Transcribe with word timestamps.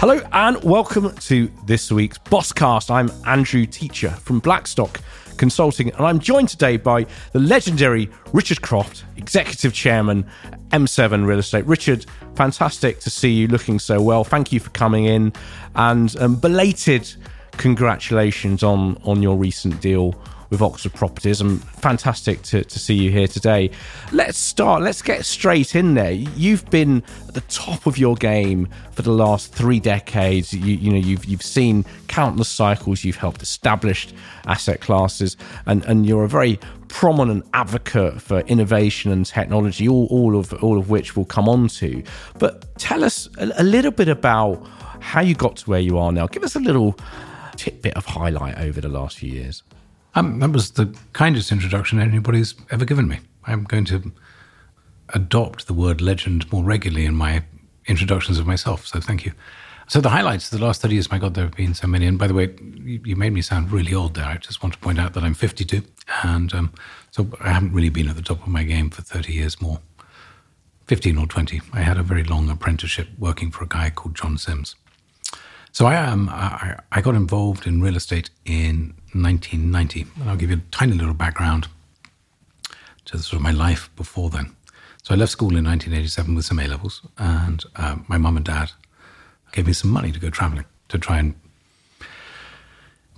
Hello 0.00 0.20
and 0.30 0.62
welcome 0.62 1.12
to 1.16 1.50
this 1.64 1.90
week's 1.90 2.18
Bosscast. 2.18 2.88
I'm 2.88 3.10
Andrew 3.26 3.66
Teacher 3.66 4.10
from 4.10 4.38
Blackstock 4.38 5.00
Consulting, 5.38 5.90
and 5.90 6.06
I'm 6.06 6.20
joined 6.20 6.50
today 6.50 6.76
by 6.76 7.04
the 7.32 7.40
legendary 7.40 8.08
Richard 8.32 8.62
Croft, 8.62 9.02
Executive 9.16 9.72
Chairman, 9.72 10.24
M7 10.68 11.26
Real 11.26 11.40
Estate. 11.40 11.66
Richard, 11.66 12.06
fantastic 12.36 13.00
to 13.00 13.10
see 13.10 13.32
you 13.32 13.48
looking 13.48 13.80
so 13.80 14.00
well. 14.00 14.22
Thank 14.22 14.52
you 14.52 14.60
for 14.60 14.70
coming 14.70 15.06
in, 15.06 15.32
and 15.74 16.16
um, 16.20 16.36
belated 16.36 17.12
congratulations 17.56 18.62
on 18.62 18.98
on 19.02 19.20
your 19.20 19.36
recent 19.36 19.80
deal 19.80 20.14
with 20.50 20.62
Oxford 20.62 20.94
Properties. 20.94 21.40
And 21.40 21.62
fantastic 21.62 22.42
to, 22.42 22.64
to 22.64 22.78
see 22.78 22.94
you 22.94 23.10
here 23.10 23.26
today. 23.26 23.70
Let's 24.12 24.38
start, 24.38 24.82
let's 24.82 25.02
get 25.02 25.24
straight 25.24 25.74
in 25.74 25.94
there. 25.94 26.12
You've 26.12 26.68
been 26.70 27.02
at 27.26 27.34
the 27.34 27.40
top 27.42 27.86
of 27.86 27.98
your 27.98 28.14
game 28.14 28.68
for 28.92 29.02
the 29.02 29.12
last 29.12 29.52
three 29.52 29.80
decades. 29.80 30.52
You, 30.52 30.76
you 30.76 30.90
know, 30.90 30.98
you've 30.98 31.24
you've 31.24 31.42
seen 31.42 31.84
countless 32.08 32.48
cycles, 32.48 33.04
you've 33.04 33.16
helped 33.16 33.42
establish 33.42 34.08
asset 34.46 34.80
classes, 34.80 35.36
and, 35.66 35.84
and 35.84 36.06
you're 36.06 36.24
a 36.24 36.28
very 36.28 36.58
prominent 36.88 37.44
advocate 37.52 38.20
for 38.20 38.40
innovation 38.40 39.12
and 39.12 39.26
technology, 39.26 39.86
all, 39.86 40.06
all 40.10 40.36
of 40.36 40.52
all 40.62 40.78
of 40.78 40.90
which 40.90 41.16
we'll 41.16 41.26
come 41.26 41.48
on 41.48 41.68
to. 41.68 42.02
But 42.38 42.74
tell 42.78 43.04
us 43.04 43.28
a, 43.38 43.50
a 43.58 43.62
little 43.62 43.90
bit 43.90 44.08
about 44.08 44.66
how 45.00 45.20
you 45.20 45.34
got 45.34 45.56
to 45.56 45.70
where 45.70 45.80
you 45.80 45.98
are 45.98 46.10
now. 46.12 46.26
Give 46.26 46.42
us 46.42 46.56
a 46.56 46.60
little 46.60 46.98
tidbit 47.56 47.94
of 47.94 48.06
highlight 48.06 48.58
over 48.58 48.80
the 48.80 48.88
last 48.88 49.18
few 49.18 49.32
years. 49.32 49.62
Um, 50.14 50.40
that 50.40 50.50
was 50.50 50.72
the 50.72 50.94
kindest 51.12 51.52
introduction 51.52 52.00
anybody's 52.00 52.54
ever 52.70 52.84
given 52.84 53.08
me. 53.08 53.20
I'm 53.44 53.64
going 53.64 53.84
to 53.86 54.12
adopt 55.14 55.66
the 55.66 55.74
word 55.74 56.00
legend 56.00 56.50
more 56.52 56.64
regularly 56.64 57.06
in 57.06 57.14
my 57.14 57.44
introductions 57.86 58.38
of 58.38 58.46
myself. 58.46 58.86
So 58.86 59.00
thank 59.00 59.24
you. 59.24 59.32
So 59.88 60.02
the 60.02 60.10
highlights 60.10 60.52
of 60.52 60.58
the 60.58 60.64
last 60.64 60.82
30 60.82 60.94
years, 60.94 61.10
my 61.10 61.18
God, 61.18 61.32
there 61.32 61.44
have 61.44 61.56
been 61.56 61.72
so 61.72 61.86
many. 61.86 62.06
And 62.06 62.18
by 62.18 62.26
the 62.26 62.34
way, 62.34 62.54
you, 62.60 63.00
you 63.04 63.16
made 63.16 63.32
me 63.32 63.40
sound 63.40 63.72
really 63.72 63.94
old 63.94 64.14
there. 64.14 64.26
I 64.26 64.36
just 64.36 64.62
want 64.62 64.74
to 64.74 64.80
point 64.80 64.98
out 64.98 65.14
that 65.14 65.24
I'm 65.24 65.32
52. 65.32 65.82
And 66.22 66.52
um, 66.52 66.74
so 67.10 67.30
I 67.40 67.52
haven't 67.52 67.72
really 67.72 67.88
been 67.88 68.08
at 68.08 68.16
the 68.16 68.22
top 68.22 68.42
of 68.42 68.48
my 68.48 68.64
game 68.64 68.90
for 68.90 69.00
30 69.00 69.32
years 69.32 69.62
more. 69.62 69.80
15 70.88 71.16
or 71.16 71.26
20. 71.26 71.62
I 71.72 71.80
had 71.80 71.96
a 71.96 72.02
very 72.02 72.24
long 72.24 72.50
apprenticeship 72.50 73.08
working 73.18 73.50
for 73.50 73.64
a 73.64 73.66
guy 73.66 73.88
called 73.88 74.14
John 74.14 74.36
Sims. 74.36 74.74
So 75.72 75.86
I 75.86 75.96
um, 75.96 76.28
I, 76.30 76.78
I 76.90 77.00
got 77.00 77.14
involved 77.14 77.66
in 77.66 77.80
real 77.80 77.96
estate 77.96 78.30
in 78.44 78.94
1990, 79.12 80.06
and 80.20 80.30
I'll 80.30 80.36
give 80.36 80.50
you 80.50 80.56
a 80.56 80.70
tiny 80.70 80.92
little 80.92 81.14
background 81.14 81.68
to 83.06 83.18
sort 83.18 83.34
of 83.34 83.42
my 83.42 83.52
life 83.52 83.90
before 83.96 84.30
then. 84.30 84.54
So 85.02 85.14
I 85.14 85.16
left 85.16 85.32
school 85.32 85.56
in 85.56 85.64
1987 85.64 86.34
with 86.34 86.44
some 86.44 86.58
A 86.58 86.68
levels, 86.68 87.02
and 87.16 87.64
uh, 87.76 87.96
my 88.08 88.18
mum 88.18 88.36
and 88.36 88.44
dad 88.44 88.72
gave 89.52 89.66
me 89.66 89.72
some 89.72 89.90
money 89.90 90.12
to 90.12 90.20
go 90.20 90.30
traveling 90.30 90.66
to 90.88 90.98
try 90.98 91.18
and 91.18 91.34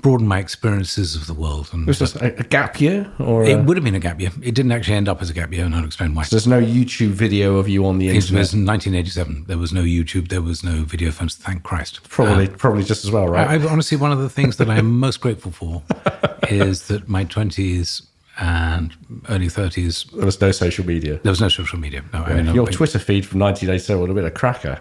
broaden 0.02 0.26
my 0.26 0.38
experiences 0.38 1.14
of 1.14 1.26
the 1.26 1.34
world. 1.34 1.70
And 1.72 1.86
was 1.86 1.98
this 1.98 2.16
a, 2.16 2.26
a 2.38 2.42
gap 2.44 2.80
year, 2.80 3.10
or 3.18 3.44
it 3.44 3.58
a... 3.58 3.62
would 3.62 3.76
have 3.76 3.84
been 3.84 3.94
a 3.94 4.00
gap 4.00 4.20
year. 4.20 4.30
It 4.42 4.54
didn't 4.54 4.72
actually 4.72 4.94
end 4.94 5.08
up 5.08 5.22
as 5.22 5.30
a 5.30 5.34
gap 5.34 5.52
year, 5.52 5.64
and 5.64 5.74
I'll 5.74 5.84
explain 5.84 6.14
why. 6.14 6.22
So 6.24 6.36
there's 6.36 6.46
no 6.46 6.60
YouTube 6.60 7.10
video 7.10 7.56
of 7.56 7.68
you 7.68 7.86
on 7.86 7.98
the 7.98 8.08
internet. 8.08 8.30
It 8.30 8.38
was 8.38 8.54
1987. 8.54 9.44
There 9.46 9.58
was 9.58 9.72
no 9.72 9.82
YouTube. 9.82 10.28
There 10.28 10.42
was 10.42 10.64
no 10.64 10.84
video 10.84 11.10
phones. 11.10 11.36
Thank 11.36 11.62
Christ. 11.62 12.02
Probably, 12.08 12.48
uh, 12.48 12.56
probably 12.56 12.84
just 12.84 13.04
as 13.04 13.10
well, 13.10 13.28
right? 13.28 13.48
I, 13.48 13.64
I, 13.64 13.70
honestly, 13.70 13.96
one 13.96 14.12
of 14.12 14.18
the 14.18 14.30
things 14.30 14.56
that 14.56 14.70
I 14.70 14.76
am 14.76 14.98
most 14.98 15.20
grateful 15.20 15.52
for 15.52 15.82
is 16.48 16.88
that 16.88 17.08
my 17.08 17.24
20s 17.24 18.02
and 18.40 18.94
early 19.28 19.48
30s. 19.48 20.10
There 20.12 20.24
was 20.24 20.40
no 20.40 20.50
social 20.50 20.84
media. 20.86 21.20
There 21.22 21.30
was 21.30 21.40
no 21.40 21.48
social 21.48 21.78
media. 21.78 22.02
No, 22.12 22.20
yeah. 22.20 22.26
I 22.26 22.42
mean, 22.42 22.54
your 22.54 22.68
I, 22.68 22.72
Twitter 22.72 22.98
feed 22.98 23.26
from 23.26 23.40
1987 23.40 24.00
would 24.00 24.08
have 24.08 24.16
been 24.16 24.24
a 24.24 24.30
cracker. 24.30 24.80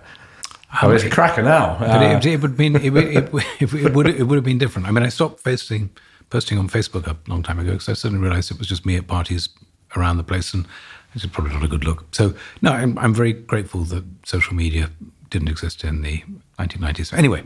Oh, 0.82 0.92
it's 0.92 1.04
a 1.04 1.10
cracker 1.10 1.42
now. 1.42 1.78
But 1.80 1.90
uh, 1.90 2.18
it, 2.18 2.26
it, 2.26 2.42
would 2.42 2.56
been 2.56 2.76
it, 2.76 2.96
it, 2.96 3.34
it, 3.60 3.74
it, 3.74 3.94
would 3.94 4.08
it 4.08 4.24
would 4.24 4.36
have 4.36 4.44
been 4.44 4.58
different. 4.58 4.88
I 4.88 4.92
mean, 4.92 5.04
I 5.04 5.10
stopped 5.10 5.44
posting 5.44 5.90
posting 6.30 6.58
on 6.58 6.70
Facebook 6.70 7.08
a 7.08 7.18
long 7.30 7.42
time 7.44 7.60
ago 7.60 7.72
because 7.72 7.90
I 7.90 7.94
suddenly 7.94 8.24
realised 8.24 8.52
it 8.52 8.60
was 8.60 8.68
just 8.68 8.86
me 8.86 8.96
at 8.96 9.08
parties 9.08 9.50
around 9.96 10.18
the 10.18 10.24
place, 10.24 10.54
and 10.54 10.68
it's 11.16 11.26
probably 11.26 11.54
not 11.54 11.64
a 11.64 11.68
good 11.68 11.84
look. 11.84 12.06
So 12.14 12.36
no, 12.62 12.72
I'm, 12.72 12.98
I'm 13.00 13.14
very 13.14 13.34
grateful 13.34 13.82
that 13.86 14.04
social 14.26 14.54
media 14.54 14.92
didn't 15.30 15.48
exist 15.48 15.84
in 15.84 16.02
the 16.02 16.24
1990s. 16.60 17.14
Anyway, 17.14 17.42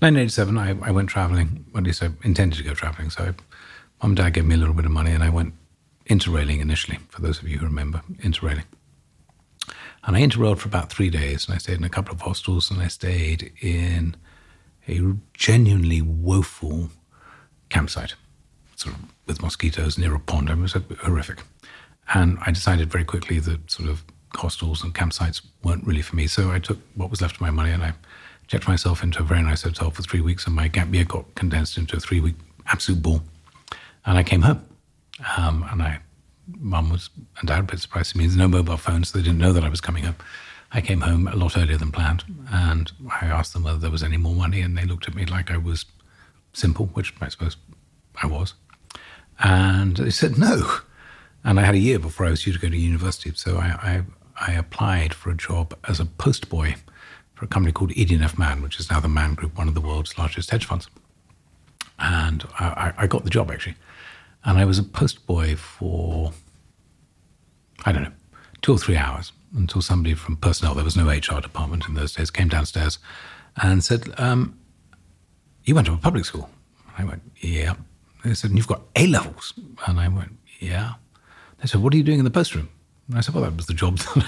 1987, 0.00 0.58
I, 0.58 0.70
I 0.88 0.90
went 0.90 1.08
travelling. 1.08 1.64
At 1.76 1.84
least 1.84 2.02
I 2.02 2.10
intended 2.22 2.56
to 2.58 2.64
go 2.64 2.74
travelling. 2.74 3.10
So, 3.10 3.22
I, 3.22 3.26
mum 3.26 4.10
and 4.12 4.16
dad 4.16 4.30
gave 4.34 4.44
me 4.44 4.54
a 4.54 4.58
little 4.58 4.74
bit 4.74 4.84
of 4.84 4.90
money, 4.90 5.12
and 5.12 5.22
I 5.22 5.30
went 5.30 5.54
interrailing 6.08 6.60
initially. 6.60 6.98
For 7.08 7.20
those 7.20 7.40
of 7.40 7.48
you 7.48 7.58
who 7.58 7.66
remember 7.66 8.02
interrailing. 8.18 8.64
And 10.06 10.16
I 10.16 10.20
interrailed 10.20 10.58
for 10.58 10.68
about 10.68 10.88
three 10.88 11.10
days, 11.10 11.46
and 11.46 11.54
I 11.54 11.58
stayed 11.58 11.78
in 11.78 11.84
a 11.84 11.88
couple 11.88 12.14
of 12.14 12.20
hostels, 12.20 12.70
and 12.70 12.80
I 12.80 12.86
stayed 12.86 13.52
in 13.60 14.14
a 14.88 15.00
genuinely 15.34 16.00
woeful 16.00 16.90
campsite, 17.68 18.14
sort 18.76 18.94
of 18.94 19.00
with 19.26 19.42
mosquitoes 19.42 19.98
near 19.98 20.14
a 20.14 20.20
pond. 20.20 20.48
It 20.48 20.58
was 20.58 20.76
horrific. 21.00 21.42
And 22.14 22.38
I 22.46 22.52
decided 22.52 22.90
very 22.90 23.04
quickly 23.04 23.40
that 23.40 23.68
sort 23.68 23.88
of 23.88 24.04
hostels 24.36 24.84
and 24.84 24.94
campsites 24.94 25.42
weren't 25.64 25.84
really 25.84 26.02
for 26.02 26.14
me. 26.14 26.28
So 26.28 26.52
I 26.52 26.60
took 26.60 26.78
what 26.94 27.10
was 27.10 27.20
left 27.20 27.36
of 27.36 27.40
my 27.40 27.50
money 27.50 27.70
and 27.70 27.82
I 27.82 27.94
checked 28.46 28.68
myself 28.68 29.02
into 29.02 29.20
a 29.20 29.24
very 29.24 29.42
nice 29.42 29.62
hotel 29.62 29.90
for 29.90 30.02
three 30.02 30.20
weeks, 30.20 30.46
and 30.46 30.54
my 30.54 30.68
gap 30.68 30.92
year 30.94 31.04
got 31.04 31.34
condensed 31.34 31.76
into 31.76 31.96
a 31.96 32.00
three 32.00 32.20
week 32.20 32.36
absolute 32.68 33.02
ball. 33.02 33.22
And 34.04 34.16
I 34.16 34.22
came 34.22 34.42
home. 34.42 34.64
Um, 35.36 35.66
and 35.72 35.82
I 35.82 35.98
mum 36.48 36.90
was 36.90 37.10
and 37.38 37.48
dad 37.48 37.60
a 37.60 37.62
bit 37.62 37.80
surprised 37.80 38.12
to 38.12 38.18
me. 38.18 38.24
There's 38.24 38.36
no 38.36 38.48
mobile 38.48 38.76
phones, 38.76 39.08
so 39.08 39.18
they 39.18 39.24
didn't 39.24 39.38
know 39.38 39.52
that 39.52 39.64
I 39.64 39.68
was 39.68 39.80
coming 39.80 40.04
home. 40.04 40.16
I 40.72 40.80
came 40.80 41.00
home 41.00 41.28
a 41.28 41.36
lot 41.36 41.56
earlier 41.56 41.76
than 41.76 41.92
planned, 41.92 42.24
and 42.50 42.90
I 43.20 43.26
asked 43.26 43.52
them 43.52 43.62
whether 43.62 43.78
there 43.78 43.90
was 43.90 44.02
any 44.02 44.16
more 44.16 44.34
money, 44.34 44.60
and 44.60 44.76
they 44.76 44.84
looked 44.84 45.08
at 45.08 45.14
me 45.14 45.24
like 45.24 45.50
I 45.50 45.56
was 45.56 45.84
simple, 46.52 46.86
which 46.86 47.14
I 47.20 47.28
suppose 47.28 47.56
I 48.22 48.26
was. 48.26 48.54
And 49.38 49.96
they 49.96 50.10
said 50.10 50.38
no. 50.38 50.78
And 51.44 51.60
I 51.60 51.62
had 51.62 51.76
a 51.76 51.78
year 51.78 51.98
before 51.98 52.26
I 52.26 52.30
was 52.30 52.42
due 52.42 52.52
to 52.52 52.58
go 52.58 52.68
to 52.68 52.76
university, 52.76 53.32
so 53.34 53.58
I, 53.58 54.02
I, 54.36 54.48
I 54.48 54.52
applied 54.54 55.14
for 55.14 55.30
a 55.30 55.36
job 55.36 55.76
as 55.88 56.00
a 56.00 56.04
postboy 56.04 56.76
for 57.34 57.44
a 57.44 57.48
company 57.48 57.72
called 57.72 57.92
ED&F 57.96 58.38
Man, 58.38 58.62
which 58.62 58.80
is 58.80 58.90
now 58.90 58.98
the 58.98 59.08
Man 59.08 59.34
Group, 59.34 59.56
one 59.56 59.68
of 59.68 59.74
the 59.74 59.80
world's 59.80 60.18
largest 60.18 60.50
hedge 60.50 60.64
funds. 60.64 60.88
And 61.98 62.44
I, 62.58 62.92
I 62.96 63.06
got 63.06 63.24
the 63.24 63.30
job 63.30 63.50
actually. 63.50 63.76
And 64.46 64.58
I 64.58 64.64
was 64.64 64.78
a 64.78 64.84
postboy 64.84 65.58
for, 65.58 66.32
I 67.84 67.90
don't 67.90 68.04
know, 68.04 68.12
two 68.62 68.72
or 68.72 68.78
three 68.78 68.96
hours 68.96 69.32
until 69.56 69.82
somebody 69.82 70.14
from 70.14 70.36
personnel, 70.36 70.74
there 70.74 70.84
was 70.84 70.96
no 70.96 71.08
HR 71.08 71.40
department 71.40 71.88
in 71.88 71.94
those 71.94 72.14
days, 72.14 72.30
came 72.30 72.48
downstairs 72.48 72.98
and 73.60 73.82
said, 73.82 74.04
um, 74.18 74.56
You 75.64 75.74
went 75.74 75.88
to 75.88 75.92
a 75.92 75.98
public 75.98 76.24
school? 76.24 76.48
I 76.96 77.04
went, 77.04 77.22
Yeah. 77.40 77.74
They 78.24 78.34
said, 78.34 78.52
You've 78.52 78.68
got 78.68 78.82
A 78.94 79.08
levels? 79.08 79.52
And 79.86 79.98
I 79.98 80.08
went, 80.08 80.38
Yeah. 80.60 80.94
They 81.58 81.66
said, 81.66 81.82
What 81.82 81.92
are 81.92 81.96
you 81.96 82.04
doing 82.04 82.20
in 82.20 82.24
the 82.24 82.30
post 82.30 82.54
room? 82.54 82.68
And 83.08 83.18
I 83.18 83.22
said, 83.22 83.34
Well, 83.34 83.42
that 83.44 83.56
was 83.56 83.66
the 83.66 83.74
job 83.74 83.98
that 84.14 84.26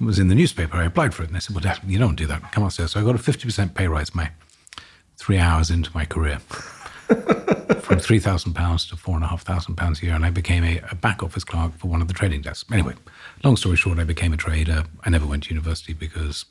was 0.00 0.18
in 0.18 0.26
the 0.26 0.34
newspaper. 0.34 0.76
I 0.76 0.84
applied 0.84 1.14
for 1.14 1.22
it. 1.22 1.26
And 1.26 1.36
they 1.36 1.40
said, 1.40 1.54
Well, 1.54 1.76
you 1.86 1.98
don't 1.98 2.16
do 2.16 2.26
that. 2.26 2.50
Come 2.50 2.64
upstairs. 2.64 2.92
So 2.92 3.00
I 3.00 3.04
got 3.04 3.14
a 3.14 3.18
50% 3.18 3.74
pay 3.74 3.86
rise 3.86 4.14
my 4.16 4.30
three 5.16 5.38
hours 5.38 5.70
into 5.70 5.90
my 5.94 6.04
career 6.06 6.40
from 7.90 7.98
three 7.98 8.20
thousand 8.20 8.54
pounds 8.54 8.86
to 8.86 8.96
four 8.96 9.16
and 9.16 9.24
a 9.24 9.26
half 9.26 9.42
thousand 9.42 9.74
pounds 9.74 10.00
a 10.00 10.06
year, 10.06 10.14
and 10.14 10.24
I 10.24 10.30
became 10.30 10.64
a, 10.64 10.80
a, 10.90 10.94
back 10.94 11.22
office 11.22 11.44
clerk 11.44 11.76
for 11.76 11.88
one 11.88 12.00
of 12.00 12.08
the 12.08 12.14
trading 12.14 12.40
desks. 12.40 12.70
Anyway, 12.72 12.94
long 13.42 13.56
story 13.56 13.76
short, 13.76 13.98
I 13.98 14.04
became 14.04 14.32
a 14.32 14.36
trader. 14.36 14.84
I 15.04 15.10
never 15.10 15.26
went 15.26 15.44
to 15.44 15.50
university 15.50 15.92
because 15.92 16.44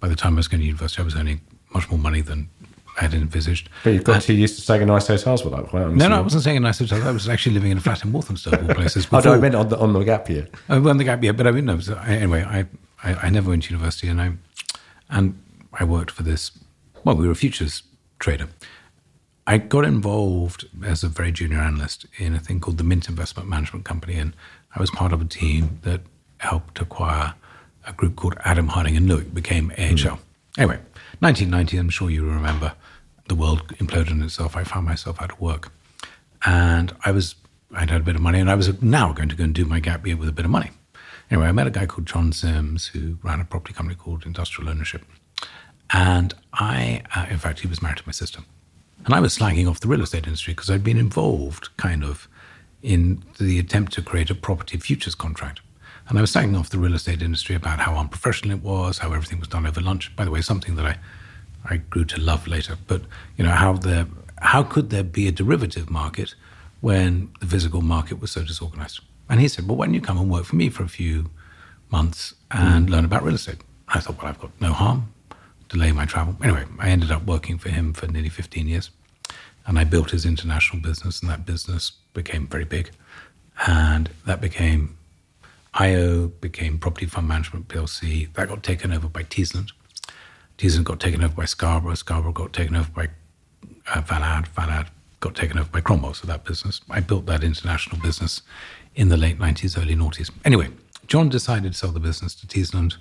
by 0.00 0.08
the 0.08 0.14
time 0.14 0.34
I 0.34 0.36
was 0.36 0.48
going 0.48 0.60
to 0.60 0.66
university, 0.66 1.02
I 1.02 1.04
was 1.04 1.16
earning 1.16 1.40
much 1.72 1.90
more 1.90 1.98
money 1.98 2.20
than 2.20 2.48
I 2.96 3.02
had 3.02 3.14
envisaged. 3.14 3.68
But 3.82 3.94
you've 3.94 4.04
got 4.04 4.22
too 4.22 4.34
used 4.34 4.54
to 4.56 4.62
staying 4.62 4.82
in 4.82 4.88
nice 4.88 5.08
hotels 5.08 5.44
with 5.44 5.52
that 5.54 5.66
point. 5.66 5.96
No, 5.96 6.08
no, 6.08 6.18
I 6.18 6.20
wasn't 6.20 6.42
staying 6.42 6.58
in 6.58 6.62
nice 6.62 6.78
hotels. 6.78 7.02
I 7.02 7.10
was 7.10 7.28
actually 7.28 7.54
living 7.54 7.72
in 7.72 7.78
a 7.78 7.80
flat 7.80 8.04
in 8.04 8.12
Walthamstow, 8.12 8.50
all 8.50 8.74
places. 8.74 9.06
Before. 9.06 9.18
oh, 9.26 9.32
no, 9.32 9.32
I 9.34 9.38
meant 9.38 9.56
on 9.56 9.68
the, 9.68 9.78
on 9.78 9.92
the 9.92 10.04
gap 10.04 10.28
year. 10.30 10.48
Oh, 10.68 10.88
on 10.88 10.98
the 10.98 11.04
gap 11.04 11.22
year, 11.22 11.32
but 11.32 11.46
I 11.46 11.50
mean, 11.50 11.64
no. 11.64 11.80
So 11.80 11.94
I, 12.00 12.14
anyway, 12.14 12.44
I, 12.44 12.66
I, 13.02 13.14
I 13.26 13.30
never 13.30 13.50
went 13.50 13.64
to 13.64 13.70
university, 13.70 14.06
and 14.06 14.20
I 14.20 14.32
and 15.10 15.40
I 15.72 15.84
worked 15.84 16.12
for 16.12 16.22
this. 16.22 16.52
Well, 17.02 17.16
we 17.16 17.26
were 17.26 17.32
a 17.32 17.36
futures 17.36 17.82
trader, 18.20 18.48
I 19.46 19.58
got 19.58 19.84
involved 19.84 20.66
as 20.84 21.04
a 21.04 21.08
very 21.08 21.30
junior 21.30 21.58
analyst 21.58 22.06
in 22.16 22.34
a 22.34 22.38
thing 22.38 22.60
called 22.60 22.78
the 22.78 22.84
Mint 22.84 23.08
Investment 23.08 23.48
Management 23.48 23.84
Company, 23.84 24.14
and 24.14 24.34
I 24.74 24.80
was 24.80 24.90
part 24.90 25.12
of 25.12 25.20
a 25.20 25.26
team 25.26 25.80
that 25.82 26.00
helped 26.38 26.80
acquire 26.80 27.34
a 27.86 27.92
group 27.92 28.16
called 28.16 28.36
Adam 28.44 28.68
Harding 28.68 28.96
and 28.96 29.08
Lueck, 29.08 29.34
became 29.34 29.70
AHL. 29.72 30.16
Mm. 30.16 30.18
Anyway, 30.56 30.78
1990, 31.20 31.76
I'm 31.76 31.90
sure 31.90 32.08
you 32.08 32.24
remember, 32.24 32.72
the 33.28 33.34
world 33.34 33.68
imploded 33.78 34.12
on 34.12 34.22
itself. 34.22 34.56
I 34.56 34.64
found 34.64 34.86
myself 34.86 35.20
out 35.20 35.32
of 35.32 35.40
work, 35.40 35.72
and 36.44 36.94
I 37.04 37.10
was 37.10 37.34
I'd 37.74 37.90
had 37.90 38.02
a 38.02 38.04
bit 38.04 38.14
of 38.14 38.22
money, 38.22 38.40
and 38.40 38.50
I 38.50 38.54
was 38.54 38.80
now 38.82 39.12
going 39.12 39.28
to 39.28 39.34
go 39.34 39.44
and 39.44 39.54
do 39.54 39.64
my 39.64 39.80
gap 39.80 40.06
year 40.06 40.16
with 40.16 40.28
a 40.28 40.32
bit 40.32 40.44
of 40.44 40.50
money. 40.50 40.70
Anyway, 41.30 41.48
I 41.48 41.52
met 41.52 41.66
a 41.66 41.70
guy 41.70 41.86
called 41.86 42.06
John 42.06 42.32
Sims 42.32 42.86
who 42.88 43.18
ran 43.22 43.40
a 43.40 43.44
property 43.44 43.74
company 43.74 43.96
called 43.96 44.24
Industrial 44.24 44.70
Ownership, 44.70 45.02
and 45.92 46.32
I, 46.54 47.02
uh, 47.14 47.26
in 47.28 47.38
fact, 47.38 47.60
he 47.60 47.66
was 47.66 47.82
married 47.82 47.98
to 47.98 48.04
my 48.06 48.12
sister. 48.12 48.40
And 49.04 49.14
I 49.14 49.20
was 49.20 49.36
slagging 49.36 49.68
off 49.68 49.80
the 49.80 49.88
real 49.88 50.02
estate 50.02 50.24
industry 50.24 50.54
because 50.54 50.70
I'd 50.70 50.84
been 50.84 50.98
involved 50.98 51.76
kind 51.76 52.02
of 52.04 52.28
in 52.82 53.22
the 53.38 53.58
attempt 53.58 53.92
to 53.94 54.02
create 54.02 54.30
a 54.30 54.34
property 54.34 54.78
futures 54.78 55.14
contract. 55.14 55.60
And 56.08 56.18
I 56.18 56.20
was 56.20 56.32
slagging 56.32 56.58
off 56.58 56.70
the 56.70 56.78
real 56.78 56.94
estate 56.94 57.22
industry 57.22 57.54
about 57.54 57.80
how 57.80 57.96
unprofessional 57.96 58.56
it 58.56 58.62
was, 58.62 58.98
how 58.98 59.12
everything 59.12 59.40
was 59.40 59.48
done 59.48 59.66
over 59.66 59.80
lunch. 59.80 60.14
By 60.16 60.24
the 60.24 60.30
way, 60.30 60.42
something 60.42 60.76
that 60.76 60.84
I, 60.84 60.98
I 61.64 61.76
grew 61.78 62.04
to 62.04 62.20
love 62.20 62.46
later. 62.46 62.76
But 62.86 63.02
you 63.36 63.44
know 63.44 63.52
how 63.52 63.72
there, 63.74 64.06
how 64.40 64.62
could 64.62 64.90
there 64.90 65.02
be 65.02 65.26
a 65.28 65.32
derivative 65.32 65.90
market 65.90 66.34
when 66.82 67.30
the 67.40 67.46
physical 67.46 67.80
market 67.80 68.20
was 68.20 68.30
so 68.30 68.44
disorganized? 68.44 69.00
And 69.30 69.40
he 69.40 69.48
said, 69.48 69.66
"Well, 69.66 69.78
why 69.78 69.86
don't 69.86 69.94
you 69.94 70.02
come 70.02 70.18
and 70.18 70.30
work 70.30 70.44
for 70.44 70.56
me 70.56 70.68
for 70.68 70.82
a 70.82 70.88
few 70.88 71.30
months 71.90 72.34
and 72.50 72.88
mm. 72.88 72.90
learn 72.90 73.06
about 73.06 73.22
real 73.22 73.34
estate?" 73.34 73.62
I 73.88 74.00
thought, 74.00 74.18
"Well, 74.18 74.26
I've 74.26 74.40
got 74.40 74.50
no 74.60 74.74
harm, 74.74 75.13
delay 75.68 75.92
my 75.92 76.06
travel." 76.06 76.36
Anyway, 76.42 76.64
I 76.78 76.90
ended 76.90 77.10
up 77.10 77.24
working 77.24 77.58
for 77.58 77.70
him 77.70 77.92
for 77.92 78.06
nearly 78.06 78.28
15 78.28 78.68
years, 78.68 78.90
and 79.66 79.78
I 79.78 79.84
built 79.84 80.10
his 80.10 80.24
international 80.24 80.82
business, 80.82 81.20
and 81.20 81.30
that 81.30 81.46
business 81.46 81.92
became 82.12 82.46
very 82.46 82.64
big, 82.64 82.90
and 83.66 84.10
that 84.26 84.40
became 84.40 84.96
IO 85.74 86.28
became 86.28 86.78
Property 86.78 87.06
Fund 87.06 87.26
Management 87.26 87.68
PLC. 87.68 88.32
That 88.34 88.48
got 88.48 88.62
taken 88.62 88.92
over 88.92 89.08
by 89.08 89.24
Teesland. 89.24 89.72
Teesland 90.56 90.84
got 90.84 91.00
taken 91.00 91.22
over 91.24 91.34
by 91.34 91.46
Scarborough. 91.46 91.94
Scarborough 91.94 92.32
got 92.32 92.52
taken 92.52 92.76
over 92.76 92.90
by 92.90 93.08
uh. 93.92 94.00
Valad 94.02 94.88
got 95.20 95.34
taken 95.34 95.58
over 95.58 95.68
by 95.70 95.80
Cromwell. 95.80 96.14
So 96.14 96.26
that 96.26 96.44
business, 96.44 96.80
I 96.90 97.00
built 97.00 97.26
that 97.26 97.42
international 97.42 98.00
business 98.00 98.42
in 98.94 99.08
the 99.08 99.16
late 99.16 99.38
90s, 99.38 99.80
early 99.80 99.96
noughties. 99.96 100.30
Anyway, 100.44 100.68
John 101.08 101.28
decided 101.28 101.72
to 101.72 101.78
sell 101.78 101.90
the 101.90 102.00
business 102.00 102.34
to 102.36 102.46
Teesland. 102.46 102.96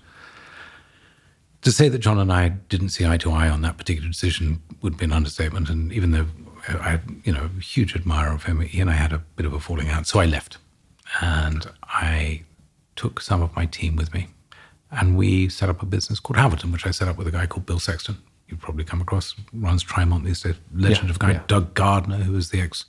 To 1.63 1.71
say 1.71 1.87
that 1.89 1.99
John 1.99 2.19
and 2.19 2.31
I 2.31 2.49
didn't 2.49 2.89
see 2.89 3.05
eye 3.05 3.17
to 3.17 3.31
eye 3.31 3.49
on 3.49 3.61
that 3.61 3.77
particular 3.77 4.09
decision 4.09 4.61
would 4.81 4.97
be 4.97 5.05
an 5.05 5.13
understatement. 5.13 5.69
And 5.69 5.93
even 5.93 6.11
though 6.11 6.27
uh, 6.67 6.77
I, 6.77 6.99
you 7.23 7.31
know, 7.31 7.49
a 7.57 7.61
huge 7.61 7.95
admirer 7.95 8.33
of 8.33 8.43
him, 8.43 8.59
he 8.61 8.81
and 8.81 8.89
I 8.89 8.93
had 8.93 9.13
a 9.13 9.19
bit 9.35 9.45
of 9.45 9.53
a 9.53 9.59
falling 9.59 9.89
out. 9.89 10.07
So 10.07 10.19
I 10.19 10.25
left, 10.25 10.57
and 11.21 11.65
I 11.83 12.43
took 12.95 13.21
some 13.21 13.41
of 13.41 13.55
my 13.55 13.65
team 13.65 13.95
with 13.95 14.13
me, 14.13 14.27
and 14.91 15.17
we 15.17 15.49
set 15.49 15.69
up 15.69 15.81
a 15.81 15.85
business 15.85 16.19
called 16.19 16.37
Halverton, 16.37 16.71
which 16.71 16.85
I 16.85 16.91
set 16.91 17.07
up 17.07 17.17
with 17.17 17.27
a 17.27 17.31
guy 17.31 17.45
called 17.45 17.65
Bill 17.65 17.79
Sexton. 17.79 18.17
You've 18.47 18.59
probably 18.59 18.83
come 18.83 19.01
across, 19.01 19.35
runs 19.53 19.83
Trimont 19.83 20.25
these 20.25 20.41
days. 20.41 20.55
Legend 20.73 21.07
yeah, 21.07 21.11
of 21.11 21.19
guy 21.19 21.31
yeah. 21.31 21.43
Doug 21.47 21.73
Gardner, 21.73 22.17
who 22.17 22.33
was 22.33 22.49
the 22.51 22.61
ex 22.61 22.85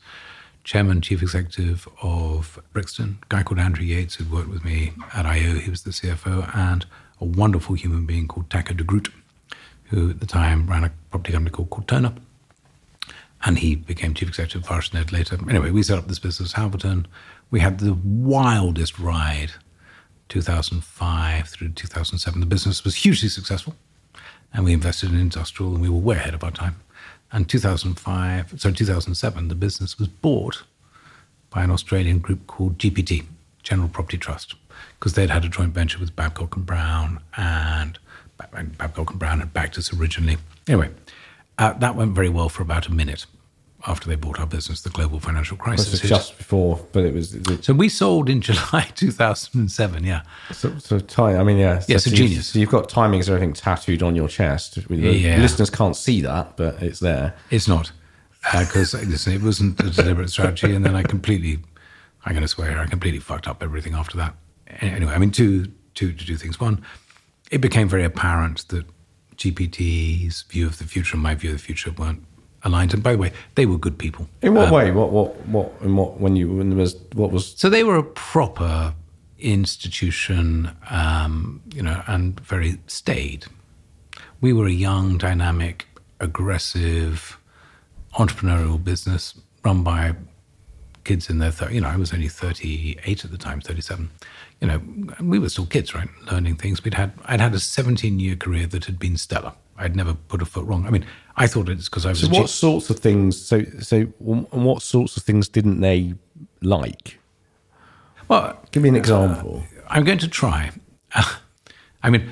chairman, 0.65 1.01
chief 1.01 1.23
executive 1.23 1.89
of 2.03 2.61
Brixton. 2.73 3.19
A 3.23 3.27
guy 3.29 3.43
called 3.43 3.61
Andrew 3.61 3.85
Yates, 3.85 4.17
who 4.17 4.25
worked 4.35 4.49
with 4.49 4.65
me 4.65 4.93
at 5.15 5.27
IO. 5.27 5.55
He 5.55 5.71
was 5.71 5.83
the 5.83 5.91
CFO, 5.91 6.55
and 6.57 6.87
a 7.25 7.27
wonderful 7.27 7.75
human 7.75 8.05
being 8.05 8.29
called 8.29 8.51
Taco 8.51 8.75
de 8.75 8.85
Groot, 8.85 9.09
who 9.85 10.11
at 10.11 10.21
the 10.21 10.27
time 10.27 10.67
ran 10.67 10.85
a 10.85 10.93
property 11.11 11.33
company 11.33 11.51
called 11.51 11.71
Cortona. 11.71 12.15
And 13.45 13.59
he 13.59 13.75
became 13.77 14.15
chief 14.15 14.29
executive 14.29 14.63
of 14.63 14.69
Vastned 14.69 15.11
later. 15.11 15.39
Anyway, 15.49 15.71
we 15.71 15.83
set 15.83 15.99
up 15.99 16.07
this 16.09 16.19
business, 16.19 16.53
Halverton. 16.53 17.07
We 17.51 17.61
had 17.61 17.79
the 17.79 17.95
wildest 17.95 18.99
ride 18.99 19.53
2005 20.29 21.49
through 21.49 21.71
2007. 21.71 22.41
The 22.41 22.47
business 22.47 22.85
was 22.85 22.95
hugely 22.97 23.29
successful, 23.29 23.75
and 24.53 24.65
we 24.65 24.73
invested 24.73 25.11
in 25.11 25.19
industrial, 25.19 25.73
and 25.73 25.83
we 25.83 25.89
were 25.89 25.99
way 25.99 26.17
ahead 26.17 26.35
of 26.35 26.45
our 26.45 26.51
time. 26.51 26.77
And 27.33 27.49
2005, 27.49 28.61
sorry, 28.61 28.75
2007, 28.75 29.49
the 29.49 29.55
business 29.55 29.99
was 29.99 30.09
bought 30.09 30.63
by 31.51 31.65
an 31.65 31.71
Australian 31.71 32.19
group 32.19 32.47
called 32.47 32.79
GPT, 32.79 33.25
General 33.63 33.89
Property 33.89 34.19
Trust, 34.19 34.55
because 35.05 35.13
they'd 35.13 35.29
had 35.29 35.45
a 35.45 35.51
joint 35.51 35.75
venture 35.75 35.99
with 35.99 36.17
Babcock 36.17 36.57
and 36.57 36.65
Brown, 36.65 37.21
and 37.37 37.99
Babcock 38.39 39.11
and 39.11 39.19
Brown 39.19 39.41
had 39.41 39.53
backed 39.53 39.77
us 39.77 39.93
originally. 39.93 40.39
Anyway, 40.67 40.93
uh, 41.59 41.75
that 41.75 41.95
went 41.95 42.15
very 42.15 42.31
well 42.31 42.49
for 42.49 42.63
about 42.63 42.87
a 42.87 42.91
minute 42.91 43.27
after 43.87 44.09
they 44.09 44.15
bought 44.15 44.41
our 44.41 44.47
business, 44.47 44.81
the 44.81 44.89
global 44.89 45.21
financial 45.21 45.59
crisis. 45.59 46.01
just 46.01 46.39
before, 46.39 46.87
but 46.93 47.05
it 47.05 47.13
was. 47.13 47.35
It, 47.35 47.67
so 47.67 47.75
we 47.75 47.91
sold 47.91 48.31
in 48.31 48.41
July 48.41 48.91
2007. 48.95 50.05
Yeah. 50.05 50.23
So, 50.53 50.79
so 50.79 50.99
time. 50.99 51.39
I 51.39 51.45
mean, 51.45 51.59
yeah. 51.59 51.83
Yeah, 51.87 51.99
so, 51.99 52.09
so 52.09 52.17
genius. 52.17 52.47
So 52.47 52.59
you've 52.59 52.71
got 52.71 52.89
timings 52.89 53.29
everything 53.29 53.53
tattooed 53.53 54.03
on 54.03 54.17
your 54.17 54.29
chest. 54.29 54.79
Yeah. 54.89 55.37
Listeners 55.37 55.69
can't 55.69 55.97
see 55.97 56.23
that, 56.23 56.57
but 56.57 56.83
it's 56.83 57.01
there. 57.01 57.35
It's 57.51 57.69
not 57.69 57.93
because 58.59 58.95
uh, 58.95 59.01
listen, 59.07 59.35
it 59.35 59.43
wasn't 59.43 59.79
a 59.81 59.91
deliberate 59.91 60.31
strategy, 60.31 60.75
and 60.75 60.83
then 60.83 60.95
I 60.95 61.03
completely, 61.03 61.59
I'm 62.25 62.33
going 62.33 62.41
to 62.41 62.49
swear, 62.49 62.79
I 62.79 62.87
completely 62.87 63.21
fucked 63.21 63.47
up 63.47 63.63
everything 63.63 63.93
after 63.93 64.17
that. 64.17 64.35
Anyway, 64.81 65.13
I 65.13 65.19
mean, 65.19 65.31
two, 65.31 65.67
two 65.95 66.13
to 66.13 66.25
do 66.25 66.37
things. 66.37 66.61
One, 66.61 66.85
it 67.51 67.59
became 67.59 67.89
very 67.89 68.05
apparent 68.05 68.69
that 68.69 68.85
GPT's 69.37 70.43
view 70.43 70.67
of 70.67 70.79
the 70.79 70.85
future 70.85 71.15
and 71.15 71.23
my 71.23 71.35
view 71.35 71.51
of 71.51 71.57
the 71.57 71.63
future 71.63 71.91
weren't 71.93 72.25
aligned. 72.63 72.95
And 72.95 73.03
by 73.03 73.13
the 73.13 73.19
way, 73.19 73.33
they 73.55 73.67
were 73.67 73.79
good 73.79 73.99
people. 73.99 74.29
In 74.43 74.55
what 74.55 74.69
um, 74.69 74.75
way? 74.75 74.91
What 74.91 75.11
what 75.11 75.47
what? 75.47 75.73
In 75.83 75.97
what 75.97 76.21
when 76.21 76.37
you 76.37 76.53
when 76.53 76.71
there 76.71 76.79
was 76.79 76.97
what 77.13 77.31
was? 77.31 77.55
So 77.57 77.69
they 77.69 77.85
were 77.85 77.97
a 77.97 78.05
proper 78.05 78.95
institution, 79.39 80.71
um, 80.91 81.61
you 81.75 81.83
know, 81.83 82.03
and 82.07 82.39
very 82.41 82.79
staid. 82.87 83.47
We 84.41 84.53
were 84.53 84.67
a 84.67 84.73
young, 84.73 85.19
dynamic, 85.19 85.87
aggressive, 86.21 87.39
entrepreneurial 88.15 88.83
business 88.83 89.35
run 89.65 89.83
by 89.83 90.15
kids 91.05 91.31
in 91.31 91.39
their, 91.39 91.51
thir- 91.51 91.71
you 91.71 91.81
know, 91.81 91.89
I 91.89 91.97
was 91.97 92.13
only 92.13 92.29
38 92.29 93.25
at 93.25 93.31
the 93.31 93.39
time, 93.39 93.61
37. 93.61 94.11
You 94.61 94.69
know, 94.69 94.81
we 95.21 95.39
were 95.39 95.49
still 95.49 95.67
kids, 95.67 95.95
right? 95.95 96.09
Learning 96.31 96.57
things. 96.57 96.83
We'd 96.83 96.95
had, 96.95 97.13
I'd 97.27 97.41
had 97.41 97.55
a 97.55 97.61
17 97.61 98.19
year 98.19 98.37
career 98.37 98.67
that 98.69 98.87
had 98.87 98.99
been 98.99 99.17
stellar. 99.17 99.53
I'd 99.77 99.97
never 99.97 100.15
put 100.15 100.41
a 100.41 100.47
foot 100.47 100.67
wrong. 100.67 100.87
I 100.87 100.91
mean, 100.91 101.05
I 101.37 101.47
thought 101.47 101.69
it's 101.69 101.89
because 101.89 102.07
I 102.07 102.11
was. 102.11 102.21
So, 102.21 102.29
what 102.29 102.49
sorts 102.49 102.91
of 102.91 103.01
things? 103.01 103.41
So, 103.41 103.65
so, 103.81 104.03
what 104.19 104.83
sorts 104.83 105.17
of 105.17 105.25
things 105.25 105.49
didn't 105.49 105.81
they 105.81 106.15
like? 106.63 107.19
Well, 108.29 108.59
give 108.71 108.83
me 108.83 108.89
an 108.89 108.97
example. 108.97 109.65
Uh, 109.65 109.81
I'm 109.89 110.05
going 110.05 110.19
to 110.19 110.29
try. 110.29 110.71
I 112.03 112.11
mean, 112.11 112.31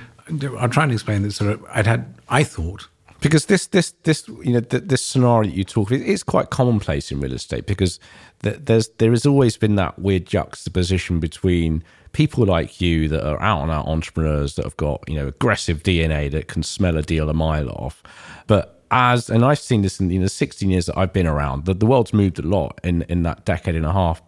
I'll 0.59 0.69
try 0.69 0.85
and 0.85 0.93
explain 0.93 1.23
this. 1.23 1.37
Sort 1.37 1.53
of, 1.53 1.65
I'd 1.71 1.87
had, 1.87 2.15
I 2.29 2.45
thought, 2.45 2.87
because 3.23 3.47
this, 3.47 3.69
this, 3.69 3.93
this, 4.03 4.27
you 4.29 4.53
know, 4.53 4.61
this 4.61 5.01
scenario 5.01 5.51
you 5.51 5.65
talk, 5.65 5.91
of 5.91 6.03
is 6.03 6.23
quite 6.23 6.51
commonplace 6.51 7.11
in 7.11 7.21
real 7.21 7.33
estate 7.33 7.67
because 7.67 7.99
there's 8.41 8.89
there 8.99 9.11
has 9.11 9.25
always 9.25 9.57
been 9.57 9.77
that 9.77 9.99
weird 9.99 10.27
juxtaposition 10.27 11.21
between 11.21 11.85
people 12.13 12.45
like 12.45 12.81
you 12.81 13.09
that 13.09 13.27
are 13.27 13.41
out 13.41 13.63
and 13.63 13.71
out 13.71 13.87
entrepreneurs 13.87 14.57
that 14.57 14.65
have 14.65 14.77
got 14.77 15.03
you 15.09 15.15
know 15.15 15.29
aggressive 15.29 15.83
DNA 15.83 16.31
that 16.31 16.49
can 16.49 16.63
smell 16.63 16.97
a 16.97 17.03
deal 17.03 17.31
a 17.31 17.35
mile 17.35 17.71
off, 17.71 18.03
but 18.47 18.81
as 18.91 19.31
and 19.31 19.45
I've 19.45 19.59
seen 19.59 19.83
this 19.83 20.01
in 20.01 20.09
the 20.09 20.29
16 20.29 20.69
years 20.69 20.87
that 20.87 20.99
I've 20.99 21.13
been 21.13 21.27
around, 21.27 21.65
that 21.65 21.81
the 21.81 21.87
world's 21.87 22.13
moved 22.13 22.39
a 22.39 22.43
lot 22.43 22.79
in 22.83 23.03
in 23.03 23.23
that 23.23 23.45
decade 23.45 23.77
and 23.77 23.87
a 23.87 23.93
half 23.93 24.21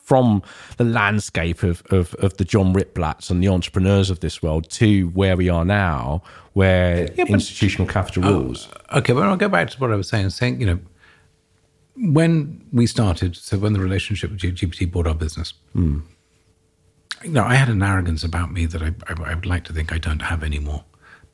from 0.00 0.42
the 0.76 0.84
landscape 0.84 1.62
of, 1.62 1.82
of, 1.90 2.14
of 2.14 2.36
the 2.36 2.44
John 2.44 2.74
Ritblatts 2.74 3.30
and 3.30 3.42
the 3.42 3.48
entrepreneurs 3.48 4.10
of 4.10 4.20
this 4.20 4.42
world 4.42 4.68
to 4.70 5.08
where 5.08 5.36
we 5.36 5.48
are 5.48 5.64
now, 5.64 6.22
where 6.52 7.10
yeah, 7.14 7.24
but, 7.24 7.30
institutional 7.30 7.86
capital 7.86 8.24
oh, 8.26 8.40
rules. 8.40 8.68
okay, 8.92 9.12
but 9.12 9.22
I'll 9.24 9.36
go 9.36 9.48
back 9.48 9.70
to 9.70 9.78
what 9.78 9.90
I 9.90 9.96
was 9.96 10.08
saying. 10.08 10.30
Saying, 10.30 10.60
you 10.60 10.66
know, 10.66 10.78
when 11.96 12.64
we 12.72 12.86
started, 12.86 13.36
so 13.36 13.58
when 13.58 13.72
the 13.72 13.80
relationship 13.80 14.30
with 14.30 14.40
GPT 14.40 14.90
bought 14.90 15.06
our 15.06 15.14
business, 15.14 15.52
mm. 15.74 16.02
you 17.22 17.30
know, 17.30 17.44
I 17.44 17.54
had 17.54 17.68
an 17.68 17.82
arrogance 17.82 18.24
about 18.24 18.52
me 18.52 18.66
that 18.66 18.82
I, 18.82 18.94
I, 19.08 19.30
I 19.30 19.34
would 19.34 19.46
like 19.46 19.64
to 19.64 19.72
think 19.72 19.92
I 19.92 19.98
don't 19.98 20.22
have 20.22 20.42
anymore 20.42 20.84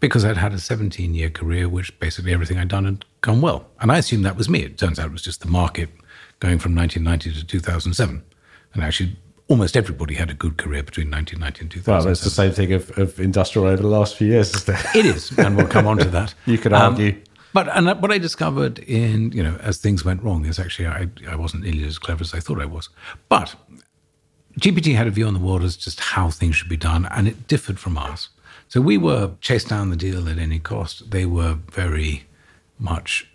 because 0.00 0.24
I'd 0.24 0.36
had 0.36 0.52
a 0.52 0.58
17 0.58 1.14
year 1.14 1.30
career, 1.30 1.68
which 1.68 1.98
basically 1.98 2.32
everything 2.32 2.58
I'd 2.58 2.68
done 2.68 2.84
had 2.84 3.04
gone 3.20 3.40
well. 3.40 3.66
And 3.80 3.90
I 3.90 3.98
assumed 3.98 4.24
that 4.24 4.36
was 4.36 4.48
me. 4.48 4.62
It 4.62 4.78
turns 4.78 4.98
out 4.98 5.06
it 5.06 5.12
was 5.12 5.22
just 5.22 5.40
the 5.40 5.48
market 5.48 5.90
going 6.40 6.58
from 6.58 6.74
1990 6.74 7.40
to 7.40 7.46
2007. 7.46 8.22
And 8.76 8.84
actually, 8.84 9.16
almost 9.48 9.76
everybody 9.76 10.14
had 10.14 10.30
a 10.30 10.34
good 10.34 10.58
career 10.58 10.82
between 10.82 11.10
1990 11.10 11.60
and 11.62 11.70
2000. 11.70 11.92
Well, 11.92 12.04
that's 12.06 12.24
the 12.24 12.30
same 12.30 12.52
thing 12.52 12.72
of, 12.72 12.96
of 12.98 13.18
industrial 13.18 13.68
over 13.68 13.82
the 13.82 13.88
last 13.88 14.16
few 14.16 14.28
years, 14.28 14.54
isn't 14.54 14.74
it? 14.74 14.96
It 14.96 15.06
is, 15.06 15.36
and 15.38 15.56
we'll 15.56 15.66
come 15.66 15.86
on 15.86 15.98
to 15.98 16.08
that. 16.10 16.34
you 16.46 16.58
could 16.58 16.72
argue. 16.72 17.12
Um, 17.12 17.22
but 17.54 17.68
and 17.74 17.86
what 18.02 18.12
I 18.12 18.18
discovered 18.18 18.80
in 18.80 19.32
you 19.32 19.42
know 19.42 19.56
as 19.62 19.78
things 19.78 20.04
went 20.04 20.22
wrong 20.22 20.44
is 20.44 20.58
actually 20.58 20.88
I, 20.88 21.08
I 21.26 21.36
wasn't 21.36 21.62
nearly 21.62 21.84
as 21.84 21.98
clever 21.98 22.20
as 22.20 22.34
I 22.34 22.40
thought 22.40 22.60
I 22.60 22.66
was. 22.66 22.90
But 23.30 23.54
GPT 24.60 24.94
had 24.94 25.06
a 25.06 25.10
view 25.10 25.26
on 25.26 25.32
the 25.32 25.40
world 25.40 25.62
as 25.62 25.74
just 25.74 26.00
how 26.00 26.28
things 26.28 26.56
should 26.56 26.68
be 26.68 26.76
done, 26.76 27.06
and 27.06 27.26
it 27.26 27.48
differed 27.48 27.78
from 27.78 27.96
ours. 27.96 28.28
So 28.68 28.82
we 28.82 28.98
were 28.98 29.30
chased 29.40 29.68
down 29.68 29.88
the 29.88 29.96
deal 29.96 30.28
at 30.28 30.38
any 30.38 30.58
cost. 30.58 31.10
They 31.10 31.24
were 31.24 31.54
very 31.72 32.26
much 32.78 33.26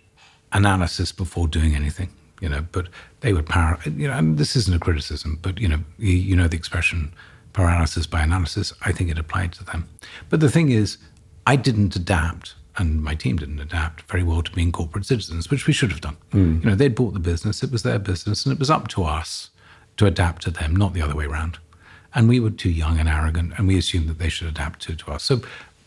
analysis 0.52 1.10
before 1.10 1.48
doing 1.48 1.74
anything, 1.74 2.10
you 2.42 2.48
know. 2.50 2.66
But 2.72 2.88
they 3.20 3.32
would 3.32 3.46
power, 3.46 3.78
you 3.86 4.08
know. 4.08 4.14
And 4.14 4.36
this 4.36 4.54
isn't 4.56 4.76
a 4.76 4.78
criticism, 4.78 5.38
but 5.40 5.58
you 5.58 5.68
know, 5.68 5.78
you, 5.98 6.12
you 6.12 6.36
know 6.36 6.48
the 6.48 6.56
expression 6.56 7.14
paralysis 7.54 8.06
by 8.06 8.20
analysis. 8.20 8.74
I 8.82 8.92
think 8.92 9.10
it 9.10 9.18
applied 9.18 9.52
to 9.54 9.64
them. 9.64 9.88
But 10.28 10.40
the 10.40 10.50
thing 10.50 10.70
is, 10.70 10.98
I 11.46 11.56
didn't 11.56 11.96
adapt 11.96 12.54
and 12.78 13.02
my 13.02 13.14
team 13.14 13.36
didn't 13.36 13.60
adapt 13.60 14.02
very 14.02 14.22
well 14.22 14.42
to 14.42 14.50
being 14.52 14.72
corporate 14.72 15.04
citizens, 15.04 15.50
which 15.50 15.66
we 15.66 15.72
should 15.72 15.90
have 15.90 16.00
done. 16.00 16.16
Mm. 16.32 16.62
You 16.64 16.70
know, 16.70 16.74
they'd 16.74 16.94
bought 16.94 17.14
the 17.14 17.20
business; 17.20 17.62
it 17.62 17.70
was 17.70 17.82
their 17.82 17.98
business, 17.98 18.44
and 18.44 18.52
it 18.52 18.58
was 18.58 18.70
up 18.70 18.88
to 18.88 19.04
us 19.04 19.50
to 19.98 20.06
adapt 20.06 20.42
to 20.42 20.50
them, 20.50 20.74
not 20.74 20.94
the 20.94 21.02
other 21.02 21.14
way 21.14 21.26
around. 21.26 21.58
And 22.14 22.28
we 22.28 22.40
were 22.40 22.50
too 22.50 22.70
young 22.70 22.98
and 22.98 23.08
arrogant, 23.08 23.54
and 23.56 23.66
we 23.66 23.78
assumed 23.78 24.08
that 24.08 24.18
they 24.18 24.28
should 24.28 24.48
adapt 24.48 24.80
to, 24.82 24.96
to 24.96 25.12
us. 25.12 25.22
So 25.22 25.40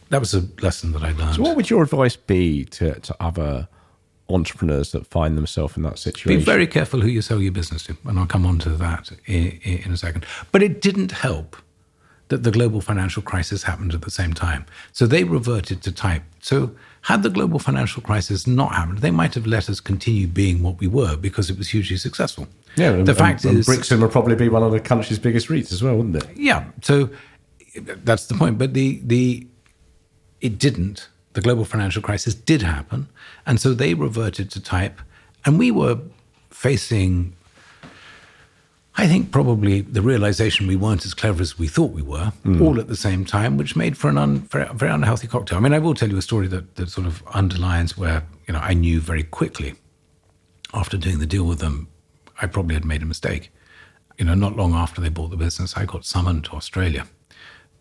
that 0.09 0.19
was 0.19 0.33
a 0.33 0.43
lesson 0.62 0.91
that 0.93 1.03
I 1.03 1.12
learned. 1.12 1.35
So, 1.35 1.41
what 1.41 1.55
would 1.55 1.69
your 1.69 1.83
advice 1.83 2.15
be 2.15 2.65
to, 2.65 3.00
to 3.00 3.15
other 3.19 3.67
entrepreneurs 4.29 4.91
that 4.91 5.05
find 5.08 5.38
themselves 5.38 5.77
in 5.77 5.84
that 5.84 6.00
situation? 6.00 6.39
Be 6.39 6.44
very 6.44 6.67
careful 6.67 7.01
who 7.01 7.08
you 7.08 7.22
sell 7.22 7.41
your 7.41 7.51
business 7.51 7.84
to, 7.84 7.98
and 8.05 8.20
I'll 8.20 8.25
come 8.25 8.46
on 8.46 8.60
to 8.60 8.70
that 8.70 9.12
in, 9.25 9.60
in 9.63 9.91
a 9.91 9.98
second. 9.98 10.25
But 10.51 10.63
it 10.63 10.82
didn't 10.82 11.12
help 11.12 11.55
that 12.29 12.44
the 12.44 12.51
global 12.51 12.82
financial 12.82 13.22
crisis 13.22 13.63
happened 13.63 13.94
at 13.94 14.01
the 14.01 14.12
same 14.12 14.34
time. 14.34 14.65
So 14.91 15.05
they 15.05 15.24
reverted 15.24 15.84
to 15.84 15.91
type. 15.91 16.24
So 16.41 16.72
had 17.01 17.22
the 17.22 17.29
global 17.29 17.60
financial 17.60 18.01
crisis 18.01 18.48
not 18.48 18.74
happened, 18.74 19.00
they 19.00 19.12
might 19.12 19.36
have 19.36 19.46
let 19.46 19.70
us 19.70 19.79
continue 19.79 20.25
being 20.25 20.63
what 20.63 20.79
we 20.79 20.88
were 20.88 21.15
because 21.15 21.51
it 21.51 21.58
was 21.58 21.70
hugely 21.70 21.98
successful. 21.98 22.48
Yeah, 22.75 22.91
the 22.91 22.98
and, 22.98 23.17
fact 23.17 23.46
and, 23.46 23.60
is, 23.60 23.67
and 23.67 23.75
Brixton 23.75 24.01
would 24.01 24.12
probably 24.12 24.36
be 24.36 24.50
one 24.50 24.63
of 24.63 24.72
the 24.72 24.79
country's 24.79 25.20
biggest 25.20 25.48
REITs 25.48 25.72
as 25.72 25.84
well, 25.84 25.96
wouldn't 25.96 26.15
it? 26.15 26.27
Yeah. 26.36 26.65
So 26.82 27.10
that's 27.75 28.25
the 28.25 28.34
point. 28.34 28.58
But 28.58 28.74
the 28.74 29.01
the 29.03 29.48
it 30.41 30.58
didn't. 30.58 31.10
The 31.36 31.42
global 31.42 31.65
financial 31.65 32.01
crisis 32.01 32.34
did 32.34 32.62
happen, 32.62 33.10
and 33.46 33.60
so 33.60 33.74
they 33.74 33.94
reverted 33.94 34.50
to 34.51 34.62
type, 34.62 35.01
and 35.44 35.60
we 35.60 35.70
were 35.70 36.00
facing. 36.50 37.36
I 38.98 39.08
think 39.08 39.30
probably 39.30 39.82
the 39.82 40.01
realization 40.01 40.65
we 40.65 40.77
weren't 40.77 41.06
as 41.06 41.13
clever 41.13 41.42
as 41.42 41.60
we 41.60 41.68
thought 41.68 41.92
we 41.92 42.01
were, 42.01 42.32
mm. 42.46 42.62
all 42.62 42.80
at 42.80 42.88
the 42.88 42.96
same 42.96 43.25
time, 43.25 43.58
which 43.58 43.75
made 43.75 43.98
for 43.98 44.10
an 44.10 44.18
un, 44.18 44.39
very, 44.39 44.74
very 44.74 44.89
unhealthy 44.89 45.27
cocktail. 45.27 45.58
I 45.58 45.62
mean, 45.62 45.74
I 45.74 45.80
will 45.80 45.94
tell 45.94 46.10
you 46.10 46.18
a 46.18 46.22
story 46.22 46.48
that, 46.48 46.77
that 46.77 46.89
sort 46.89 47.06
of 47.06 47.22
underlines 47.34 47.98
where 47.98 48.24
you 48.48 48.54
know 48.54 48.62
I 48.62 48.74
knew 48.74 49.01
very 49.01 49.24
quickly 49.24 49.75
after 50.74 50.98
doing 50.98 51.20
the 51.20 51.25
deal 51.25 51.44
with 51.44 51.60
them, 51.60 51.89
I 52.42 52.48
probably 52.48 52.75
had 52.75 52.86
made 52.86 53.01
a 53.01 53.06
mistake. 53.06 53.51
You 54.18 54.24
know, 54.24 54.36
not 54.36 54.56
long 54.56 54.74
after 54.74 55.01
they 55.01 55.10
bought 55.10 55.32
the 55.32 55.38
business, 55.38 55.75
I 55.75 55.84
got 55.84 56.06
summoned 56.06 56.46
to 56.46 56.51
Australia 56.51 57.08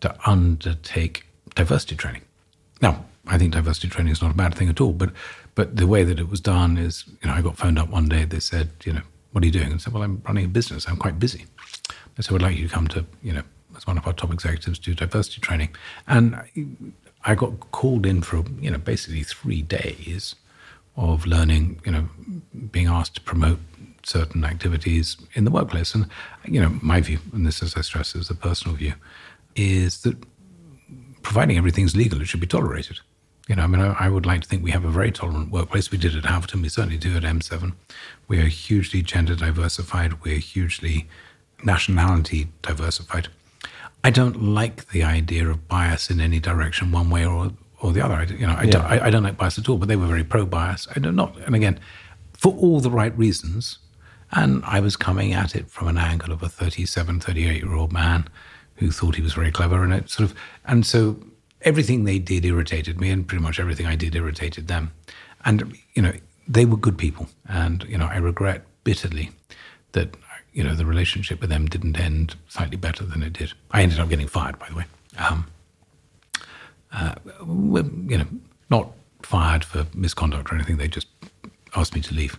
to 0.01 0.13
undertake 0.29 1.25
diversity 1.55 1.95
training. 1.95 2.23
Now, 2.81 3.05
I 3.27 3.37
think 3.37 3.53
diversity 3.53 3.87
training 3.87 4.11
is 4.13 4.21
not 4.21 4.31
a 4.31 4.35
bad 4.35 4.53
thing 4.55 4.69
at 4.69 4.79
all, 4.79 4.93
but 4.93 5.11
but 5.55 5.77
the 5.77 5.87
way 5.87 6.03
that 6.03 6.19
it 6.19 6.29
was 6.29 6.41
done 6.41 6.77
is, 6.77 7.05
you 7.21 7.29
know, 7.29 7.33
I 7.33 7.41
got 7.41 7.57
phoned 7.57 7.79
up 7.79 7.89
one 7.89 8.07
day. 8.07 8.25
They 8.25 8.39
said, 8.41 8.71
you 8.83 8.93
know, 8.93 9.01
what 9.31 9.43
are 9.43 9.47
you 9.47 9.53
doing? 9.53 9.67
And 9.67 9.75
I 9.75 9.77
said, 9.77 9.93
well, 9.93 10.03
I'm 10.03 10.21
running 10.27 10.45
a 10.45 10.49
business. 10.49 10.87
I'm 10.87 10.97
quite 10.97 11.17
busy. 11.17 11.45
They 12.15 12.23
said, 12.23 12.31
we'd 12.31 12.41
like 12.41 12.57
you 12.57 12.67
to 12.67 12.73
come 12.73 12.87
to, 12.89 13.05
you 13.23 13.33
know, 13.33 13.43
as 13.75 13.87
one 13.87 13.97
of 13.97 14.05
our 14.05 14.13
top 14.13 14.33
executives 14.33 14.79
do 14.79 14.93
diversity 14.93 15.39
training. 15.39 15.69
And 16.07 16.41
I 17.23 17.35
got 17.35 17.71
called 17.71 18.05
in 18.05 18.21
for, 18.21 18.43
you 18.59 18.69
know, 18.69 18.77
basically 18.77 19.23
three 19.23 19.61
days 19.61 20.35
of 20.97 21.25
learning, 21.25 21.81
you 21.85 21.91
know, 21.91 22.09
being 22.71 22.87
asked 22.87 23.15
to 23.15 23.21
promote 23.21 23.59
certain 24.03 24.45
activities 24.45 25.17
in 25.33 25.45
the 25.45 25.51
workplace. 25.51 25.95
And, 25.95 26.07
you 26.45 26.61
know, 26.61 26.77
my 26.81 27.01
view, 27.01 27.19
and 27.33 27.45
this, 27.45 27.63
as 27.63 27.75
I 27.75 27.81
stress, 27.81 28.13
is 28.13 28.29
a 28.29 28.35
personal 28.35 28.77
view, 28.77 28.93
is 29.55 30.01
that 30.01 30.15
providing 31.21 31.57
everything's 31.57 31.95
legal, 31.95 32.21
it 32.21 32.27
should 32.27 32.39
be 32.39 32.47
tolerated. 32.47 32.99
You 33.47 33.55
know, 33.55 33.63
I 33.63 33.67
mean, 33.67 33.81
I, 33.81 33.93
I, 34.05 34.09
would 34.09 34.25
like 34.25 34.41
to 34.41 34.47
think 34.47 34.63
we 34.63 34.71
have 34.71 34.85
a 34.85 34.89
very 34.89 35.11
tolerant 35.11 35.51
workplace. 35.51 35.91
We 35.91 35.99
did 35.99 36.15
at 36.15 36.23
Halverton. 36.23 36.63
We 36.63 36.69
certainly 36.69 36.97
do 36.97 37.15
at 37.15 37.23
M7. 37.23 37.73
We 38.27 38.39
are 38.39 38.47
hugely 38.47 39.03
gender 39.03 39.35
diversified. 39.35 40.23
We're 40.23 40.39
hugely 40.39 41.07
nationality 41.63 42.47
diversified. 42.63 43.27
I 44.03 44.09
don't 44.09 44.41
like 44.41 44.89
the 44.89 45.03
idea 45.03 45.47
of 45.47 45.67
bias 45.67 46.09
in 46.09 46.19
any 46.19 46.39
direction, 46.39 46.91
one 46.91 47.09
way 47.09 47.25
or 47.25 47.51
or 47.81 47.91
the 47.91 48.03
other. 48.03 48.15
I, 48.15 48.23
you 48.23 48.47
know, 48.47 48.53
I, 48.53 48.63
yeah. 48.63 48.71
don't, 48.71 48.85
I, 48.85 49.05
I, 49.05 49.09
don't 49.09 49.23
like 49.23 49.37
bias 49.37 49.59
at 49.59 49.69
all. 49.69 49.77
But 49.77 49.89
they 49.89 49.95
were 49.95 50.07
very 50.07 50.23
pro-bias. 50.23 50.87
I 50.95 50.99
don't 50.99 51.15
not, 51.15 51.37
and 51.45 51.55
again, 51.55 51.79
for 52.33 52.53
all 52.53 52.79
the 52.79 52.91
right 52.91 53.15
reasons. 53.17 53.79
And 54.31 54.63
I 54.65 54.79
was 54.79 54.97
coming 54.97 55.33
at 55.33 55.55
it 55.55 55.69
from 55.69 55.87
an 55.87 55.97
angle 55.97 56.33
of 56.33 56.41
a 56.41 56.49
37, 56.49 57.19
38 57.19 57.63
year 57.63 57.73
old 57.73 57.93
man 57.93 58.27
who 58.77 58.91
thought 58.91 59.15
he 59.15 59.21
was 59.21 59.33
very 59.33 59.51
clever, 59.51 59.83
and 59.83 59.93
it 59.93 60.09
sort 60.09 60.29
of, 60.29 60.37
and 60.65 60.85
so 60.85 61.17
everything 61.65 62.03
they 62.03 62.19
did 62.19 62.45
irritated 62.45 63.01
me, 63.01 63.09
and 63.09 63.27
pretty 63.27 63.43
much 63.43 63.59
everything 63.59 63.87
I 63.87 63.95
did 63.95 64.15
irritated 64.15 64.67
them. 64.67 64.91
And 65.43 65.75
you 65.93 66.01
know, 66.01 66.13
they 66.47 66.65
were 66.65 66.77
good 66.77 66.97
people, 66.97 67.27
and 67.47 67.83
you 67.83 67.97
know, 67.97 68.05
I 68.05 68.17
regret 68.17 68.63
bitterly 68.83 69.31
that 69.91 70.15
you 70.53 70.63
know 70.63 70.75
the 70.75 70.85
relationship 70.85 71.41
with 71.41 71.49
them 71.49 71.65
didn't 71.65 71.99
end 71.99 72.35
slightly 72.47 72.77
better 72.77 73.03
than 73.03 73.23
it 73.23 73.33
did. 73.33 73.53
I 73.71 73.81
ended 73.81 73.99
up 73.99 74.09
getting 74.09 74.27
fired, 74.27 74.57
by 74.59 74.69
the 74.69 74.75
way. 74.75 74.85
Um, 75.17 75.47
uh, 76.93 77.15
you 77.45 78.17
know, 78.17 78.27
not 78.69 78.91
fired 79.23 79.65
for 79.65 79.85
misconduct 79.93 80.51
or 80.51 80.55
anything. 80.55 80.77
They 80.77 80.87
just 80.87 81.07
asked 81.75 81.95
me 81.95 82.01
to 82.01 82.13
leave, 82.13 82.37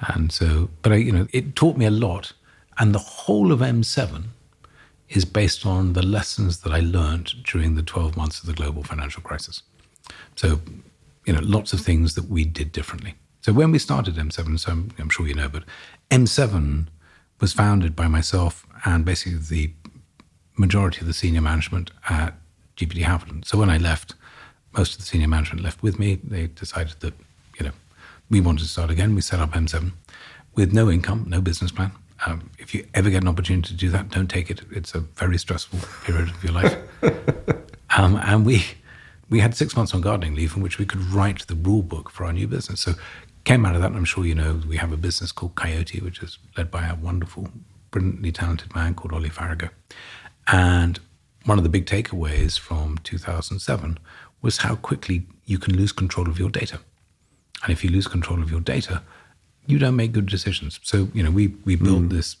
and 0.00 0.32
so, 0.32 0.70
but 0.82 0.92
I, 0.92 0.96
you 0.96 1.12
know, 1.12 1.28
it 1.32 1.54
taught 1.54 1.76
me 1.76 1.84
a 1.84 1.90
lot, 1.90 2.32
and 2.78 2.94
the 2.94 2.98
whole 2.98 3.52
of 3.52 3.60
M7 3.60 4.24
is 5.10 5.24
based 5.24 5.64
on 5.64 5.94
the 5.94 6.02
lessons 6.02 6.60
that 6.60 6.72
I 6.72 6.80
learned 6.80 7.32
during 7.44 7.74
the 7.74 7.82
12 7.82 8.16
months 8.16 8.40
of 8.40 8.46
the 8.46 8.52
global 8.52 8.82
financial 8.82 9.22
crisis. 9.22 9.62
So, 10.36 10.60
you 11.26 11.32
know, 11.32 11.40
lots 11.42 11.72
of 11.72 11.80
things 11.80 12.14
that 12.14 12.28
we 12.28 12.44
did 12.44 12.72
differently. 12.72 13.14
So 13.40 13.52
when 13.52 13.70
we 13.70 13.78
started 13.78 14.16
M7, 14.16 14.58
so 14.58 14.72
I'm, 14.72 14.90
I'm 14.98 15.08
sure 15.08 15.26
you 15.26 15.34
know, 15.34 15.48
but 15.48 15.64
M7 16.10 16.88
was 17.40 17.52
founded 17.52 17.94
by 17.94 18.08
myself 18.08 18.66
and 18.84 19.04
basically 19.04 19.38
the 19.38 19.72
majority 20.56 21.00
of 21.00 21.06
the 21.06 21.14
senior 21.14 21.40
management 21.40 21.90
at 22.08 22.34
GPT 22.76 23.04
Halverton. 23.04 23.44
So 23.44 23.58
when 23.58 23.70
I 23.70 23.78
left, 23.78 24.14
most 24.76 24.92
of 24.92 24.98
the 24.98 25.04
senior 25.04 25.28
management 25.28 25.62
left 25.62 25.82
with 25.82 25.98
me. 25.98 26.16
They 26.16 26.48
decided 26.48 27.00
that, 27.00 27.14
you 27.58 27.66
know, 27.66 27.72
we 28.30 28.40
wanted 28.40 28.62
to 28.62 28.68
start 28.68 28.90
again. 28.90 29.14
We 29.14 29.20
set 29.20 29.40
up 29.40 29.52
M7 29.52 29.92
with 30.54 30.72
no 30.72 30.90
income, 30.90 31.24
no 31.28 31.40
business 31.40 31.70
plan. 31.70 31.92
Um, 32.26 32.50
if 32.58 32.74
you 32.74 32.86
ever 32.94 33.10
get 33.10 33.22
an 33.22 33.28
opportunity 33.28 33.68
to 33.68 33.74
do 33.74 33.90
that, 33.90 34.10
don't 34.10 34.28
take 34.28 34.50
it. 34.50 34.62
It's 34.70 34.94
a 34.94 35.00
very 35.00 35.38
stressful 35.38 35.78
period 36.04 36.28
of 36.28 36.44
your 36.44 36.52
life. 36.52 36.76
um, 37.96 38.16
and 38.16 38.44
we 38.44 38.64
we 39.30 39.40
had 39.40 39.54
six 39.54 39.76
months 39.76 39.94
on 39.94 40.00
gardening 40.00 40.34
leave 40.34 40.56
in 40.56 40.62
which 40.62 40.78
we 40.78 40.86
could 40.86 41.02
write 41.02 41.46
the 41.46 41.54
rule 41.54 41.82
book 41.82 42.10
for 42.10 42.24
our 42.24 42.32
new 42.32 42.48
business. 42.48 42.80
So 42.80 42.94
came 43.44 43.64
out 43.64 43.74
of 43.74 43.82
that, 43.82 43.88
and 43.88 43.96
I'm 43.96 44.04
sure 44.04 44.24
you 44.24 44.34
know 44.34 44.60
we 44.66 44.76
have 44.76 44.92
a 44.92 44.96
business 44.96 45.32
called 45.32 45.54
Coyote, 45.54 46.00
which 46.00 46.22
is 46.22 46.38
led 46.56 46.70
by 46.70 46.86
a 46.86 46.94
wonderful, 46.94 47.48
brilliantly 47.90 48.32
talented 48.32 48.74
man 48.74 48.94
called 48.94 49.12
Ollie 49.12 49.28
Farrago. 49.28 49.68
And 50.46 50.98
one 51.44 51.58
of 51.58 51.64
the 51.64 51.70
big 51.70 51.86
takeaways 51.86 52.58
from 52.58 52.98
2007 53.04 53.98
was 54.42 54.58
how 54.58 54.76
quickly 54.76 55.26
you 55.46 55.58
can 55.58 55.76
lose 55.76 55.92
control 55.92 56.28
of 56.28 56.38
your 56.38 56.50
data. 56.50 56.80
And 57.62 57.72
if 57.72 57.82
you 57.82 57.90
lose 57.90 58.06
control 58.06 58.42
of 58.42 58.50
your 58.50 58.60
data, 58.60 59.02
you 59.68 59.78
don't 59.78 59.94
make 59.94 60.12
good 60.12 60.26
decisions. 60.26 60.80
So, 60.82 61.08
you 61.12 61.22
know, 61.22 61.30
we, 61.30 61.48
we 61.64 61.76
built 61.76 62.04
mm. 62.04 62.10
this 62.10 62.36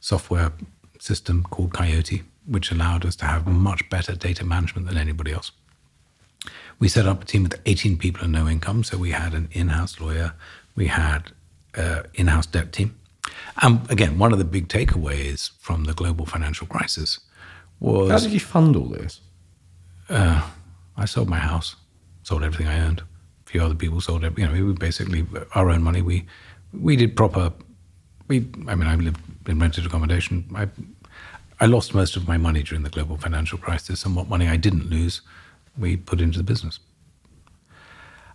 software 0.00 0.52
system 0.98 1.44
called 1.50 1.74
Coyote, 1.74 2.22
which 2.46 2.72
allowed 2.72 3.04
us 3.04 3.14
to 3.16 3.26
have 3.26 3.46
much 3.46 3.88
better 3.90 4.16
data 4.16 4.44
management 4.44 4.88
than 4.88 4.96
anybody 4.96 5.32
else. 5.32 5.52
We 6.78 6.88
set 6.88 7.06
up 7.06 7.22
a 7.22 7.26
team 7.26 7.42
with 7.42 7.60
18 7.66 7.98
people 7.98 8.24
and 8.24 8.32
no 8.32 8.48
income. 8.48 8.84
So 8.84 8.96
we 8.96 9.10
had 9.10 9.34
an 9.34 9.48
in 9.52 9.68
house 9.68 10.00
lawyer, 10.00 10.32
we 10.74 10.86
had 10.86 11.32
an 11.74 12.04
in 12.14 12.28
house 12.28 12.46
debt 12.46 12.72
team. 12.72 12.98
And 13.60 13.88
again, 13.90 14.18
one 14.18 14.32
of 14.32 14.38
the 14.38 14.44
big 14.44 14.68
takeaways 14.68 15.50
from 15.58 15.84
the 15.84 15.92
global 15.92 16.24
financial 16.24 16.66
crisis 16.66 17.20
was. 17.80 18.10
How 18.10 18.18
did 18.18 18.32
you 18.32 18.40
fund 18.40 18.76
all 18.76 18.88
this? 18.88 19.20
Uh, 20.08 20.48
I 20.96 21.04
sold 21.04 21.28
my 21.28 21.38
house, 21.38 21.76
sold 22.22 22.42
everything 22.42 22.68
I 22.68 22.80
owned. 22.80 23.02
Few 23.56 23.64
other 23.64 23.74
people 23.74 24.02
sold 24.02 24.22
it. 24.22 24.38
You 24.38 24.46
know, 24.46 24.66
we 24.66 24.72
basically 24.74 25.26
our 25.54 25.70
own 25.70 25.82
money. 25.82 26.02
We 26.02 26.26
we 26.78 26.94
did 26.94 27.16
proper. 27.16 27.54
We, 28.28 28.46
I 28.68 28.74
mean, 28.74 28.86
I 28.86 28.94
lived 28.96 29.18
in 29.48 29.58
rented 29.58 29.86
accommodation. 29.86 30.44
I, 30.54 30.68
I 31.58 31.64
lost 31.64 31.94
most 31.94 32.16
of 32.16 32.28
my 32.28 32.36
money 32.36 32.62
during 32.62 32.82
the 32.82 32.90
global 32.90 33.16
financial 33.16 33.56
crisis, 33.56 34.04
and 34.04 34.14
what 34.14 34.28
money 34.28 34.46
I 34.46 34.58
didn't 34.58 34.90
lose, 34.90 35.22
we 35.78 35.96
put 35.96 36.20
into 36.20 36.36
the 36.36 36.44
business. 36.44 36.80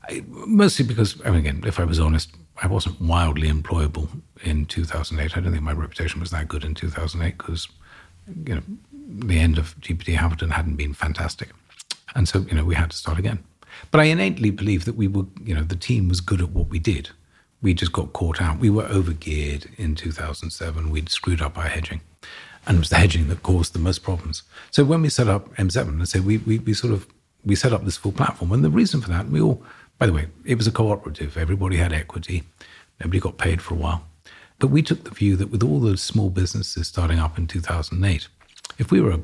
I, 0.09 0.23
mostly 0.27 0.85
because, 0.85 1.21
I 1.23 1.29
mean, 1.29 1.41
again, 1.41 1.63
if 1.67 1.79
I 1.79 1.83
was 1.83 1.99
honest, 1.99 2.31
I 2.63 2.65
wasn't 2.65 2.99
wildly 2.99 3.47
employable 3.47 4.07
in 4.41 4.65
2008. 4.65 5.37
I 5.37 5.39
don't 5.39 5.51
think 5.51 5.63
my 5.63 5.71
reputation 5.71 6.19
was 6.19 6.31
that 6.31 6.47
good 6.47 6.63
in 6.63 6.73
2008 6.73 7.37
because, 7.37 7.67
you 8.47 8.55
know, 8.55 8.63
the 9.07 9.37
end 9.37 9.59
of 9.59 9.79
GPT 9.81 10.15
Halverton 10.15 10.49
hadn't 10.49 10.77
been 10.77 10.95
fantastic. 10.95 11.49
And 12.15 12.27
so, 12.27 12.39
you 12.39 12.55
know, 12.55 12.65
we 12.65 12.73
had 12.73 12.89
to 12.89 12.97
start 12.97 13.19
again. 13.19 13.43
But 13.89 14.01
I 14.01 14.05
innately 14.05 14.51
believe 14.51 14.85
that 14.85 14.95
we 14.95 15.07
were, 15.07 15.25
you 15.43 15.55
know, 15.55 15.63
the 15.63 15.75
team 15.75 16.09
was 16.09 16.21
good 16.21 16.41
at 16.41 16.49
what 16.49 16.69
we 16.69 16.79
did 16.79 17.09
we 17.61 17.73
just 17.73 17.91
got 17.91 18.13
caught 18.13 18.41
out. 18.41 18.59
We 18.59 18.69
were 18.69 18.85
overgeared 18.85 19.67
in 19.77 19.95
2007. 19.95 20.89
We'd 20.89 21.09
screwed 21.09 21.41
up 21.41 21.57
our 21.57 21.67
hedging. 21.67 22.01
And 22.65 22.77
it 22.77 22.79
was 22.79 22.89
the 22.89 22.97
hedging 22.97 23.27
that 23.27 23.43
caused 23.43 23.73
the 23.73 23.79
most 23.79 24.03
problems. 24.03 24.43
So 24.71 24.83
when 24.83 25.01
we 25.01 25.09
set 25.09 25.27
up 25.27 25.53
M7, 25.55 25.87
and 25.87 26.07
say 26.07 26.19
we, 26.19 26.39
we, 26.39 26.59
we 26.59 26.73
sort 26.73 26.93
of 26.93 27.07
we 27.43 27.55
set 27.55 27.73
up 27.73 27.85
this 27.85 27.97
full 27.97 28.11
platform. 28.11 28.51
And 28.51 28.63
the 28.63 28.69
reason 28.69 29.01
for 29.01 29.09
that, 29.09 29.27
we 29.27 29.41
all, 29.41 29.63
by 29.97 30.05
the 30.05 30.13
way, 30.13 30.27
it 30.45 30.55
was 30.55 30.67
a 30.67 30.71
cooperative. 30.71 31.37
Everybody 31.37 31.77
had 31.77 31.91
equity. 31.91 32.43
Nobody 32.99 33.19
got 33.19 33.37
paid 33.37 33.61
for 33.61 33.73
a 33.73 33.77
while. 33.77 34.03
But 34.59 34.67
we 34.67 34.83
took 34.83 35.03
the 35.03 35.11
view 35.11 35.35
that 35.37 35.49
with 35.49 35.63
all 35.63 35.79
those 35.79 36.03
small 36.03 36.29
businesses 36.29 36.87
starting 36.87 37.17
up 37.17 37.39
in 37.39 37.47
2008, 37.47 38.27
if 38.77 38.91
we 38.91 39.01
were 39.01 39.11
a 39.11 39.21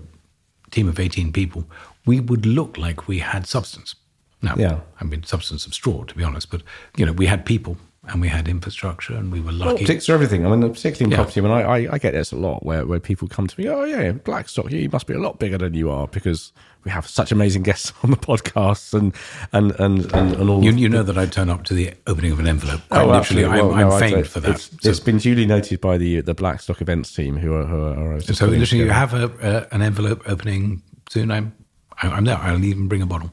team 0.71 0.87
of 0.87 0.99
18 0.99 1.31
people, 1.31 1.65
we 2.07 2.19
would 2.19 2.47
look 2.47 2.75
like 2.75 3.07
we 3.07 3.19
had 3.19 3.45
substance. 3.45 3.93
Now, 4.41 4.55
yeah. 4.57 4.79
I 5.01 5.03
mean, 5.03 5.23
substance 5.23 5.65
of 5.65 5.73
straw, 5.73 6.03
to 6.03 6.15
be 6.15 6.23
honest, 6.23 6.51
but, 6.51 6.61
you 6.95 7.05
know, 7.05 7.13
we 7.13 7.25
had 7.25 7.45
people 7.45 7.77
and 8.09 8.21
we 8.21 8.29
had 8.29 8.47
infrastructure, 8.47 9.13
and 9.15 9.33
we 9.33 9.41
were 9.41 9.47
Well, 9.47 9.55
lucky. 9.71 9.81
optics 9.83 10.07
are 10.07 10.13
everything. 10.13 10.45
I 10.45 10.49
mean, 10.55 10.61
particularly 10.71 11.05
in 11.05 11.11
Yeah. 11.11 11.17
property. 11.17 11.41
I 11.41 11.43
mean, 11.43 11.51
I, 11.51 11.61
I, 11.63 11.93
I 11.93 11.97
get 11.97 12.13
this 12.13 12.31
a 12.31 12.37
lot 12.37 12.63
where, 12.65 12.85
where 12.85 13.01
people 13.01 13.27
come 13.27 13.47
to 13.47 13.59
me, 13.59 13.67
oh, 13.67 13.83
yeah, 13.83 14.11
Blackstock, 14.13 14.71
you 14.71 14.87
must 14.89 15.07
be 15.07 15.13
a 15.13 15.19
lot 15.19 15.39
bigger 15.39 15.57
than 15.57 15.73
you 15.73 15.89
are 15.91 16.07
because 16.07 16.53
we 16.85 16.91
have 16.91 17.05
such 17.05 17.33
amazing 17.33 17.63
guests 17.63 17.91
on 18.03 18.11
the 18.11 18.15
podcasts 18.15 18.93
and, 18.93 19.13
and, 19.51 19.71
and, 19.79 20.05
and, 20.13 20.35
and 20.35 20.49
all. 20.49 20.63
you, 20.63 20.71
you 20.71 20.87
know 20.87 21.03
that 21.03 21.17
I 21.17 21.25
turn 21.25 21.49
up 21.49 21.65
to 21.65 21.73
the 21.73 21.95
opening 22.05 22.31
of 22.31 22.39
an 22.39 22.47
envelope. 22.47 22.79
Quite 22.87 23.01
Oh, 23.01 23.07
literally. 23.11 23.43
I'm, 23.43 23.51
Well, 23.57 23.73
I'm 23.73 23.89
no, 23.89 23.99
famed 23.99 24.27
for 24.27 24.39
that. 24.39 24.51
It's, 24.51 24.69
it's 24.85 24.99
been 25.01 25.17
duly 25.17 25.45
noted 25.45 25.81
by 25.81 25.97
the 25.97 26.21
the 26.21 26.33
Blackstock 26.35 26.79
events 26.79 27.11
team 27.13 27.35
who 27.35 27.55
are. 27.55 27.65
Who 27.65 27.75
are, 27.87 28.13
are 28.15 28.21
So 28.21 28.45
literally, 28.45 28.85
you 28.85 28.89
have 28.91 29.13
a, 29.15 29.25
a, 29.41 29.75
an 29.75 29.81
envelope 29.81 30.21
opening 30.27 30.81
soon. 31.09 31.29
I'm, 31.29 31.53
I'm 32.01 32.23
there. 32.23 32.37
I'll 32.37 32.63
even 32.63 32.87
bring 32.87 33.01
a 33.01 33.05
bottle. 33.07 33.31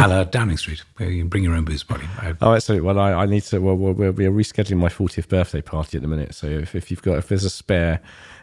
A 0.04 0.08
la 0.08 0.24
Downing 0.24 0.56
Street, 0.56 0.82
where 0.96 1.10
you 1.10 1.22
can 1.22 1.28
bring 1.28 1.44
your 1.44 1.54
own 1.54 1.64
booze. 1.64 1.84
I, 1.90 2.34
Oh, 2.40 2.54
absolutely. 2.54 2.86
Well, 2.86 2.98
I, 2.98 3.12
I 3.12 3.26
need 3.26 3.42
to. 3.44 3.58
Well, 3.58 3.76
we're, 3.76 4.12
we're, 4.12 4.30
rescheduling 4.30 4.78
my 4.78 4.88
40th 4.88 5.28
birthday 5.28 5.60
party 5.60 5.98
at 5.98 6.02
the 6.02 6.08
minute. 6.08 6.34
So 6.34 6.46
if, 6.46 6.74
if 6.74 6.90
you've 6.90 7.02
got, 7.02 7.18
if 7.18 7.28
there's 7.28 7.44
a 7.44 7.50
spare 7.50 8.00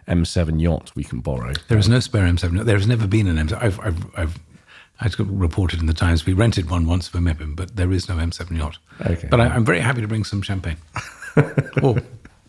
M7 0.08 0.62
yacht 0.62 0.92
we 0.96 1.04
can 1.04 1.20
borrow, 1.20 1.54
there 1.68 1.78
is 1.78 1.90
no 1.90 2.00
spare 2.00 2.26
M7. 2.26 2.64
There 2.64 2.78
has 2.78 2.88
never 2.88 3.08
been 3.08 3.28
an 3.28 3.38
M7. 3.48 3.62
I've, 3.62 3.80
I've, 3.80 4.20
I've, 4.20 4.40
I've 5.00 5.16
reported 5.20 5.80
in 5.80 5.88
the 5.88 5.94
Times 5.94 6.26
we 6.26 6.34
rented 6.34 6.70
one 6.70 6.86
once 6.86 7.08
for 7.08 7.18
MIPIM, 7.18 7.56
but 7.56 7.76
there 7.76 7.92
is 7.92 8.08
no 8.08 8.16
M7 8.16 8.56
yacht. 8.58 8.78
Okay. 9.02 9.28
But 9.30 9.42
I, 9.42 9.48
I'm 9.48 9.66
very 9.66 9.80
happy 9.80 10.02
to 10.02 10.08
bring 10.08 10.24
some 10.26 10.44
champagne 10.44 10.78
or 11.82 11.98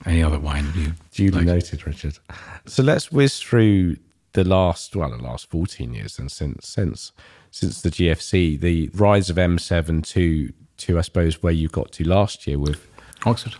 any 0.05 0.23
other 0.23 0.39
wine 0.39 0.71
you 0.75 0.93
duly 1.13 1.31
like. 1.31 1.47
noted, 1.47 1.87
Richard. 1.87 2.19
So 2.67 2.83
let's 2.83 3.11
whiz 3.11 3.41
through 3.41 3.97
the 4.33 4.45
last, 4.45 4.95
well, 4.95 5.11
the 5.11 5.17
last 5.17 5.49
14 5.51 5.95
years 5.95 6.19
and 6.19 6.31
since 6.31 6.69
since 6.69 7.13
since 7.51 7.83
the 7.83 7.91
GFC, 7.91 8.59
the 8.59 8.91
rise 8.95 9.31
of 9.31 9.37
M7 9.37 10.07
to 10.09 10.53
to 10.79 10.99
I 10.99 11.01
suppose 11.03 11.43
where 11.43 11.53
you 11.53 11.69
got 11.69 11.93
to 11.93 12.05
last 12.05 12.47
year 12.47 12.59
with 12.59 12.87
Oxford. 13.27 13.57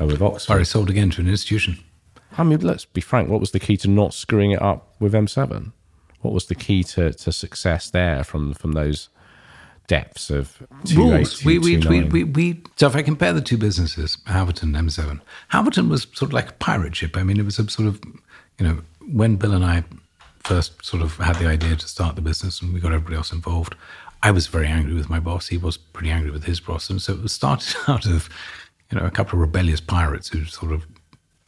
uh, 0.00 0.06
with 0.06 0.22
Oxford. 0.22 0.40
Sorry, 0.40 0.64
sold 0.64 0.90
again 0.90 1.10
to 1.10 1.20
an 1.20 1.28
institution. 1.28 1.78
I 2.38 2.44
mean, 2.44 2.60
let's 2.60 2.84
be 2.84 3.00
frank. 3.00 3.28
What 3.28 3.40
was 3.40 3.50
the 3.50 3.58
key 3.58 3.76
to 3.78 3.88
not 3.88 4.14
screwing 4.14 4.52
it 4.52 4.62
up 4.62 4.94
with 5.00 5.12
M7? 5.12 5.72
What 6.20 6.32
was 6.32 6.46
the 6.46 6.54
key 6.54 6.84
to, 6.84 7.12
to 7.12 7.32
success 7.32 7.90
there 7.90 8.22
from 8.22 8.54
from 8.54 8.72
those 8.72 9.08
depths 9.90 10.30
of 10.30 10.62
rules. 10.94 11.44
We, 11.44 11.58
we, 11.58 11.76
we, 11.78 12.04
we, 12.04 12.22
we, 12.22 12.62
so 12.76 12.86
if 12.86 12.94
I 12.94 13.02
compare 13.02 13.32
the 13.32 13.40
two 13.40 13.58
businesses, 13.58 14.18
Halverton 14.28 14.72
and 14.76 14.88
M7, 14.88 15.20
Halverton 15.52 15.88
was 15.88 16.02
sort 16.12 16.28
of 16.28 16.32
like 16.32 16.50
a 16.50 16.52
pirate 16.52 16.94
ship. 16.94 17.16
I 17.16 17.24
mean, 17.24 17.40
it 17.40 17.44
was 17.44 17.58
a 17.58 17.68
sort 17.68 17.88
of, 17.88 18.00
you 18.60 18.68
know, 18.68 18.82
when 19.12 19.34
Bill 19.34 19.52
and 19.52 19.64
I 19.64 19.82
first 20.44 20.84
sort 20.84 21.02
of 21.02 21.16
had 21.16 21.36
the 21.36 21.46
idea 21.46 21.76
to 21.76 21.88
start 21.88 22.16
the 22.16 22.22
business 22.22 22.60
and 22.60 22.72
we 22.72 22.80
got 22.80 22.92
everybody 22.92 23.16
else 23.16 23.32
involved, 23.32 23.74
I 24.22 24.30
was 24.30 24.46
very 24.46 24.66
angry 24.66 24.94
with 24.94 25.08
my 25.08 25.20
boss. 25.20 25.48
He 25.48 25.56
was 25.56 25.76
pretty 25.76 26.10
angry 26.10 26.30
with 26.30 26.44
his 26.44 26.60
boss. 26.60 26.90
And 26.90 27.00
so 27.00 27.14
it 27.14 27.22
was 27.22 27.32
started 27.32 27.74
out 27.88 28.06
of, 28.06 28.28
you 28.90 28.98
know, 28.98 29.06
a 29.06 29.10
couple 29.10 29.34
of 29.34 29.40
rebellious 29.40 29.80
pirates 29.80 30.28
who 30.28 30.44
sort 30.44 30.72
of, 30.72 30.86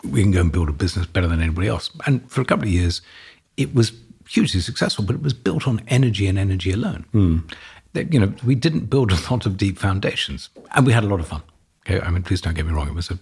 we 0.05 0.23
can 0.23 0.33
go 0.33 0.41
and 0.41 0.53
build 0.53 0.69
a 0.69 0.73
business 0.73 1.07
better 1.07 1.29
than 1.29 1.41
anybody 1.41 1.69
else. 1.69 1.91
And 2.07 2.29
for 2.31 2.41
a 2.41 2.45
couple 2.45 2.65
of 2.65 2.73
years, 2.73 3.03
it 3.57 3.75
was 3.75 3.93
hugely 4.29 4.61
successful, 4.61 5.05
but 5.05 5.15
it 5.15 5.23
was 5.23 5.35
built 5.35 5.69
on 5.69 5.83
energy 5.89 6.27
and 6.27 6.39
energy 6.39 6.73
alone. 6.73 7.05
Hmm. 7.13 7.39
That, 7.93 8.13
You 8.13 8.21
know, 8.21 8.33
we 8.45 8.55
didn't 8.55 8.87
build 8.87 9.13
a 9.13 9.31
lot 9.31 9.45
of 9.45 9.57
deep 9.57 9.79
foundations, 9.79 10.49
and 10.75 10.87
we 10.87 10.93
had 10.93 11.05
a 11.05 11.07
lot 11.07 11.21
of 11.21 11.29
fun. 11.29 11.43
Okay, 11.87 12.01
I 12.01 12.11
mean, 12.11 12.23
please 12.23 12.41
don't 12.41 12.55
get 12.55 12.65
me 12.65 12.73
wrong. 12.73 12.89
It 12.89 12.95
was 12.95 13.11
a, 13.11 13.19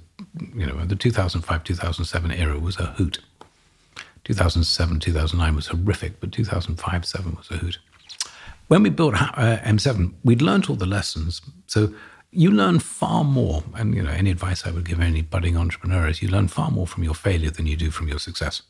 you 0.55 0.67
know, 0.67 0.85
the 0.85 0.95
2005 0.95 1.65
2007 1.65 2.31
era 2.31 2.59
was 2.59 2.79
a 2.79 2.87
hoot. 2.87 3.19
2007 4.25 5.01
2009 5.01 5.55
was 5.55 5.69
horrific, 5.69 6.21
but 6.21 6.33
2005 6.33 7.05
7 7.05 7.35
was 7.35 7.51
a 7.51 7.57
hoot. 7.57 7.79
When 8.69 8.83
we 8.83 8.91
built 8.91 9.15
uh, 9.15 9.59
M7, 9.65 10.15
we'd 10.23 10.43
learned 10.43 10.67
all 10.69 10.77
the 10.77 10.87
lessons. 10.87 11.43
So 11.67 11.93
you 12.31 12.51
learn 12.51 12.79
far 12.79 13.25
more, 13.25 13.65
and 13.75 13.95
you 13.95 14.03
know, 14.03 14.11
any 14.11 14.31
advice 14.31 14.65
I 14.65 14.71
would 14.71 14.89
give 14.89 15.01
any 15.01 15.23
budding 15.23 15.57
entrepreneur 15.57 16.07
is 16.07 16.23
you 16.23 16.29
learn 16.29 16.49
far 16.49 16.71
more 16.71 16.87
from 16.87 17.03
your 17.03 17.15
failure 17.15 17.51
than 17.51 17.67
you 17.67 17.77
do 17.77 17.91
from 17.91 18.09
your 18.09 18.21
success. 18.21 18.63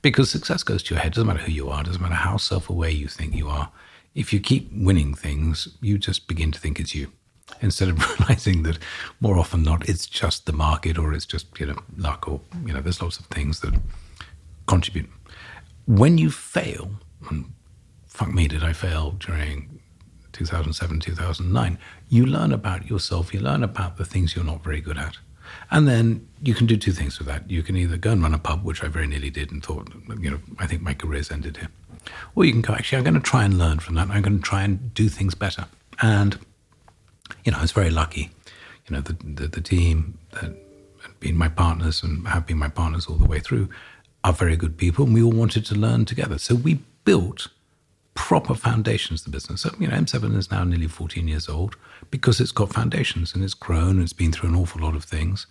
Because 0.00 0.30
success 0.30 0.62
goes 0.62 0.82
to 0.84 0.94
your 0.94 1.02
head. 1.02 1.12
Doesn't 1.12 1.26
matter 1.26 1.40
who 1.40 1.52
you 1.52 1.68
are. 1.68 1.82
Doesn't 1.82 2.00
matter 2.00 2.14
how 2.14 2.36
self-aware 2.36 2.90
you 2.90 3.08
think 3.08 3.34
you 3.34 3.48
are. 3.48 3.70
If 4.14 4.32
you 4.32 4.40
keep 4.40 4.70
winning 4.72 5.14
things, 5.14 5.68
you 5.80 5.98
just 5.98 6.26
begin 6.28 6.50
to 6.52 6.58
think 6.58 6.80
it's 6.80 6.94
you, 6.94 7.12
instead 7.60 7.88
of 7.88 7.98
realizing 8.20 8.62
that 8.62 8.78
more 9.20 9.38
often 9.38 9.62
not 9.62 9.88
it's 9.88 10.06
just 10.06 10.46
the 10.46 10.52
market 10.52 10.98
or 10.98 11.12
it's 11.12 11.26
just 11.26 11.46
you 11.58 11.66
know 11.66 11.78
luck 11.96 12.28
or 12.28 12.40
you 12.64 12.72
know 12.72 12.80
there's 12.80 13.02
lots 13.02 13.18
of 13.18 13.26
things 13.26 13.60
that 13.60 13.74
contribute. 14.72 15.10
When 15.86 16.16
you 16.16 16.30
fail, 16.30 16.90
and 17.28 17.52
fuck 18.06 18.32
me, 18.32 18.48
did 18.48 18.64
I 18.64 18.72
fail 18.72 19.10
during 19.18 19.80
2007, 20.32 21.00
2009, 21.00 21.78
you 22.08 22.24
learn 22.24 22.52
about 22.52 22.88
yourself, 22.88 23.34
you 23.34 23.40
learn 23.40 23.62
about 23.62 23.98
the 23.98 24.06
things 24.06 24.34
you're 24.34 24.44
not 24.52 24.64
very 24.64 24.80
good 24.80 24.96
at. 24.96 25.18
And 25.70 25.86
then 25.86 26.26
you 26.42 26.54
can 26.54 26.66
do 26.66 26.78
two 26.78 26.92
things 26.92 27.18
with 27.18 27.28
that. 27.28 27.50
You 27.50 27.62
can 27.62 27.76
either 27.76 27.98
go 27.98 28.12
and 28.12 28.22
run 28.22 28.32
a 28.32 28.38
pub, 28.38 28.64
which 28.64 28.82
I 28.82 28.88
very 28.88 29.06
nearly 29.06 29.28
did 29.28 29.50
and 29.52 29.62
thought, 29.62 29.92
you 30.18 30.30
know, 30.30 30.40
I 30.58 30.66
think 30.66 30.80
my 30.80 30.94
career's 30.94 31.30
ended 31.30 31.58
here. 31.58 31.68
Or 32.34 32.46
you 32.46 32.52
can 32.52 32.62
go, 32.62 32.72
actually, 32.72 32.98
I'm 32.98 33.04
going 33.04 33.22
to 33.22 33.30
try 33.34 33.44
and 33.44 33.58
learn 33.58 33.78
from 33.78 33.94
that. 33.96 34.08
I'm 34.08 34.22
going 34.22 34.38
to 34.38 34.42
try 34.42 34.62
and 34.62 34.94
do 34.94 35.10
things 35.10 35.34
better. 35.34 35.66
And, 36.00 36.38
you 37.44 37.52
know, 37.52 37.58
I 37.58 37.62
was 37.62 37.72
very 37.72 37.90
lucky. 37.90 38.30
You 38.86 38.96
know, 38.96 39.02
the, 39.02 39.12
the, 39.12 39.48
the 39.48 39.60
team 39.60 40.18
that 40.30 40.44
had 41.02 41.20
been 41.20 41.36
my 41.36 41.48
partners 41.48 42.02
and 42.02 42.26
have 42.26 42.46
been 42.46 42.58
my 42.58 42.68
partners 42.68 43.06
all 43.06 43.16
the 43.16 43.26
way 43.26 43.40
through 43.40 43.68
are 44.24 44.32
very 44.32 44.56
good 44.56 44.76
people. 44.76 45.04
And 45.04 45.14
we 45.14 45.22
all 45.22 45.32
wanted 45.32 45.66
to 45.66 45.74
learn 45.74 46.04
together. 46.04 46.38
So 46.38 46.54
we 46.54 46.80
built 47.04 47.48
proper 48.14 48.54
foundations 48.54 49.22
to 49.22 49.30
the 49.30 49.32
business. 49.32 49.62
So, 49.62 49.74
you 49.78 49.88
know, 49.88 49.96
M7 49.96 50.36
is 50.36 50.50
now 50.50 50.64
nearly 50.64 50.88
14 50.88 51.26
years 51.28 51.48
old 51.48 51.76
because 52.10 52.40
it's 52.40 52.52
got 52.52 52.72
foundations 52.72 53.34
and 53.34 53.42
it's 53.42 53.54
grown 53.54 53.92
and 53.92 54.02
it's 54.02 54.12
been 54.12 54.32
through 54.32 54.50
an 54.50 54.56
awful 54.56 54.82
lot 54.82 54.94
of 54.94 55.04
things. 55.04 55.46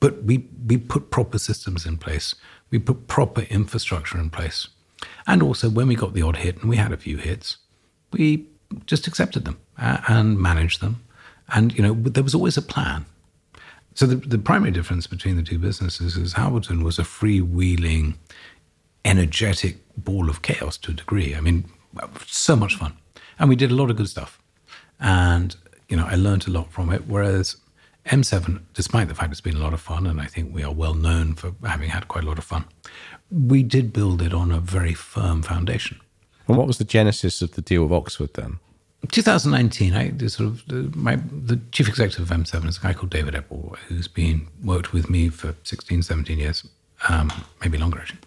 But 0.00 0.24
we, 0.24 0.48
we 0.66 0.76
put 0.76 1.10
proper 1.10 1.38
systems 1.38 1.86
in 1.86 1.98
place. 1.98 2.34
We 2.70 2.78
put 2.78 3.06
proper 3.06 3.42
infrastructure 3.42 4.18
in 4.18 4.30
place. 4.30 4.68
And 5.26 5.42
also, 5.42 5.68
when 5.68 5.88
we 5.88 5.94
got 5.94 6.14
the 6.14 6.22
odd 6.22 6.36
hit, 6.36 6.58
and 6.60 6.68
we 6.68 6.76
had 6.76 6.92
a 6.92 6.96
few 6.96 7.18
hits, 7.18 7.58
we 8.12 8.46
just 8.86 9.06
accepted 9.06 9.44
them 9.44 9.58
uh, 9.78 9.98
and 10.08 10.38
managed 10.38 10.80
them. 10.80 11.02
And, 11.48 11.74
you 11.74 11.82
know, 11.82 11.94
there 11.94 12.22
was 12.22 12.34
always 12.34 12.56
a 12.56 12.62
plan. 12.62 13.04
So 13.94 14.06
the, 14.06 14.16
the 14.16 14.38
primary 14.38 14.72
difference 14.72 15.06
between 15.06 15.36
the 15.36 15.42
two 15.42 15.58
businesses 15.58 16.16
is 16.16 16.34
Halverton 16.34 16.82
was 16.82 16.98
a 16.98 17.02
freewheeling, 17.02 18.14
energetic 19.04 19.76
ball 19.96 20.28
of 20.28 20.42
chaos 20.42 20.76
to 20.78 20.90
a 20.90 20.94
degree. 20.94 21.34
I 21.34 21.40
mean, 21.40 21.64
so 22.26 22.56
much 22.56 22.76
fun. 22.76 22.94
And 23.38 23.48
we 23.48 23.56
did 23.56 23.70
a 23.70 23.74
lot 23.74 23.90
of 23.90 23.96
good 23.96 24.08
stuff. 24.08 24.40
And, 24.98 25.54
you 25.88 25.96
know, 25.96 26.06
I 26.06 26.16
learned 26.16 26.48
a 26.48 26.50
lot 26.50 26.72
from 26.72 26.92
it. 26.92 27.06
Whereas 27.06 27.56
M7, 28.06 28.62
despite 28.74 29.08
the 29.08 29.14
fact 29.14 29.30
it's 29.30 29.40
been 29.40 29.56
a 29.56 29.60
lot 29.60 29.72
of 29.72 29.80
fun, 29.80 30.06
and 30.06 30.20
I 30.20 30.26
think 30.26 30.52
we 30.52 30.62
are 30.62 30.72
well 30.72 30.94
known 30.94 31.34
for 31.34 31.54
having 31.64 31.90
had 31.90 32.08
quite 32.08 32.24
a 32.24 32.26
lot 32.26 32.38
of 32.38 32.44
fun, 32.44 32.64
we 33.30 33.62
did 33.62 33.92
build 33.92 34.22
it 34.22 34.34
on 34.34 34.50
a 34.50 34.60
very 34.60 34.94
firm 34.94 35.42
foundation. 35.42 36.00
and 36.48 36.56
what 36.56 36.66
was 36.66 36.78
the 36.78 36.84
genesis 36.84 37.42
of 37.42 37.52
the 37.52 37.62
deal 37.62 37.84
with 37.84 37.92
Oxford 37.92 38.34
then? 38.34 38.58
2019, 39.06 39.94
I 39.94 40.10
the 40.10 40.28
sort 40.28 40.48
of 40.48 40.66
the, 40.66 40.90
my 40.96 41.16
the 41.16 41.60
chief 41.72 41.88
executive 41.88 42.30
of 42.30 42.36
M7 42.36 42.68
is 42.68 42.78
a 42.78 42.80
guy 42.80 42.92
called 42.92 43.10
David 43.10 43.34
Epple, 43.34 43.76
who's 43.88 44.08
been 44.08 44.46
worked 44.62 44.92
with 44.92 45.08
me 45.10 45.28
for 45.28 45.54
16, 45.64 46.02
17 46.02 46.38
years, 46.38 46.66
um, 47.08 47.32
maybe 47.60 47.78
longer 47.78 48.00
actually. 48.00 48.18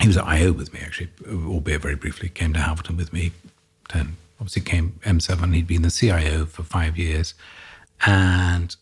He 0.00 0.06
was 0.06 0.16
at 0.16 0.24
IO 0.24 0.52
with 0.52 0.72
me 0.72 0.80
actually, 0.80 1.10
albeit 1.28 1.82
very 1.82 1.96
briefly. 1.96 2.28
Came 2.28 2.52
to 2.52 2.60
Halverton 2.60 2.96
with 2.96 3.12
me. 3.12 3.32
Then 3.92 4.16
obviously 4.40 4.62
came 4.62 5.00
M7. 5.04 5.54
He'd 5.54 5.66
been 5.66 5.82
the 5.82 5.90
CIO 5.90 6.46
for 6.46 6.62
five 6.62 6.96
years, 6.96 7.34
and 8.06 8.74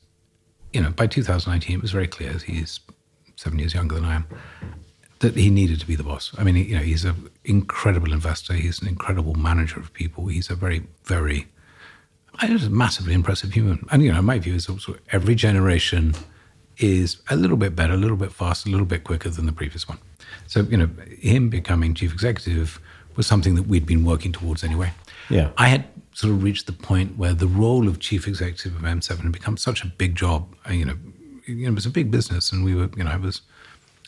you 0.72 0.80
know 0.80 0.90
by 0.90 1.06
2019 1.06 1.76
it 1.76 1.82
was 1.82 1.92
very 1.92 2.06
clear 2.06 2.32
he's 2.32 2.80
seven 3.36 3.58
years 3.58 3.74
younger 3.74 3.94
than 3.94 4.04
I 4.04 4.16
am 4.16 4.26
that 5.20 5.34
he 5.36 5.48
needed 5.50 5.80
to 5.80 5.86
be 5.86 5.96
the 5.96 6.02
boss. 6.02 6.32
I 6.36 6.44
mean, 6.44 6.56
you 6.56 6.74
know, 6.76 6.82
he's 6.82 7.04
an 7.04 7.30
incredible 7.44 8.12
investor. 8.12 8.52
He's 8.54 8.80
an 8.82 8.88
incredible 8.88 9.34
manager 9.34 9.80
of 9.80 9.92
people. 9.92 10.26
He's 10.26 10.50
a 10.50 10.54
very, 10.54 10.86
very, 11.04 11.46
I 12.34 12.48
just 12.48 12.66
a 12.66 12.70
massively 12.70 13.14
impressive 13.14 13.52
human. 13.52 13.86
And 13.90 14.02
you 14.02 14.12
know, 14.12 14.22
my 14.22 14.38
view 14.38 14.54
is 14.54 14.68
also 14.68 14.96
every 15.12 15.34
generation 15.34 16.14
is 16.78 17.16
a 17.30 17.36
little 17.36 17.56
bit 17.56 17.74
better, 17.74 17.94
a 17.94 17.96
little 17.96 18.16
bit 18.16 18.32
faster, 18.32 18.68
a 18.68 18.72
little 18.72 18.86
bit 18.86 19.04
quicker 19.04 19.30
than 19.30 19.46
the 19.46 19.52
previous 19.52 19.88
one. 19.88 19.98
So 20.46 20.60
you 20.62 20.76
know, 20.76 20.90
him 21.18 21.48
becoming 21.48 21.94
chief 21.94 22.12
executive 22.12 22.78
was 23.16 23.26
something 23.26 23.54
that 23.54 23.62
we'd 23.62 23.86
been 23.86 24.04
working 24.04 24.32
towards 24.32 24.62
anyway. 24.62 24.92
Yeah. 25.30 25.50
I 25.56 25.68
had 25.68 25.86
sort 26.12 26.32
of 26.34 26.42
reached 26.42 26.66
the 26.66 26.72
point 26.72 27.16
where 27.16 27.32
the 27.32 27.46
role 27.46 27.88
of 27.88 28.00
chief 28.00 28.28
executive 28.28 28.76
of 28.76 28.82
M7 28.82 29.22
had 29.22 29.32
become 29.32 29.56
such 29.56 29.82
a 29.82 29.86
big 29.86 30.14
job. 30.14 30.54
Uh, 30.68 30.72
You 30.72 30.84
know, 30.84 30.96
you 31.46 31.54
know, 31.62 31.68
it 31.68 31.74
was 31.74 31.86
a 31.86 31.90
big 31.90 32.10
business, 32.10 32.52
and 32.52 32.64
we 32.64 32.74
were, 32.74 32.90
you 32.96 33.04
know, 33.04 33.10
I 33.10 33.16
was. 33.16 33.40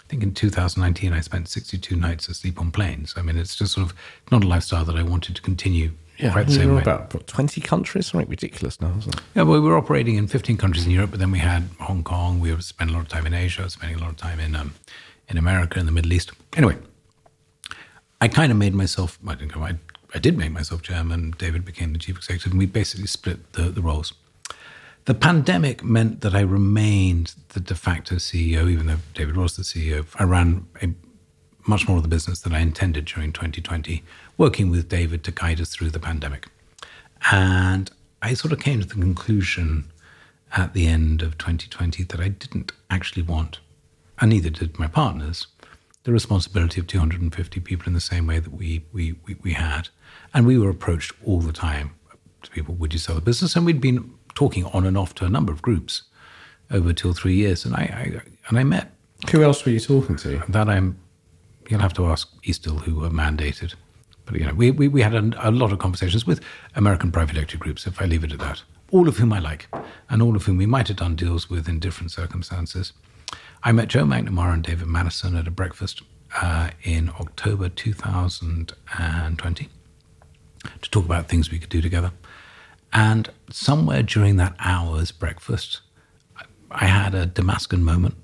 I 0.08 0.10
think 0.10 0.22
in 0.22 0.32
2019 0.32 1.12
I 1.12 1.20
spent 1.20 1.48
62 1.48 1.94
nights 1.94 2.28
asleep 2.28 2.58
on 2.58 2.70
planes. 2.70 3.12
I 3.18 3.20
mean, 3.20 3.36
it's 3.36 3.54
just 3.54 3.74
sort 3.74 3.90
of 3.90 3.94
not 4.32 4.42
a 4.42 4.46
lifestyle 4.46 4.82
that 4.86 4.96
I 4.96 5.02
wanted 5.02 5.36
to 5.36 5.42
continue 5.42 5.90
quite 6.18 6.46
the 6.46 6.52
we 6.52 6.56
same 6.56 6.68
were 6.68 6.76
way. 6.76 6.80
about 6.80 7.12
what, 7.12 7.26
20 7.26 7.60
countries, 7.60 8.06
something 8.06 8.26
ridiculous 8.26 8.80
now, 8.80 8.94
isn't 8.98 9.14
it? 9.14 9.20
Yeah, 9.34 9.42
well, 9.42 9.60
we 9.60 9.68
were 9.68 9.76
operating 9.76 10.16
in 10.16 10.26
15 10.26 10.56
countries 10.56 10.86
in 10.86 10.92
Europe, 10.92 11.10
but 11.10 11.20
then 11.20 11.30
we 11.30 11.40
had 11.40 11.68
Hong 11.80 12.02
Kong. 12.02 12.40
We 12.40 12.58
spent 12.62 12.88
a 12.88 12.94
lot 12.94 13.02
of 13.02 13.08
time 13.08 13.26
in 13.26 13.34
Asia, 13.34 13.68
spending 13.68 13.98
a 13.98 14.00
lot 14.00 14.08
of 14.08 14.16
time 14.16 14.40
in 14.40 14.56
um, 14.56 14.74
in 15.28 15.36
America, 15.36 15.78
in 15.78 15.84
the 15.84 15.92
Middle 15.92 16.14
East. 16.14 16.32
Anyway, 16.56 16.78
I 18.18 18.28
kind 18.28 18.50
of 18.50 18.56
made 18.56 18.74
myself. 18.74 19.18
I 19.26 19.34
didn't. 19.34 19.54
I, 19.58 19.74
I 20.14 20.18
did 20.18 20.38
make 20.38 20.52
myself 20.52 20.80
chairman. 20.80 21.34
David 21.36 21.66
became 21.66 21.92
the 21.92 21.98
chief 21.98 22.16
executive, 22.16 22.52
and 22.52 22.58
we 22.58 22.64
basically 22.64 23.06
split 23.06 23.52
the, 23.52 23.64
the 23.64 23.82
roles. 23.82 24.14
The 25.08 25.14
pandemic 25.14 25.82
meant 25.82 26.20
that 26.20 26.34
I 26.34 26.40
remained 26.40 27.32
the 27.54 27.60
de 27.60 27.74
facto 27.74 28.16
CEO, 28.16 28.70
even 28.70 28.88
though 28.88 28.98
David 29.14 29.38
was 29.38 29.56
the 29.56 29.62
CEO. 29.62 30.06
I 30.18 30.24
ran 30.24 30.66
a, 30.82 30.90
much 31.66 31.88
more 31.88 31.96
of 31.96 32.02
the 32.02 32.10
business 32.10 32.42
than 32.42 32.52
I 32.52 32.58
intended 32.58 33.06
during 33.06 33.32
2020, 33.32 34.04
working 34.36 34.70
with 34.70 34.90
David 34.90 35.24
to 35.24 35.32
guide 35.32 35.62
us 35.62 35.70
through 35.70 35.92
the 35.92 35.98
pandemic. 35.98 36.48
And 37.32 37.90
I 38.20 38.34
sort 38.34 38.52
of 38.52 38.60
came 38.60 38.80
to 38.80 38.86
the 38.86 38.96
conclusion 38.96 39.90
at 40.54 40.74
the 40.74 40.86
end 40.86 41.22
of 41.22 41.38
2020 41.38 42.02
that 42.02 42.20
I 42.20 42.28
didn't 42.28 42.72
actually 42.90 43.22
want, 43.22 43.60
and 44.20 44.28
neither 44.28 44.50
did 44.50 44.78
my 44.78 44.88
partners, 44.88 45.46
the 46.02 46.12
responsibility 46.12 46.82
of 46.82 46.86
250 46.86 47.60
people 47.60 47.86
in 47.86 47.94
the 47.94 48.00
same 48.00 48.26
way 48.26 48.40
that 48.40 48.52
we, 48.52 48.84
we, 48.92 49.14
we, 49.24 49.36
we 49.42 49.54
had. 49.54 49.88
And 50.34 50.46
we 50.46 50.58
were 50.58 50.68
approached 50.68 51.14
all 51.24 51.40
the 51.40 51.54
time 51.54 51.92
to 52.42 52.50
people, 52.50 52.74
would 52.74 52.92
you 52.92 52.98
sell 52.98 53.14
the 53.14 53.22
business? 53.22 53.56
And 53.56 53.64
we'd 53.64 53.80
been 53.80 54.17
talking 54.38 54.64
on 54.66 54.86
and 54.86 54.96
off 54.96 55.14
to 55.14 55.24
a 55.24 55.28
number 55.28 55.52
of 55.52 55.62
groups 55.62 56.02
over 56.70 56.92
two 56.92 57.10
or 57.10 57.14
three 57.14 57.34
years. 57.34 57.64
And 57.64 57.74
I, 57.74 57.80
I 57.80 58.20
and 58.48 58.58
I 58.58 58.64
met. 58.64 58.92
Who 59.32 59.42
else 59.42 59.64
were 59.64 59.72
you 59.72 59.80
talking 59.80 60.16
to? 60.16 60.42
That 60.48 60.68
I'm, 60.68 60.98
you'll 61.68 61.80
have 61.80 61.94
to 61.94 62.06
ask 62.06 62.28
Eastdil 62.42 62.82
who 62.82 63.00
were 63.00 63.10
mandated. 63.10 63.74
But, 64.24 64.38
you 64.38 64.46
know, 64.46 64.54
we, 64.54 64.70
we, 64.70 64.88
we 64.88 65.02
had 65.02 65.14
a, 65.14 65.48
a 65.48 65.50
lot 65.50 65.72
of 65.72 65.78
conversations 65.78 66.26
with 66.26 66.40
American 66.76 67.10
private 67.10 67.36
equity 67.36 67.58
groups, 67.58 67.86
if 67.86 68.00
I 68.00 68.04
leave 68.04 68.24
it 68.24 68.32
at 68.32 68.38
that 68.38 68.62
all 68.90 69.08
of 69.08 69.18
whom 69.18 69.32
I 69.32 69.38
like, 69.38 69.68
and 70.08 70.20
all 70.22 70.36
of 70.36 70.44
whom 70.44 70.56
we 70.56 70.66
might 70.66 70.88
have 70.88 70.96
done 70.96 71.16
deals 71.16 71.50
with 71.50 71.68
in 71.68 71.78
different 71.78 72.10
circumstances. 72.10 72.92
I 73.62 73.72
met 73.72 73.88
Joe 73.88 74.04
McNamara 74.04 74.54
and 74.54 74.62
David 74.62 74.88
Madison 74.88 75.36
at 75.36 75.46
a 75.46 75.50
breakfast 75.50 76.00
uh, 76.40 76.70
in 76.82 77.10
October 77.20 77.68
2020 77.68 79.68
to 80.80 80.90
talk 80.90 81.04
about 81.04 81.28
things 81.28 81.50
we 81.50 81.58
could 81.58 81.68
do 81.68 81.82
together. 81.82 82.12
And 82.92 83.30
somewhere 83.50 84.02
during 84.02 84.36
that 84.36 84.54
hour's 84.58 85.12
breakfast, 85.12 85.80
I 86.70 86.86
had 86.86 87.14
a 87.14 87.26
Damascus 87.26 87.78
moment 87.78 88.14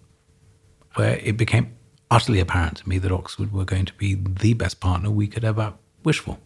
where 0.94 1.16
it 1.18 1.36
became 1.36 1.76
utterly 2.10 2.40
apparent 2.40 2.78
to 2.78 2.88
me 2.88 2.98
that 2.98 3.10
Oxford 3.10 3.52
were 3.52 3.64
going 3.64 3.84
to 3.86 3.94
be 3.94 4.14
the 4.14 4.54
best 4.54 4.80
partner 4.80 5.10
we 5.10 5.26
could 5.26 5.44
ever 5.44 5.74
wish 6.04 6.20
for. 6.20 6.38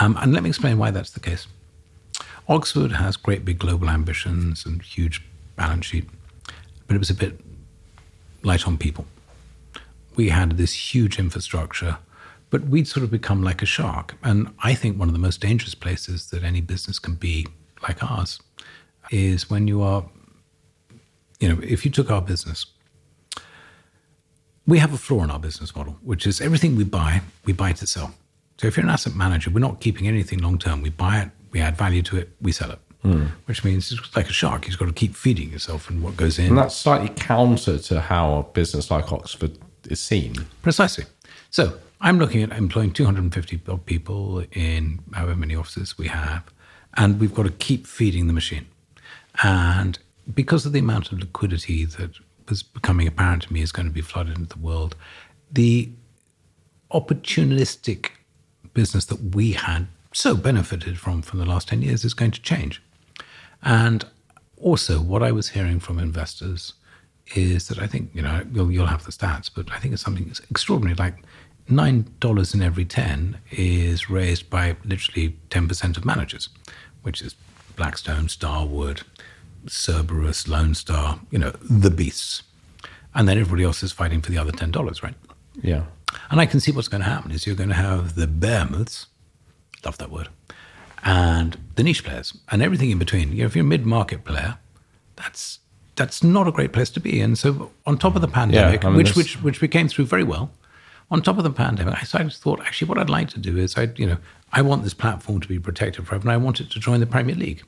Um, 0.00 0.16
and 0.20 0.32
let 0.32 0.42
me 0.42 0.50
explain 0.50 0.78
why 0.78 0.90
that's 0.90 1.10
the 1.10 1.20
case. 1.20 1.46
Oxford 2.48 2.92
has 2.92 3.16
great 3.16 3.44
big 3.44 3.58
global 3.58 3.88
ambitions 3.88 4.66
and 4.66 4.82
huge 4.82 5.22
balance 5.56 5.86
sheet, 5.86 6.08
but 6.86 6.94
it 6.94 6.98
was 6.98 7.10
a 7.10 7.14
bit 7.14 7.40
light 8.42 8.66
on 8.66 8.76
people. 8.76 9.06
We 10.14 10.28
had 10.28 10.56
this 10.56 10.94
huge 10.94 11.18
infrastructure, 11.18 11.98
but 12.54 12.68
we'd 12.68 12.86
sort 12.86 13.02
of 13.02 13.10
become 13.10 13.42
like 13.42 13.62
a 13.62 13.66
shark. 13.66 14.14
And 14.22 14.54
I 14.62 14.74
think 14.74 14.96
one 14.96 15.08
of 15.08 15.12
the 15.12 15.18
most 15.18 15.40
dangerous 15.40 15.74
places 15.74 16.30
that 16.30 16.44
any 16.44 16.60
business 16.60 17.00
can 17.00 17.16
be 17.16 17.48
like 17.82 18.00
ours 18.00 18.38
is 19.10 19.50
when 19.50 19.66
you 19.66 19.82
are, 19.82 20.04
you 21.40 21.48
know, 21.48 21.58
if 21.64 21.84
you 21.84 21.90
took 21.90 22.12
our 22.12 22.22
business, 22.22 22.66
we 24.68 24.78
have 24.78 24.94
a 24.94 24.96
flaw 24.96 25.24
in 25.24 25.32
our 25.32 25.40
business 25.40 25.74
model, 25.74 25.96
which 26.04 26.28
is 26.28 26.40
everything 26.40 26.76
we 26.76 26.84
buy, 26.84 27.22
we 27.44 27.52
buy 27.52 27.72
to 27.72 27.88
sell. 27.88 28.14
So 28.58 28.68
if 28.68 28.76
you're 28.76 28.86
an 28.86 28.90
asset 28.90 29.16
manager, 29.16 29.50
we're 29.50 29.58
not 29.58 29.80
keeping 29.80 30.06
anything 30.06 30.38
long 30.38 30.56
term. 30.56 30.80
We 30.80 30.90
buy 30.90 31.22
it, 31.22 31.30
we 31.50 31.60
add 31.60 31.76
value 31.76 32.02
to 32.02 32.18
it, 32.18 32.36
we 32.40 32.52
sell 32.52 32.70
it. 32.70 32.78
Mm. 33.04 33.30
Which 33.46 33.64
means 33.64 33.90
it's 33.90 34.14
like 34.14 34.30
a 34.30 34.32
shark. 34.32 34.68
You've 34.68 34.78
got 34.78 34.86
to 34.86 34.92
keep 34.92 35.16
feeding 35.16 35.50
yourself 35.50 35.90
and 35.90 36.04
what 36.04 36.16
goes 36.16 36.38
in. 36.38 36.50
And 36.50 36.58
that's 36.58 36.76
slightly 36.76 37.08
counter 37.08 37.78
to 37.78 38.00
how 38.00 38.36
a 38.36 38.42
business 38.44 38.92
like 38.92 39.10
Oxford 39.10 39.58
is 39.90 40.00
seen. 40.00 40.46
Precisely. 40.62 41.06
So 41.50 41.78
I'm 42.04 42.18
looking 42.18 42.42
at 42.42 42.52
employing 42.52 42.92
250 42.92 43.62
people 43.86 44.44
in 44.52 45.02
however 45.14 45.36
many 45.36 45.56
offices 45.56 45.96
we 45.96 46.08
have, 46.08 46.44
and 46.98 47.18
we've 47.18 47.34
got 47.34 47.44
to 47.44 47.50
keep 47.50 47.86
feeding 47.86 48.26
the 48.26 48.34
machine. 48.34 48.66
And 49.42 49.98
because 50.34 50.66
of 50.66 50.74
the 50.74 50.80
amount 50.80 51.12
of 51.12 51.18
liquidity 51.18 51.86
that 51.86 52.10
was 52.46 52.62
becoming 52.62 53.06
apparent 53.06 53.44
to 53.44 53.52
me 53.54 53.62
is 53.62 53.72
going 53.72 53.86
to 53.86 53.92
be 53.92 54.02
flooded 54.02 54.36
into 54.36 54.58
the 54.58 54.62
world, 54.62 54.96
the 55.50 55.92
opportunistic 56.92 58.10
business 58.74 59.06
that 59.06 59.34
we 59.34 59.52
had 59.52 59.86
so 60.12 60.36
benefited 60.36 60.98
from 60.98 61.22
from 61.22 61.38
the 61.38 61.46
last 61.46 61.68
10 61.68 61.80
years 61.80 62.04
is 62.04 62.12
going 62.12 62.32
to 62.32 62.42
change. 62.42 62.82
And 63.62 64.04
also, 64.58 65.00
what 65.00 65.22
I 65.22 65.32
was 65.32 65.48
hearing 65.48 65.80
from 65.80 65.98
investors 65.98 66.74
is 67.34 67.68
that 67.68 67.78
I 67.78 67.86
think, 67.86 68.10
you 68.12 68.20
know, 68.20 68.44
you'll, 68.52 68.70
you'll 68.70 68.86
have 68.88 69.04
the 69.04 69.10
stats, 69.10 69.50
but 69.52 69.72
I 69.72 69.78
think 69.78 69.94
it's 69.94 70.02
something 70.02 70.26
that's 70.26 70.40
extraordinary. 70.50 70.96
Like 70.96 71.24
$9 71.68 72.54
in 72.54 72.62
every 72.62 72.84
10 72.84 73.38
is 73.50 74.10
raised 74.10 74.50
by 74.50 74.76
literally 74.84 75.36
10% 75.50 75.96
of 75.96 76.04
managers, 76.04 76.48
which 77.02 77.22
is 77.22 77.34
Blackstone, 77.76 78.28
Starwood, 78.28 79.02
Cerberus, 79.66 80.46
Lone 80.46 80.74
Star, 80.74 81.20
you 81.30 81.38
know, 81.38 81.52
the 81.62 81.90
beasts. 81.90 82.42
And 83.14 83.28
then 83.28 83.38
everybody 83.38 83.64
else 83.64 83.82
is 83.82 83.92
fighting 83.92 84.20
for 84.20 84.30
the 84.30 84.38
other 84.38 84.52
$10, 84.52 85.02
right? 85.02 85.14
Yeah. 85.62 85.84
And 86.30 86.40
I 86.40 86.46
can 86.46 86.60
see 86.60 86.72
what's 86.72 86.88
going 86.88 87.02
to 87.02 87.08
happen 87.08 87.30
is 87.30 87.46
you're 87.46 87.56
going 87.56 87.70
to 87.70 87.74
have 87.74 88.14
the 88.14 88.26
behemoths, 88.26 89.06
love 89.84 89.98
that 89.98 90.10
word, 90.10 90.28
and 91.04 91.58
the 91.76 91.82
niche 91.82 92.04
players 92.04 92.36
and 92.50 92.62
everything 92.62 92.90
in 92.90 92.98
between. 92.98 93.32
You 93.32 93.40
know, 93.40 93.46
if 93.46 93.56
you're 93.56 93.64
a 93.64 93.68
mid-market 93.68 94.24
player, 94.24 94.58
that's 95.16 95.60
that's 95.96 96.24
not 96.24 96.48
a 96.48 96.52
great 96.52 96.72
place 96.72 96.90
to 96.90 97.00
be. 97.00 97.20
And 97.20 97.38
so 97.38 97.70
on 97.86 97.98
top 97.98 98.16
of 98.16 98.20
the 98.20 98.28
pandemic, 98.28 98.82
yeah, 98.82 98.88
I 98.88 98.90
mean, 98.90 98.98
which, 98.98 99.14
which 99.14 99.42
which 99.42 99.60
we 99.60 99.68
came 99.68 99.88
through 99.88 100.06
very 100.06 100.24
well, 100.24 100.50
on 101.10 101.22
top 101.22 101.38
of 101.38 101.44
the 101.44 101.50
pandemic, 101.50 101.94
I 101.94 102.22
just 102.22 102.42
thought 102.42 102.60
actually 102.60 102.88
what 102.88 102.98
I'd 102.98 103.10
like 103.10 103.28
to 103.30 103.38
do 103.38 103.56
is 103.56 103.76
I 103.76 103.92
you 103.96 104.06
know 104.06 104.18
I 104.52 104.62
want 104.62 104.82
this 104.82 104.94
platform 104.94 105.40
to 105.40 105.48
be 105.48 105.58
protected 105.58 106.06
forever, 106.06 106.22
and 106.22 106.32
I 106.32 106.36
want 106.36 106.60
it 106.60 106.70
to 106.70 106.80
join 106.80 107.00
the 107.00 107.06
Premier 107.06 107.34
League. 107.34 107.62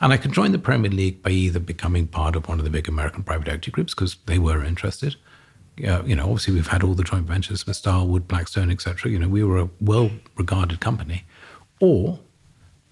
And 0.00 0.12
I 0.12 0.16
could 0.16 0.32
join 0.32 0.52
the 0.52 0.58
Premier 0.58 0.90
League 0.90 1.22
by 1.22 1.30
either 1.30 1.58
becoming 1.58 2.06
part 2.06 2.36
of 2.36 2.46
one 2.46 2.58
of 2.60 2.64
the 2.64 2.70
big 2.70 2.88
American 2.88 3.24
private 3.24 3.48
equity 3.48 3.72
groups 3.72 3.94
because 3.94 4.16
they 4.26 4.38
were 4.38 4.62
interested, 4.62 5.16
uh, 5.86 6.02
you 6.04 6.16
know, 6.16 6.24
obviously 6.24 6.54
we've 6.54 6.66
had 6.66 6.82
all 6.82 6.94
the 6.94 7.04
joint 7.04 7.26
ventures 7.26 7.66
with 7.66 7.76
Starwood, 7.76 8.26
Blackstone, 8.26 8.70
etc. 8.70 9.10
You 9.10 9.18
know, 9.18 9.28
we 9.28 9.44
were 9.44 9.58
a 9.58 9.68
well-regarded 9.80 10.80
company, 10.80 11.24
or 11.80 12.20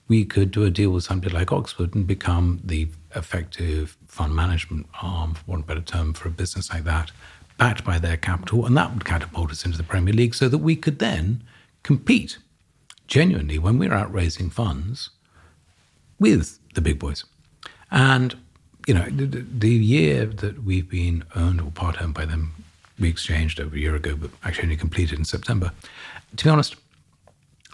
we 0.08 0.24
could 0.24 0.50
do 0.50 0.64
a 0.64 0.70
deal 0.70 0.90
with 0.90 1.04
somebody 1.04 1.34
like 1.34 1.50
Oxford 1.50 1.94
and 1.94 2.06
become 2.06 2.60
the 2.62 2.88
effective 3.14 3.96
fund 4.06 4.34
management 4.34 4.86
arm, 5.02 5.34
for 5.34 5.44
one 5.46 5.62
better 5.62 5.80
term, 5.80 6.12
for 6.12 6.28
a 6.28 6.30
business 6.30 6.70
like 6.72 6.84
that, 6.84 7.10
backed 7.58 7.84
by 7.84 7.98
their 7.98 8.16
capital, 8.16 8.66
and 8.66 8.76
that 8.76 8.92
would 8.92 9.04
catapult 9.04 9.50
us 9.50 9.64
into 9.64 9.78
the 9.78 9.84
Premier 9.84 10.14
League, 10.14 10.34
so 10.34 10.48
that 10.48 10.58
we 10.58 10.76
could 10.76 10.98
then 10.98 11.42
compete 11.82 12.38
genuinely 13.06 13.58
when 13.58 13.78
we're 13.78 13.94
out 13.94 14.12
raising 14.12 14.50
funds 14.50 15.10
with 16.18 16.58
the 16.74 16.80
big 16.80 16.98
boys. 16.98 17.24
And 17.90 18.36
you 18.86 18.94
know, 18.94 19.06
the, 19.08 19.26
the 19.26 19.70
year 19.70 20.26
that 20.26 20.64
we've 20.64 20.88
been 20.88 21.24
owned 21.34 21.60
or 21.60 21.70
part 21.70 22.00
owned 22.00 22.14
by 22.14 22.24
them 22.24 22.52
we 22.98 23.08
exchanged 23.08 23.60
over 23.60 23.76
a 23.76 23.78
year 23.78 23.94
ago, 23.94 24.16
but 24.16 24.30
actually 24.42 24.64
only 24.64 24.76
completed 24.76 25.18
in 25.18 25.24
September. 25.24 25.72
To 26.36 26.44
be 26.44 26.50
honest, 26.50 26.76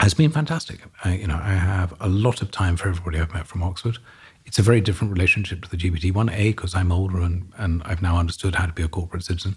has 0.00 0.14
been 0.14 0.30
fantastic. 0.30 0.80
I, 1.04 1.14
you 1.14 1.26
know, 1.26 1.40
I 1.40 1.52
have 1.52 1.94
a 2.00 2.08
lot 2.08 2.42
of 2.42 2.50
time 2.50 2.76
for 2.76 2.88
everybody 2.88 3.20
I've 3.20 3.32
met 3.32 3.46
from 3.46 3.62
Oxford. 3.62 3.98
It's 4.44 4.58
a 4.58 4.62
very 4.62 4.80
different 4.80 5.12
relationship 5.12 5.62
to 5.62 5.70
the 5.70 5.76
GPT 5.76 6.12
one, 6.12 6.28
A, 6.30 6.48
because 6.48 6.74
I'm 6.74 6.90
older 6.90 7.20
and, 7.20 7.52
and 7.56 7.82
I've 7.84 8.02
now 8.02 8.18
understood 8.18 8.56
how 8.56 8.66
to 8.66 8.72
be 8.72 8.82
a 8.82 8.88
corporate 8.88 9.22
citizen. 9.22 9.56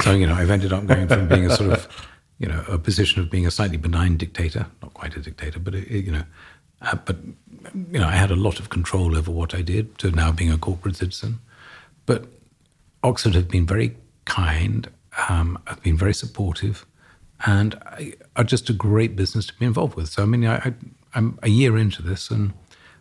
So 0.00 0.12
you 0.12 0.26
know, 0.26 0.34
I've 0.34 0.50
ended 0.50 0.72
up 0.72 0.86
going 0.86 1.08
from 1.08 1.28
being 1.28 1.46
a 1.46 1.56
sort 1.56 1.72
of, 1.72 1.88
you 2.38 2.48
know, 2.48 2.62
a 2.68 2.78
position 2.78 3.22
of 3.22 3.30
being 3.30 3.46
a 3.46 3.50
slightly 3.50 3.76
benign 3.76 4.16
dictator, 4.16 4.66
not 4.82 4.94
quite 4.94 5.16
a 5.16 5.20
dictator, 5.20 5.58
but 5.58 5.74
a, 5.74 5.98
you 5.98 6.12
know, 6.12 6.24
uh, 6.82 6.96
but 6.96 7.16
you 7.74 7.98
know, 7.98 8.06
I 8.06 8.12
had 8.12 8.30
a 8.30 8.36
lot 8.36 8.60
of 8.60 8.68
control 8.68 9.16
over 9.16 9.30
what 9.30 9.54
I 9.54 9.62
did 9.62 9.98
to 9.98 10.10
now 10.10 10.32
being 10.32 10.52
a 10.52 10.58
corporate 10.58 10.96
citizen. 10.96 11.40
But 12.04 12.26
Oxford 13.02 13.34
have 13.34 13.48
been 13.48 13.66
very 13.66 13.96
kind 14.24 14.88
um, 15.28 15.58
have 15.66 15.82
been 15.82 15.96
very 15.96 16.14
supportive 16.14 16.86
and 17.44 17.78
are 18.36 18.44
just 18.44 18.68
a 18.68 18.72
great 18.72 19.16
business 19.16 19.46
to 19.46 19.54
be 19.54 19.66
involved 19.66 19.94
with. 19.94 20.08
So, 20.08 20.22
I 20.22 20.26
mean, 20.26 20.46
I, 20.46 20.74
am 21.14 21.38
a 21.42 21.48
year 21.48 21.76
into 21.76 22.02
this 22.02 22.30
and 22.30 22.52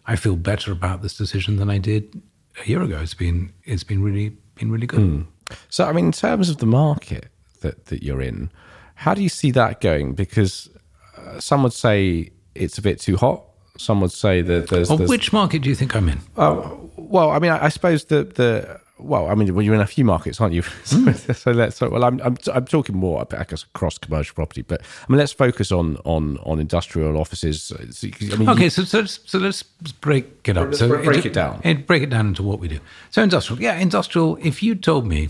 I 0.08 0.16
feel 0.16 0.36
better 0.36 0.72
about 0.72 1.02
this 1.02 1.18
decision 1.18 1.58
than 1.58 1.70
I 1.70 1.78
did 1.78 2.22
a 2.64 2.68
year 2.68 2.82
ago. 2.82 3.00
It's 3.00 3.14
been, 3.14 3.54
it's 3.64 3.84
been 3.84 4.04
really, 4.04 4.30
been 4.56 4.72
really 4.72 4.88
good. 4.88 5.00
Mm. 5.00 5.26
So, 5.70 5.86
I 5.86 5.92
mean, 5.94 6.06
in 6.06 6.12
terms 6.12 6.50
of 6.50 6.58
the 6.58 6.66
market 6.66 7.28
that, 7.62 7.86
that 7.88 8.04
you're 8.04 8.22
in, 8.22 8.52
how 8.96 9.14
do 9.14 9.22
you 9.22 9.30
see 9.30 9.52
that 9.52 9.82
going? 9.82 10.14
Because 10.14 10.70
uh, 11.18 11.40
some 11.40 11.64
would 11.64 11.74
say 11.74 12.32
it's 12.54 12.78
a 12.78 12.82
bit 12.82 13.00
too 13.00 13.18
hot. 13.18 13.44
Some 13.78 14.00
would 14.02 14.12
say 14.12 14.42
that 14.42 14.70
there's, 14.70 14.90
well, 14.90 14.98
there's 14.98 15.10
which 15.10 15.34
market 15.34 15.62
do 15.62 15.70
you 15.70 15.76
think 15.76 15.96
I'm 15.96 16.08
in? 16.08 16.20
Uh, 16.38 16.76
well, 16.96 17.32
I 17.32 17.40
mean, 17.40 17.52
I, 17.52 17.66
I 17.66 17.70
suppose 17.70 18.06
the 18.06 18.24
the 18.24 18.80
well, 18.98 19.28
I 19.28 19.36
mean, 19.36 19.54
well, 19.54 19.62
you're 19.62 19.76
in 19.76 19.82
a 19.82 19.88
few 19.88 20.06
markets, 20.06 20.40
aren't 20.40 20.54
you? 20.54 20.62
so, 20.84 20.98
mm. 20.98 21.36
so, 21.36 21.52
let's. 21.52 21.78
So, 21.78 21.90
well, 21.90 22.04
I'm, 22.04 22.22
I'm, 22.22 22.38
I'm 22.54 22.66
talking 22.66 22.96
more, 22.96 23.26
I 23.38 23.44
guess, 23.44 23.64
across 23.64 23.98
commercial 23.98 24.34
property, 24.36 24.62
but 24.62 24.82
I 24.82 25.12
mean, 25.12 25.18
let's 25.18 25.34
focus 25.34 25.72
on 25.72 25.98
on 26.06 26.38
on 26.40 26.60
industrial 26.60 27.18
offices. 27.18 27.74
I 27.74 28.38
mean, 28.38 28.50
okay, 28.50 28.66
you, 28.66 28.70
so 28.70 28.84
so 28.84 29.00
let's, 29.00 29.20
so 29.26 29.40
let's 29.40 29.64
break 29.64 30.48
it 30.48 30.58
up. 30.58 30.74
So 30.74 30.88
break 30.88 31.20
it, 31.20 31.28
it 31.28 31.34
down. 31.34 31.62
It, 31.64 31.86
break 31.86 32.04
it 32.04 32.10
down 32.10 32.28
into 32.28 32.44
what 32.44 32.60
we 32.60 32.68
do. 32.68 32.80
So 33.12 33.22
industrial, 33.22 33.62
yeah, 33.62 33.78
industrial. 33.78 34.38
If 34.42 34.64
you 34.64 34.76
told 34.76 35.06
me 35.06 35.30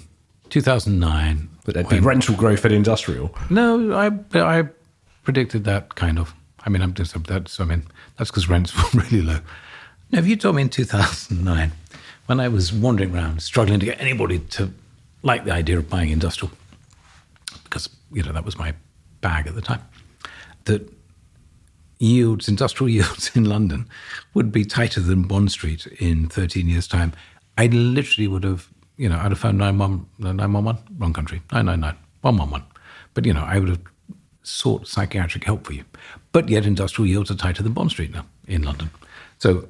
2009 0.49 1.49
that 1.65 1.73
there'd 1.73 1.89
be 1.89 1.99
rental 1.99 2.35
growth 2.35 2.65
in 2.65 2.71
industrial, 2.71 3.35
no, 3.49 3.93
I 3.93 4.11
I 4.39 4.67
predicted 5.23 5.63
that 5.63 5.95
kind 5.95 6.19
of. 6.19 6.33
I 6.65 6.69
mean, 6.69 6.81
I'm 6.81 6.93
just 6.93 7.21
that's. 7.25 7.59
I 7.59 7.65
mean, 7.65 7.83
that's 8.17 8.29
because 8.29 8.47
rents 8.47 8.75
were 8.93 9.01
really 9.01 9.21
low. 9.21 9.39
Now, 10.11 10.19
if 10.19 10.27
you 10.27 10.35
told 10.35 10.55
me 10.55 10.61
in 10.61 10.69
2009 10.69 11.71
when 12.25 12.39
I 12.39 12.47
was 12.47 12.73
wandering 12.73 13.15
around, 13.15 13.41
struggling 13.41 13.79
to 13.79 13.85
get 13.85 13.99
anybody 13.99 14.39
to 14.39 14.71
like 15.23 15.45
the 15.45 15.51
idea 15.51 15.77
of 15.77 15.89
buying 15.89 16.09
industrial, 16.09 16.51
because 17.63 17.89
you 18.11 18.23
know 18.23 18.31
that 18.31 18.45
was 18.45 18.57
my 18.57 18.73
bag 19.21 19.47
at 19.47 19.55
the 19.55 19.61
time, 19.61 19.81
that 20.65 20.91
yields, 21.99 22.47
industrial 22.47 22.89
yields 22.97 23.31
in 23.35 23.45
London, 23.45 23.87
would 24.33 24.51
be 24.51 24.65
tighter 24.65 24.99
than 24.99 25.23
Bond 25.23 25.51
Street 25.51 25.87
in 25.99 26.27
13 26.27 26.67
years' 26.67 26.87
time. 26.87 27.13
I 27.57 27.67
literally 27.67 28.27
would 28.27 28.43
have, 28.43 28.67
you 28.97 29.09
know, 29.09 29.17
I'd 29.17 29.31
have 29.31 29.39
phoned 29.39 29.57
911, 29.57 30.77
wrong 30.99 31.13
country, 31.13 31.41
999, 31.51 31.95
111. 32.21 32.67
But, 33.13 33.25
you 33.25 33.33
know, 33.33 33.43
I 33.43 33.59
would 33.59 33.69
have 33.69 33.81
sought 34.43 34.87
psychiatric 34.87 35.43
help 35.45 35.65
for 35.65 35.73
you. 35.73 35.85
But 36.33 36.49
yet 36.49 36.65
industrial 36.65 37.07
yields 37.07 37.31
are 37.31 37.35
tighter 37.35 37.63
than 37.63 37.71
Bond 37.71 37.91
Street 37.91 38.11
now 38.11 38.25
in 38.45 38.63
London. 38.63 38.89
So 39.39 39.67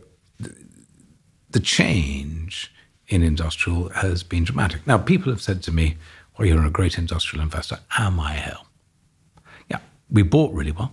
the 1.56 1.62
change 1.62 2.70
in 3.08 3.24
industrial 3.24 3.88
has 3.92 4.24
been 4.24 4.44
dramatic. 4.44 4.86
Now, 4.86 4.98
people 4.98 5.32
have 5.32 5.42
said 5.42 5.64
to 5.64 5.72
me, 5.72 5.96
well, 6.38 6.46
you're 6.46 6.66
a 6.66 6.70
great 6.70 6.98
industrial 6.98 7.42
investor. 7.42 7.80
Am 7.98 8.20
I 8.20 8.34
hell? 8.34 8.68
Yeah, 9.72 9.80
we 10.12 10.22
bought 10.22 10.54
really 10.54 10.74
well. 10.74 10.92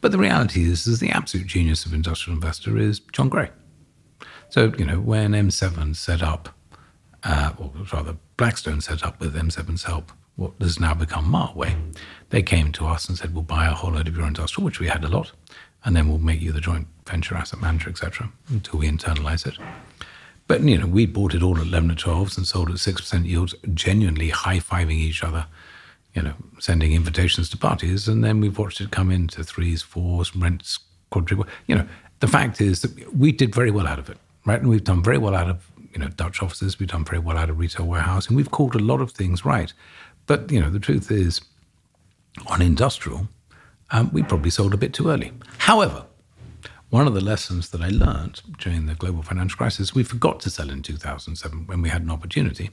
But 0.00 0.12
the 0.12 0.18
reality 0.18 0.70
is, 0.70 0.86
is 0.86 1.00
the 1.00 1.10
absolute 1.10 1.48
genius 1.48 1.84
of 1.84 1.92
industrial 1.92 2.36
investor 2.36 2.78
is 2.78 3.00
John 3.10 3.28
Gray. 3.28 3.50
So, 4.50 4.72
you 4.78 4.84
know, 4.84 5.00
when 5.00 5.32
M7 5.32 5.96
set 5.96 6.22
up, 6.22 6.50
uh, 7.24 7.54
or 7.58 7.72
rather 7.92 8.16
Blackstone 8.36 8.80
set 8.80 9.04
up 9.04 9.18
with 9.18 9.34
M7's 9.34 9.82
help, 9.82 10.12
what 10.36 10.52
has 10.60 10.78
now 10.78 10.94
become 10.94 11.26
Mileway, 11.26 11.74
they 12.30 12.42
came 12.42 12.70
to 12.70 12.86
us 12.86 13.08
and 13.08 13.18
said, 13.18 13.34
we'll 13.34 13.42
buy 13.42 13.66
a 13.66 13.74
whole 13.74 13.90
load 13.90 14.06
of 14.06 14.16
your 14.16 14.28
industrial, 14.28 14.64
which 14.64 14.78
we 14.78 14.86
had 14.86 15.02
a 15.02 15.08
lot, 15.08 15.32
and 15.84 15.94
then 15.94 16.08
we'll 16.08 16.18
make 16.18 16.40
you 16.40 16.52
the 16.52 16.60
joint 16.60 16.86
venture 17.06 17.34
asset 17.34 17.60
manager, 17.60 17.90
etc., 17.90 18.30
until 18.48 18.78
we 18.78 18.88
internalize 18.88 19.46
it. 19.46 19.58
But, 20.46 20.62
you 20.62 20.78
know, 20.78 20.86
we 20.86 21.06
bought 21.06 21.34
it 21.34 21.42
all 21.42 21.56
at 21.58 21.66
11 21.66 21.90
or 21.90 21.94
12s 21.94 22.36
and 22.36 22.46
sold 22.46 22.68
at 22.70 22.76
6% 22.76 23.26
yields, 23.26 23.54
genuinely 23.72 24.28
high-fiving 24.28 24.90
each 24.90 25.22
other 25.22 25.46
you 26.14 26.22
know, 26.22 26.34
sending 26.58 26.92
invitations 26.92 27.48
to 27.50 27.56
parties, 27.56 28.06
and 28.06 28.22
then 28.22 28.40
we've 28.40 28.56
watched 28.56 28.80
it 28.80 28.90
come 28.90 29.10
into 29.10 29.42
threes, 29.42 29.82
fours, 29.82 30.34
rents 30.34 30.78
quadruple. 31.10 31.46
You 31.66 31.74
know, 31.74 31.88
the 32.20 32.28
fact 32.28 32.60
is 32.60 32.82
that 32.82 33.14
we 33.14 33.32
did 33.32 33.54
very 33.54 33.70
well 33.70 33.86
out 33.86 33.98
of 33.98 34.08
it, 34.08 34.16
right? 34.46 34.60
And 34.60 34.70
we've 34.70 34.84
done 34.84 35.02
very 35.02 35.18
well 35.18 35.34
out 35.34 35.50
of 35.50 35.68
you 35.92 35.98
know 35.98 36.08
Dutch 36.08 36.40
offices. 36.42 36.78
We've 36.78 36.88
done 36.88 37.04
very 37.04 37.18
well 37.18 37.36
out 37.36 37.50
of 37.50 37.58
retail 37.58 37.86
warehousing. 37.86 38.36
We've 38.36 38.50
called 38.50 38.76
a 38.76 38.78
lot 38.78 39.00
of 39.00 39.10
things 39.10 39.44
right, 39.44 39.72
but 40.26 40.50
you 40.52 40.60
know, 40.60 40.70
the 40.70 40.78
truth 40.78 41.10
is, 41.10 41.40
on 42.46 42.62
industrial, 42.62 43.28
um, 43.90 44.10
we 44.12 44.22
probably 44.22 44.50
sold 44.50 44.74
a 44.74 44.78
bit 44.78 44.92
too 44.92 45.10
early. 45.10 45.32
However. 45.58 46.06
One 46.90 47.08
of 47.08 47.14
the 47.14 47.24
lessons 47.24 47.70
that 47.70 47.80
I 47.80 47.88
learned 47.88 48.40
during 48.56 48.86
the 48.86 48.94
global 48.94 49.24
financial 49.24 49.56
crisis, 49.56 49.96
we 49.96 50.04
forgot 50.04 50.38
to 50.40 50.50
sell 50.50 50.70
in 50.70 50.80
2007 50.80 51.66
when 51.66 51.82
we 51.82 51.88
had 51.88 52.02
an 52.02 52.10
opportunity. 52.10 52.70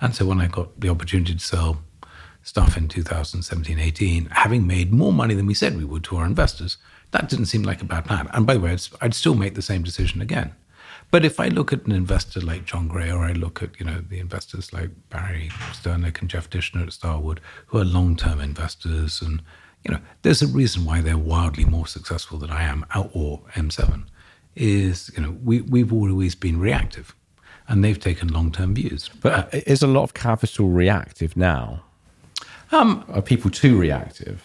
And 0.00 0.14
so 0.14 0.24
when 0.24 0.40
I 0.40 0.46
got 0.46 0.80
the 0.80 0.88
opportunity 0.88 1.34
to 1.34 1.38
sell 1.38 1.82
stuff 2.42 2.78
in 2.78 2.88
2017 2.88 3.78
18, 3.78 4.26
having 4.32 4.66
made 4.66 4.90
more 4.90 5.12
money 5.12 5.34
than 5.34 5.44
we 5.44 5.52
said 5.52 5.76
we 5.76 5.84
would 5.84 6.02
to 6.04 6.16
our 6.16 6.24
investors, 6.24 6.78
that 7.10 7.28
didn't 7.28 7.46
seem 7.46 7.62
like 7.62 7.82
a 7.82 7.84
bad 7.84 8.06
plan. 8.06 8.30
And 8.32 8.46
by 8.46 8.54
the 8.54 8.60
way, 8.60 8.72
I'd, 8.72 8.82
I'd 9.02 9.14
still 9.14 9.34
make 9.34 9.54
the 9.54 9.60
same 9.60 9.82
decision 9.82 10.22
again. 10.22 10.54
But 11.10 11.24
if 11.24 11.40
I 11.40 11.48
look 11.48 11.72
at 11.72 11.86
an 11.86 11.92
investor 11.92 12.40
like 12.40 12.66
John 12.66 12.86
Gray, 12.86 13.10
or 13.10 13.24
I 13.24 13.32
look 13.32 13.62
at 13.62 13.78
you 13.78 13.86
know 13.86 14.02
the 14.06 14.18
investors 14.18 14.72
like 14.72 14.90
Barry 15.08 15.50
Sternlicht 15.72 16.20
and 16.20 16.28
Jeff 16.28 16.50
Dishner 16.50 16.86
at 16.86 16.92
Starwood, 16.92 17.40
who 17.66 17.78
are 17.78 17.84
long-term 17.84 18.40
investors, 18.40 19.22
and 19.22 19.42
you 19.84 19.92
know 19.92 20.00
there's 20.22 20.42
a 20.42 20.46
reason 20.46 20.84
why 20.84 21.00
they're 21.00 21.18
wildly 21.18 21.64
more 21.64 21.86
successful 21.86 22.38
than 22.38 22.50
I 22.50 22.62
am, 22.62 22.84
out 22.94 23.10
or 23.12 23.40
M7, 23.54 24.04
is 24.56 25.10
you 25.16 25.22
know 25.22 25.36
we 25.44 25.62
we've 25.62 25.92
always 25.92 26.34
been 26.34 26.58
reactive, 26.58 27.14
and 27.68 27.84
they've 27.84 27.98
taken 27.98 28.28
long-term 28.28 28.74
views. 28.74 29.10
But 29.20 29.32
uh, 29.32 29.60
is 29.66 29.82
a 29.82 29.86
lot 29.86 30.02
of 30.02 30.14
capital 30.14 30.68
reactive 30.68 31.36
now? 31.36 31.82
Um, 32.70 33.04
Are 33.08 33.22
people 33.22 33.50
too 33.50 33.78
reactive? 33.78 34.44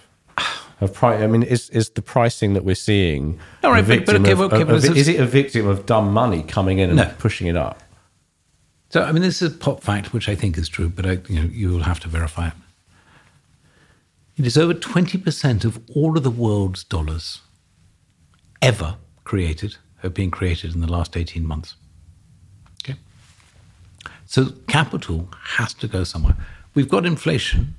Of 0.81 0.93
pri- 0.93 1.23
I 1.23 1.27
mean, 1.27 1.43
is 1.43 1.69
is 1.69 1.89
the 1.91 2.01
pricing 2.01 2.53
that 2.53 2.65
we're 2.65 2.75
seeing 2.75 3.39
no, 3.61 3.71
right, 3.71 3.85
but, 3.85 4.05
but 4.05 4.15
okay, 4.15 4.31
of, 4.31 4.41
okay, 4.41 4.61
of, 4.61 4.83
is 4.97 5.07
it 5.07 5.19
a 5.19 5.25
victim 5.25 5.67
of 5.67 5.85
dumb 5.85 6.11
money 6.11 6.43
coming 6.43 6.79
in 6.79 6.89
and 6.89 6.97
no. 6.97 7.13
pushing 7.19 7.47
it 7.47 7.55
up? 7.55 7.81
So, 8.89 9.01
I 9.01 9.11
mean, 9.11 9.23
this 9.23 9.41
is 9.41 9.53
a 9.53 9.57
pop 9.57 9.81
fact, 9.81 10.13
which 10.13 10.29
I 10.29 10.35
think 10.35 10.57
is 10.57 10.69
true, 10.69 10.89
but 10.89 11.05
I, 11.05 11.11
you 11.27 11.41
know, 11.41 11.49
you 11.51 11.69
will 11.69 11.83
have 11.83 11.99
to 12.01 12.07
verify 12.07 12.49
it. 12.49 12.53
It 14.37 14.45
is 14.45 14.57
over 14.57 14.73
twenty 14.73 15.17
percent 15.17 15.63
of 15.65 15.79
all 15.93 16.17
of 16.17 16.23
the 16.23 16.31
world's 16.31 16.83
dollars 16.83 17.41
ever 18.61 18.97
created 19.23 19.77
have 20.01 20.13
been 20.13 20.31
created 20.31 20.73
in 20.73 20.81
the 20.81 20.91
last 20.91 21.15
eighteen 21.15 21.45
months. 21.45 21.75
Okay, 22.83 22.97
so 24.25 24.51
capital 24.67 25.29
has 25.41 25.73
to 25.75 25.87
go 25.87 26.03
somewhere. 26.03 26.35
We've 26.73 26.89
got 26.89 27.05
inflation 27.05 27.75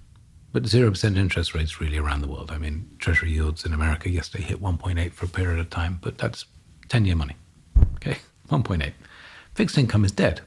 but 0.55 0.63
0% 0.63 1.17
interest 1.17 1.53
rates 1.53 1.81
really 1.81 1.99
around 1.99 2.21
the 2.21 2.29
world. 2.29 2.53
I 2.53 2.59
mean, 2.59 2.89
Treasury 3.01 3.33
yields 3.33 3.67
in 3.67 3.73
America 3.75 4.09
yesterday 4.09 4.45
hit 4.45 4.63
1.8 4.63 5.13
for 5.13 5.27
a 5.27 5.29
period 5.29 5.59
of 5.59 5.69
time, 5.69 5.99
but 6.01 6.17
that's 6.17 6.45
10 6.89 7.05
year 7.05 7.17
money. 7.17 7.35
Okay, 7.97 8.19
1.8. 8.49 8.93
Fixed 9.55 9.77
income 9.77 10.05
is 10.05 10.13
dead. 10.13 10.43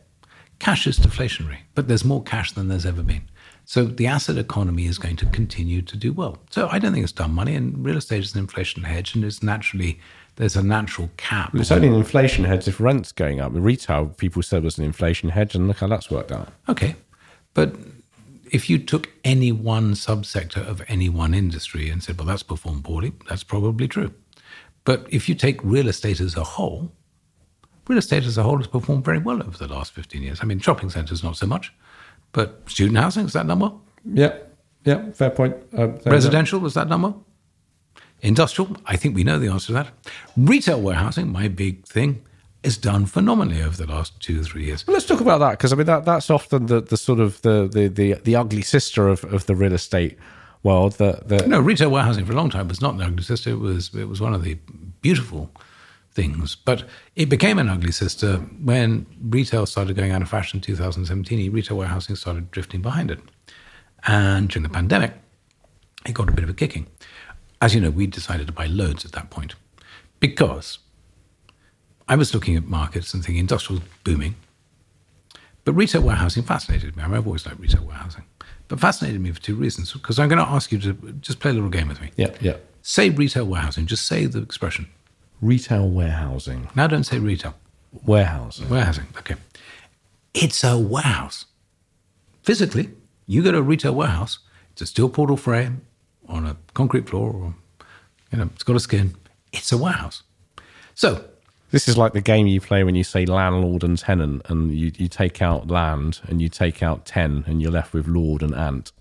Cash 0.59 0.87
is 0.87 0.97
deflationary, 0.97 1.57
but 1.75 1.89
there's 1.89 2.05
more 2.05 2.23
cash 2.23 2.53
than 2.53 2.69
there's 2.69 2.85
ever 2.85 3.03
been. 3.03 3.23
So 3.69 3.83
the 3.83 4.07
asset 4.07 4.37
economy 4.37 4.85
is 4.85 4.97
going 4.97 5.17
to 5.17 5.25
continue 5.25 5.81
to 5.81 5.97
do 5.97 6.13
well. 6.13 6.37
So 6.51 6.69
I 6.71 6.79
don't 6.79 6.93
think 6.93 7.03
it's 7.03 7.11
dumb 7.11 7.35
money, 7.35 7.53
and 7.53 7.83
real 7.83 7.97
estate 7.97 8.23
is 8.23 8.33
an 8.33 8.39
inflation 8.39 8.83
hedge, 8.83 9.13
and 9.13 9.25
it's 9.25 9.43
naturally 9.43 9.99
there's 10.37 10.55
a 10.55 10.63
natural 10.63 11.09
cap. 11.17 11.51
Well, 11.51 11.61
it's 11.61 11.71
only 11.71 11.89
an 11.89 11.93
inflation 11.93 12.45
hedge 12.45 12.65
if 12.69 12.79
rent's 12.79 13.11
going 13.11 13.41
up. 13.41 13.53
The 13.53 13.59
retail 13.59 14.05
people 14.05 14.41
said 14.41 14.63
was 14.63 14.77
an 14.77 14.85
inflation 14.85 15.27
hedge, 15.27 15.53
and 15.53 15.67
look 15.67 15.79
how 15.79 15.87
that's 15.87 16.09
worked 16.09 16.31
out. 16.31 16.47
Okay, 16.69 16.95
but 17.53 17.75
if 18.49 18.69
you 18.69 18.79
took 18.79 19.09
any 19.25 19.51
one 19.51 19.95
subsector 19.95 20.65
of 20.65 20.81
any 20.87 21.09
one 21.09 21.33
industry 21.33 21.89
and 21.89 22.01
said, 22.01 22.17
well, 22.17 22.27
that's 22.27 22.43
performed 22.43 22.85
poorly, 22.85 23.11
that's 23.27 23.43
probably 23.43 23.89
true. 23.89 24.13
But 24.85 25.05
if 25.09 25.27
you 25.27 25.35
take 25.35 25.61
real 25.61 25.89
estate 25.89 26.21
as 26.21 26.37
a 26.37 26.43
whole, 26.45 26.93
real 27.89 27.99
estate 27.99 28.23
as 28.23 28.37
a 28.37 28.43
whole 28.43 28.59
has 28.59 28.67
performed 28.67 29.03
very 29.03 29.19
well 29.19 29.43
over 29.43 29.57
the 29.57 29.67
last 29.67 29.91
15 29.91 30.21
years. 30.21 30.39
I 30.41 30.45
mean, 30.45 30.59
shopping 30.59 30.89
centres, 30.89 31.21
not 31.21 31.35
so 31.35 31.47
much, 31.47 31.73
but 32.31 32.69
student 32.69 32.97
housing, 32.97 33.25
is 33.25 33.33
that 33.33 33.45
number? 33.45 33.71
Yeah, 34.05 34.37
yeah, 34.83 35.11
fair 35.11 35.29
point. 35.29 35.55
Uh, 35.77 35.89
Residential, 36.05 36.59
was 36.59 36.73
that 36.75 36.87
number? 36.87 37.13
Industrial, 38.21 38.75
I 38.85 38.95
think 38.95 39.15
we 39.15 39.23
know 39.23 39.37
the 39.37 39.49
answer 39.49 39.67
to 39.67 39.73
that. 39.73 39.89
Retail 40.35 40.81
warehousing, 40.81 41.31
my 41.31 41.47
big 41.47 41.85
thing, 41.85 42.23
has 42.63 42.77
done 42.77 43.05
phenomenally 43.05 43.61
over 43.61 43.77
the 43.77 43.85
last 43.85 44.19
two 44.19 44.41
or 44.41 44.43
three 44.43 44.65
years. 44.65 44.85
Well, 44.87 44.93
let's 44.93 45.05
talk 45.05 45.21
about 45.21 45.39
that 45.39 45.51
because 45.51 45.71
I 45.71 45.75
mean 45.75 45.85
that 45.85 46.05
that's 46.05 46.29
often 46.29 46.65
the, 46.65 46.81
the 46.81 46.97
sort 46.97 47.19
of 47.19 47.41
the, 47.43 47.69
the, 47.71 47.87
the, 47.87 48.13
the 48.13 48.35
ugly 48.35 48.63
sister 48.63 49.07
of, 49.07 49.23
of 49.25 49.45
the 49.45 49.55
real 49.55 49.73
estate 49.73 50.17
world. 50.63 50.93
That 50.93 51.27
the 51.27 51.47
no 51.47 51.59
retail 51.59 51.89
warehousing 51.89 52.25
for 52.25 52.33
a 52.33 52.35
long 52.35 52.49
time 52.49 52.67
was 52.67 52.81
not 52.81 52.95
an 52.95 53.01
ugly 53.01 53.23
sister. 53.23 53.51
It 53.51 53.59
was 53.59 53.93
it 53.93 54.05
was 54.09 54.19
one 54.19 54.33
of 54.33 54.43
the 54.43 54.57
beautiful 55.01 55.51
things, 56.17 56.55
but 56.55 56.83
it 57.15 57.29
became 57.29 57.59
an 57.59 57.69
ugly 57.69 57.91
sister 57.91 58.37
when 58.63 59.05
retail 59.21 59.67
started 59.67 59.95
going 59.95 60.11
out 60.11 60.23
of 60.23 60.27
fashion 60.27 60.57
in 60.57 60.61
2017. 60.63 61.51
Retail 61.53 61.77
warehousing 61.77 62.15
started 62.15 62.49
drifting 62.49 62.81
behind 62.81 63.11
it, 63.11 63.19
and 64.07 64.49
during 64.49 64.63
the 64.63 64.69
pandemic, 64.69 65.13
it 66.05 66.13
got 66.13 66.27
a 66.27 66.31
bit 66.31 66.43
of 66.43 66.49
a 66.49 66.53
kicking. 66.53 66.87
As 67.61 67.75
you 67.75 67.81
know, 67.81 67.91
we 67.91 68.07
decided 68.07 68.47
to 68.47 68.53
buy 68.53 68.65
loads 68.65 69.05
at 69.05 69.11
that 69.11 69.29
point 69.29 69.53
because 70.19 70.79
I 72.07 72.15
was 72.15 72.33
looking 72.33 72.55
at 72.55 72.65
markets 72.65 73.13
and 73.13 73.23
thinking 73.23 73.39
industrial 73.39 73.83
booming. 74.03 74.35
But 75.65 75.73
retail 75.73 76.01
warehousing 76.01 76.43
fascinated 76.43 76.95
me. 76.97 77.03
I 77.03 77.09
have 77.09 77.27
always 77.27 77.45
liked 77.45 77.59
retail 77.59 77.83
warehousing. 77.83 78.23
But 78.69 78.79
fascinated 78.79 79.21
me 79.21 79.31
for 79.31 79.41
two 79.41 79.55
reasons. 79.55 79.93
Because 79.93 80.17
I'm 80.17 80.29
going 80.29 80.43
to 80.43 80.49
ask 80.49 80.71
you 80.71 80.79
to 80.79 80.93
just 81.19 81.39
play 81.39 81.51
a 81.51 81.53
little 81.53 81.69
game 81.69 81.89
with 81.89 82.01
me. 82.01 82.11
Yeah, 82.15 82.33
yeah. 82.39 82.57
Say 82.81 83.09
retail 83.09 83.45
warehousing. 83.45 83.85
Just 83.85 84.05
say 84.05 84.25
the 84.27 84.41
expression. 84.41 84.87
Retail 85.41 85.87
warehousing. 85.87 86.69
Now 86.75 86.87
don't 86.87 87.03
say 87.03 87.19
retail. 87.19 87.55
Warehousing. 88.05 88.69
Warehousing. 88.69 89.05
Okay. 89.19 89.35
It's 90.33 90.63
a 90.63 90.77
warehouse. 90.77 91.45
Physically, 92.43 92.89
you 93.25 93.43
go 93.43 93.51
to 93.51 93.57
a 93.57 93.61
retail 93.61 93.93
warehouse, 93.93 94.39
it's 94.71 94.81
a 94.81 94.85
steel 94.85 95.09
portal 95.09 95.37
frame 95.37 95.81
on 96.27 96.45
a 96.45 96.57
concrete 96.73 97.09
floor, 97.09 97.31
or, 97.31 97.55
you 98.31 98.37
know, 98.37 98.49
it's 98.53 98.63
got 98.63 98.75
a 98.75 98.79
skin. 98.79 99.15
It's 99.51 99.71
a 99.71 99.77
warehouse. 99.77 100.23
So 100.95 101.25
this 101.71 101.87
is 101.87 101.97
like 101.97 102.13
the 102.13 102.21
game 102.21 102.47
you 102.47 102.61
play 102.61 102.83
when 102.83 102.95
you 102.95 103.03
say 103.03 103.25
landlord 103.25 103.83
and 103.83 103.97
tenant, 103.97 104.43
and 104.49 104.73
you, 104.73 104.91
you 104.95 105.07
take 105.07 105.41
out 105.41 105.67
land 105.67 106.21
and 106.27 106.41
you 106.41 106.49
take 106.49 106.81
out 106.81 107.05
ten, 107.05 107.43
and 107.47 107.61
you're 107.61 107.71
left 107.71 107.93
with 107.93 108.07
lord 108.07 108.41
and 108.41 108.55
ant. 108.55 108.91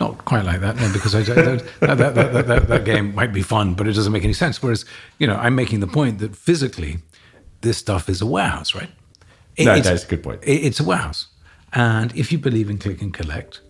Not 0.00 0.24
quite 0.24 0.44
like 0.44 0.60
that, 0.60 0.76
no, 0.76 0.92
because 0.92 1.14
I, 1.14 1.22
that, 1.22 1.64
that, 1.80 2.14
that, 2.14 2.46
that, 2.46 2.68
that 2.68 2.84
game 2.84 3.14
might 3.14 3.32
be 3.32 3.42
fun, 3.42 3.74
but 3.74 3.88
it 3.88 3.94
doesn't 3.94 4.12
make 4.12 4.24
any 4.24 4.32
sense. 4.32 4.62
Whereas, 4.62 4.84
you 5.18 5.26
know, 5.26 5.34
I'm 5.34 5.56
making 5.56 5.80
the 5.80 5.88
point 5.88 6.20
that 6.20 6.36
physically, 6.36 6.98
this 7.62 7.78
stuff 7.78 8.08
is 8.08 8.20
a 8.20 8.26
warehouse, 8.26 8.74
right? 8.74 8.90
It, 9.56 9.64
no, 9.64 9.80
that's 9.80 10.04
a 10.04 10.06
good 10.06 10.22
point. 10.22 10.44
It, 10.44 10.64
it's 10.64 10.78
a 10.78 10.84
warehouse, 10.84 11.26
and 11.72 12.14
if 12.16 12.30
you 12.30 12.38
believe 12.38 12.70
in 12.70 12.78
click 12.78 13.02
and 13.02 13.12
collect, 13.12 13.60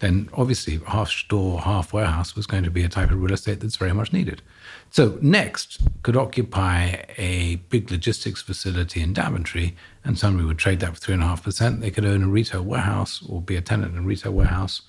then 0.00 0.28
obviously 0.34 0.78
half 0.86 1.08
store, 1.08 1.60
half 1.60 1.92
warehouse 1.92 2.36
was 2.36 2.46
going 2.46 2.64
to 2.64 2.70
be 2.70 2.82
a 2.82 2.88
type 2.88 3.10
of 3.10 3.22
real 3.22 3.32
estate 3.32 3.60
that's 3.60 3.76
very 3.76 3.92
much 3.92 4.12
needed. 4.12 4.42
So 4.90 5.18
Next 5.22 5.80
could 6.02 6.16
occupy 6.16 7.04
a 7.16 7.56
big 7.70 7.90
logistics 7.90 8.42
facility 8.42 9.00
in 9.00 9.12
Daventry 9.12 9.74
and 10.04 10.18
somebody 10.18 10.46
would 10.46 10.58
trade 10.58 10.80
that 10.80 10.94
for 10.94 11.00
three 11.00 11.14
and 11.14 11.22
a 11.22 11.26
half 11.26 11.42
percent. 11.42 11.80
They 11.80 11.90
could 11.90 12.04
own 12.04 12.22
a 12.22 12.28
retail 12.28 12.62
warehouse 12.62 13.24
or 13.26 13.40
be 13.40 13.56
a 13.56 13.62
tenant 13.62 13.92
in 13.94 13.98
a 13.98 14.02
retail 14.02 14.32
warehouse 14.32 14.82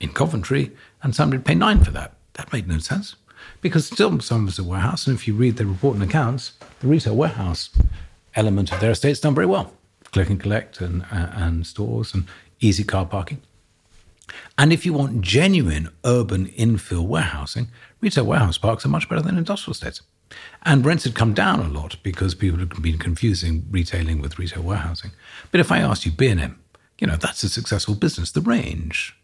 in 0.00 0.12
Coventry, 0.12 0.72
and 1.02 1.14
somebody 1.14 1.38
would 1.38 1.46
pay 1.46 1.54
nine 1.54 1.82
for 1.82 1.90
that. 1.92 2.14
That 2.34 2.52
made 2.52 2.68
no 2.68 2.78
sense 2.78 3.16
because 3.60 3.86
still 3.86 4.20
some 4.20 4.42
of 4.42 4.48
us 4.48 4.58
a 4.58 4.64
warehouse, 4.64 5.06
and 5.06 5.16
if 5.16 5.26
you 5.26 5.34
read 5.34 5.56
the 5.56 5.66
report 5.66 5.94
and 5.94 6.04
accounts, 6.04 6.52
the 6.80 6.86
retail 6.86 7.16
warehouse 7.16 7.70
element 8.34 8.72
of 8.72 8.80
their 8.80 8.90
estate's 8.90 9.20
done 9.20 9.34
very 9.34 9.46
well. 9.46 9.72
Click 10.12 10.28
and 10.28 10.40
collect 10.40 10.80
and, 10.80 11.02
uh, 11.10 11.30
and 11.32 11.66
stores 11.66 12.14
and 12.14 12.26
easy 12.60 12.84
car 12.84 13.06
parking. 13.06 13.40
And 14.58 14.72
if 14.72 14.86
you 14.86 14.92
want 14.92 15.20
genuine 15.20 15.90
urban 16.04 16.46
infill 16.48 17.06
warehousing, 17.06 17.68
retail 18.00 18.24
warehouse 18.24 18.58
parks 18.58 18.84
are 18.84 18.88
much 18.88 19.08
better 19.08 19.22
than 19.22 19.38
industrial 19.38 19.72
estates. 19.72 20.02
And 20.62 20.84
rents 20.84 21.04
had 21.04 21.14
come 21.14 21.34
down 21.34 21.60
a 21.60 21.68
lot 21.68 21.96
because 22.02 22.34
people 22.34 22.58
had 22.58 22.82
been 22.82 22.98
confusing 22.98 23.66
retailing 23.70 24.20
with 24.20 24.38
retail 24.38 24.62
warehousing. 24.62 25.12
But 25.50 25.60
if 25.60 25.70
I 25.70 25.78
asked 25.78 26.06
you 26.06 26.12
B&M, 26.12 26.58
you 26.98 27.06
know, 27.06 27.16
that's 27.16 27.42
a 27.42 27.48
successful 27.48 27.94
business. 27.94 28.30
The 28.30 28.40
range, 28.40 29.16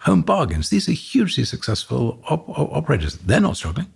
home 0.00 0.22
bargains, 0.22 0.70
these 0.70 0.88
are 0.88 0.92
hugely 0.92 1.44
successful 1.44 2.22
op- 2.28 2.48
operators. 2.48 3.16
They're 3.18 3.40
not 3.40 3.56
struggling. 3.56 3.92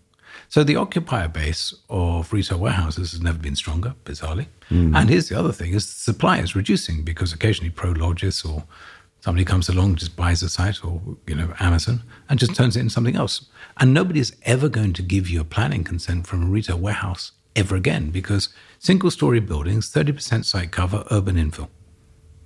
So 0.48 0.62
the 0.62 0.76
occupier 0.76 1.28
base 1.28 1.74
of 1.88 2.32
retail 2.32 2.58
warehouses 2.58 3.12
has 3.12 3.22
never 3.22 3.38
been 3.38 3.56
stronger, 3.56 3.94
bizarrely. 4.04 4.46
Mm. 4.70 4.94
And 4.94 5.10
here's 5.10 5.28
the 5.28 5.38
other 5.38 5.52
thing 5.52 5.72
is 5.72 5.88
supply 5.88 6.38
is 6.38 6.54
reducing 6.54 7.02
because 7.02 7.32
occasionally 7.32 7.70
Prologis 7.70 8.48
or 8.48 8.64
somebody 9.20 9.44
comes 9.44 9.68
along, 9.70 9.96
just 9.96 10.16
buys 10.16 10.42
a 10.42 10.50
site 10.50 10.84
or, 10.84 11.00
you 11.26 11.34
know, 11.34 11.54
Amazon 11.58 12.02
and 12.28 12.38
just 12.38 12.54
turns 12.54 12.76
it 12.76 12.80
into 12.80 12.92
something 12.92 13.16
else. 13.16 13.46
And 13.78 13.94
nobody 13.94 14.20
is 14.20 14.36
ever 14.42 14.68
going 14.68 14.92
to 14.94 15.02
give 15.02 15.28
you 15.28 15.40
a 15.40 15.44
planning 15.44 15.82
consent 15.82 16.26
from 16.26 16.42
a 16.42 16.46
retail 16.46 16.78
warehouse 16.78 17.32
ever 17.56 17.76
again 17.76 18.10
because 18.10 18.50
single 18.78 19.10
story 19.10 19.40
buildings, 19.40 19.90
30% 19.90 20.44
site 20.44 20.70
cover, 20.70 21.04
urban 21.10 21.36
infill. 21.36 21.68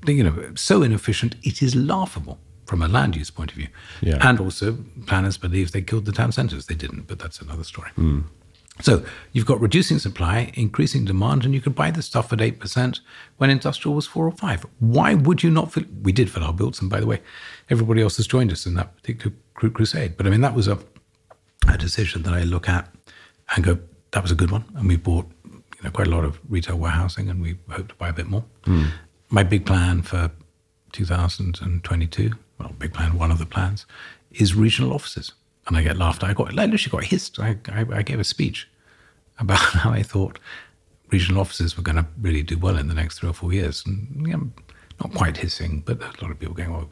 You 0.07 0.23
know, 0.23 0.53
so 0.55 0.83
inefficient, 0.83 1.35
it 1.43 1.61
is 1.61 1.75
laughable 1.75 2.39
from 2.69 2.83
a 2.83 2.89
land 2.89 3.17
use 3.17 3.31
point 3.31 3.51
of 3.51 3.57
view. 3.57 3.69
Yeah. 4.01 4.19
And 4.21 4.39
also, 4.39 4.79
planners 5.07 5.37
believe 5.37 5.73
they 5.73 5.83
killed 5.83 6.05
the 6.05 6.13
town 6.13 6.33
centres. 6.33 6.67
They 6.67 6.75
didn't, 6.75 7.09
but 7.09 7.19
that's 7.19 7.41
another 7.41 7.65
story. 7.65 7.91
Mm. 7.97 8.25
So 8.81 9.05
you've 9.33 9.47
got 9.47 9.61
reducing 9.61 9.99
supply, 9.99 10.53
increasing 10.55 11.05
demand, 11.05 11.45
and 11.45 11.53
you 11.53 11.61
could 11.61 11.75
buy 11.75 11.91
the 11.91 12.03
stuff 12.03 12.33
at 12.33 12.39
8% 12.39 13.01
when 13.39 13.51
industrial 13.51 13.97
was 13.97 14.07
4 14.07 14.27
or 14.27 14.31
5. 14.31 14.67
Why 14.79 15.15
would 15.15 15.43
you 15.43 15.51
not 15.51 15.73
fill? 15.73 15.83
We 16.03 16.13
did 16.13 16.31
fill 16.31 16.45
our 16.45 16.53
builds, 16.53 16.81
and 16.81 16.89
by 16.89 17.01
the 17.01 17.07
way, 17.07 17.21
everybody 17.71 18.03
else 18.03 18.19
has 18.19 18.29
joined 18.29 18.53
us 18.53 18.67
in 18.67 18.75
that 18.75 18.95
particular 18.97 19.35
crusade. 19.55 20.17
But 20.17 20.29
I 20.29 20.31
mean, 20.31 20.43
that 20.43 20.55
was 20.55 20.69
a 20.69 20.79
a 21.67 21.79
decision 21.79 22.23
that 22.23 22.35
I 22.35 22.43
look 22.43 22.69
at 22.69 22.89
and 23.55 23.65
go, 23.65 23.79
that 24.13 24.23
was 24.23 24.31
a 24.31 24.35
good 24.35 24.51
one. 24.51 24.65
And 24.77 24.89
we 24.89 24.97
bought 24.97 25.27
you 25.45 25.83
know, 25.83 25.91
quite 25.91 26.07
a 26.07 26.11
lot 26.11 26.25
of 26.25 26.39
retail 26.49 26.77
warehousing 26.77 27.29
and 27.29 27.41
we 27.41 27.59
hope 27.71 27.89
to 27.89 27.95
buy 27.97 28.09
a 28.09 28.13
bit 28.13 28.27
more. 28.27 28.45
Mm. 28.65 28.91
My 29.31 29.43
big 29.43 29.67
plan 29.67 30.03
for 30.03 30.31
2022, 30.93 32.33
well, 32.59 32.75
big 32.79 32.93
plan, 32.93 33.19
one 33.19 33.31
of 33.31 33.39
the 33.39 33.47
plans, 33.47 33.87
is 34.33 34.55
regional 34.55 34.93
offices. 34.93 35.33
And 35.67 35.77
I 35.77 35.83
get 35.83 35.97
laughed 35.97 36.23
at. 36.23 36.31
I 36.31 36.33
got, 36.33 36.59
I 36.59 36.67
literally 36.67 36.91
got 36.91 37.05
hissed. 37.05 37.39
I, 37.39 37.57
I, 37.69 37.87
I 37.93 38.03
gave 38.03 38.19
a 38.19 38.25
speech 38.25 38.69
about 39.39 39.59
how 39.59 39.91
I 39.91 40.03
thought 40.03 40.39
regional 41.11 41.41
offices 41.41 41.77
were 41.77 41.83
going 41.83 41.97
to 41.97 42.07
really 42.21 42.43
do 42.43 42.59
well 42.59 42.77
in 42.77 42.89
the 42.89 42.95
next 42.95 43.19
three 43.19 43.29
or 43.29 43.35
four 43.35 43.53
years. 43.53 43.83
And 43.87 44.27
yeah, 44.27 44.37
not 45.01 45.15
quite 45.15 45.37
hissing, 45.37 45.83
but 45.85 46.01
a 46.01 46.25
lot 46.25 46.31
of 46.31 46.39
people 46.39 46.55
going, 46.55 46.73
"Well, 46.73 46.91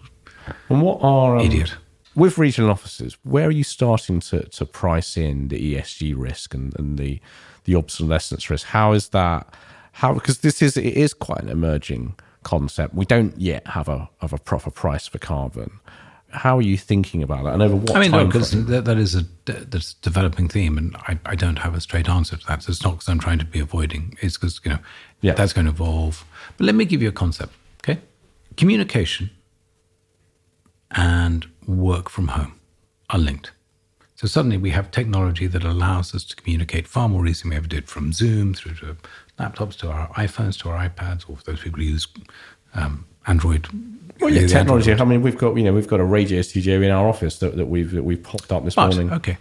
and 0.68 0.83
what 0.83 0.98
are 1.02 1.37
um, 1.37 1.44
idiot?" 1.44 1.74
with 2.16 2.38
regional 2.38 2.70
offices, 2.70 3.16
where 3.24 3.46
are 3.46 3.52
you 3.52 3.62
starting 3.62 4.20
to, 4.20 4.42
to 4.48 4.64
price 4.64 5.18
in 5.18 5.48
the 5.48 5.74
ESG 5.74 6.14
risk 6.16 6.55
and, 6.55 6.74
and 6.79 6.98
the 6.98 7.20
the 7.64 7.74
obsolescence 7.74 8.48
risk? 8.48 8.66
How 8.66 8.92
is 8.92 9.11
that? 9.11 9.52
How 9.92 10.14
because 10.14 10.40
this 10.40 10.62
is 10.62 10.76
it 10.76 10.94
is 10.94 11.14
quite 11.14 11.42
an 11.42 11.48
emerging 11.48 12.14
concept. 12.46 12.94
We 12.94 13.04
don't 13.04 13.37
yet 13.38 13.66
have 13.66 13.88
a 13.88 14.09
have 14.20 14.32
a 14.32 14.38
proper 14.38 14.70
price 14.70 15.09
for 15.09 15.18
carbon. 15.18 15.80
How 16.30 16.59
are 16.59 16.62
you 16.62 16.78
thinking 16.78 17.22
about 17.22 17.42
that? 17.44 17.54
And 17.54 17.62
over 17.62 17.74
what? 17.76 17.96
I 17.96 18.00
mean, 18.00 18.12
no, 18.12 18.24
because 18.24 18.52
that, 18.66 18.85
that 18.85 18.98
is 18.98 19.16
a 19.16 19.24
that's 19.44 19.92
a 19.92 20.00
developing 20.02 20.48
theme, 20.48 20.78
and 20.78 20.94
I, 20.96 21.18
I 21.26 21.35
don't 21.35 21.59
have 21.59 21.74
a 21.74 21.80
straight 21.80 22.09
answer 22.09 22.37
to 22.37 22.46
that. 22.46 22.62
So 22.62 22.70
it's 22.70 22.85
not 22.85 22.92
because 22.92 23.09
I'm 23.09 23.18
trying 23.18 23.40
to 23.40 23.44
be 23.44 23.59
avoiding. 23.59 24.16
It's 24.20 24.37
because 24.37 24.61
you 24.64 24.70
know 24.70 24.78
yeah. 25.22 25.35
that's 25.35 25.52
going 25.52 25.66
to 25.66 25.72
evolve. 25.72 26.24
But 26.56 26.66
let 26.66 26.76
me 26.76 26.85
give 26.85 27.02
you 27.02 27.09
a 27.09 27.18
concept. 27.24 27.52
Okay, 27.82 28.00
communication 28.56 29.30
and 30.92 31.46
work 31.66 32.09
from 32.09 32.28
home 32.28 32.61
are 33.11 33.18
linked. 33.18 33.50
So 34.14 34.26
suddenly 34.26 34.56
we 34.56 34.70
have 34.70 34.90
technology 34.90 35.46
that 35.48 35.64
allows 35.64 36.14
us 36.14 36.24
to 36.24 36.37
communicate 36.37 36.87
far 36.87 37.09
more 37.09 37.26
easily 37.26 37.50
than 37.50 37.50
we 37.50 37.56
ever 37.56 37.68
did 37.68 37.88
from 37.88 38.12
Zoom 38.12 38.54
through 38.54 38.74
to 38.76 38.96
laptops 39.38 39.77
to 39.79 39.90
our 39.90 40.09
iPhones 40.11 40.59
to 40.61 40.70
our 40.70 40.88
iPads 40.88 41.29
or 41.29 41.37
for 41.37 41.44
those 41.44 41.61
people 41.61 41.81
who 41.81 41.87
use 41.87 42.09
um, 42.75 43.07
Android. 43.27 43.68
Well, 44.20 44.31
yeah, 44.31 44.46
technology. 44.46 44.90
Android. 44.90 45.01
I 45.01 45.11
mean, 45.11 45.22
we've 45.22 45.37
got 45.37 45.57
you 45.57 45.64
know 45.64 45.72
we've 45.72 45.88
got 45.88 46.01
a 46.01 46.05
radio 46.05 46.42
studio 46.42 46.81
in 46.81 46.90
our 46.90 47.09
office 47.09 47.38
that, 47.40 47.57
that 47.57 47.66
we've 47.66 47.90
that 47.92 48.05
we've 48.05 48.22
popped 48.22 48.53
up 48.53 48.64
this 48.64 48.75
but, 48.75 48.94
morning. 48.94 49.12
Okay, 49.12 49.37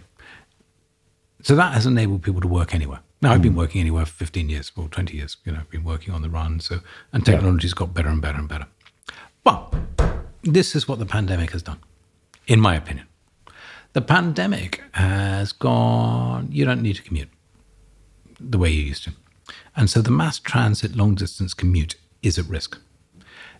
so 1.42 1.56
that 1.56 1.72
has 1.72 1.86
enabled 1.86 2.22
people 2.22 2.40
to 2.40 2.48
work 2.48 2.74
anywhere. 2.74 3.00
Now 3.22 3.32
I've 3.32 3.42
been 3.42 3.52
hmm. 3.52 3.58
working 3.58 3.80
anywhere 3.80 4.04
for 4.04 4.12
15 4.12 4.50
years, 4.50 4.76
well 4.76 4.88
20 4.90 5.16
years. 5.16 5.38
You 5.44 5.52
know, 5.52 5.60
I've 5.60 5.70
been 5.70 5.84
working 5.84 6.12
on 6.12 6.22
the 6.22 6.28
run. 6.28 6.60
So 6.60 6.80
and 7.12 7.24
technology's 7.24 7.72
got 7.72 7.94
better 7.94 8.08
and 8.08 8.20
better 8.20 8.38
and 8.38 8.48
better. 8.48 8.66
But 9.42 9.74
this 10.42 10.76
is 10.76 10.86
what 10.86 10.98
the 10.98 11.06
pandemic 11.06 11.52
has 11.52 11.62
done 11.62 11.78
in 12.46 12.60
my 12.60 12.74
opinion. 12.74 13.06
The 13.92 14.02
pandemic 14.02 14.82
has 14.92 15.52
gone, 15.52 16.48
you 16.50 16.64
don't 16.64 16.82
need 16.82 16.96
to 16.96 17.02
commute 17.02 17.30
the 18.38 18.58
way 18.58 18.70
you 18.70 18.82
used 18.82 19.04
to. 19.04 19.12
And 19.76 19.90
so 19.90 20.02
the 20.02 20.10
mass 20.10 20.38
transit 20.38 20.96
long 20.96 21.14
distance 21.14 21.54
commute 21.54 21.96
is 22.22 22.38
at 22.38 22.46
risk. 22.46 22.78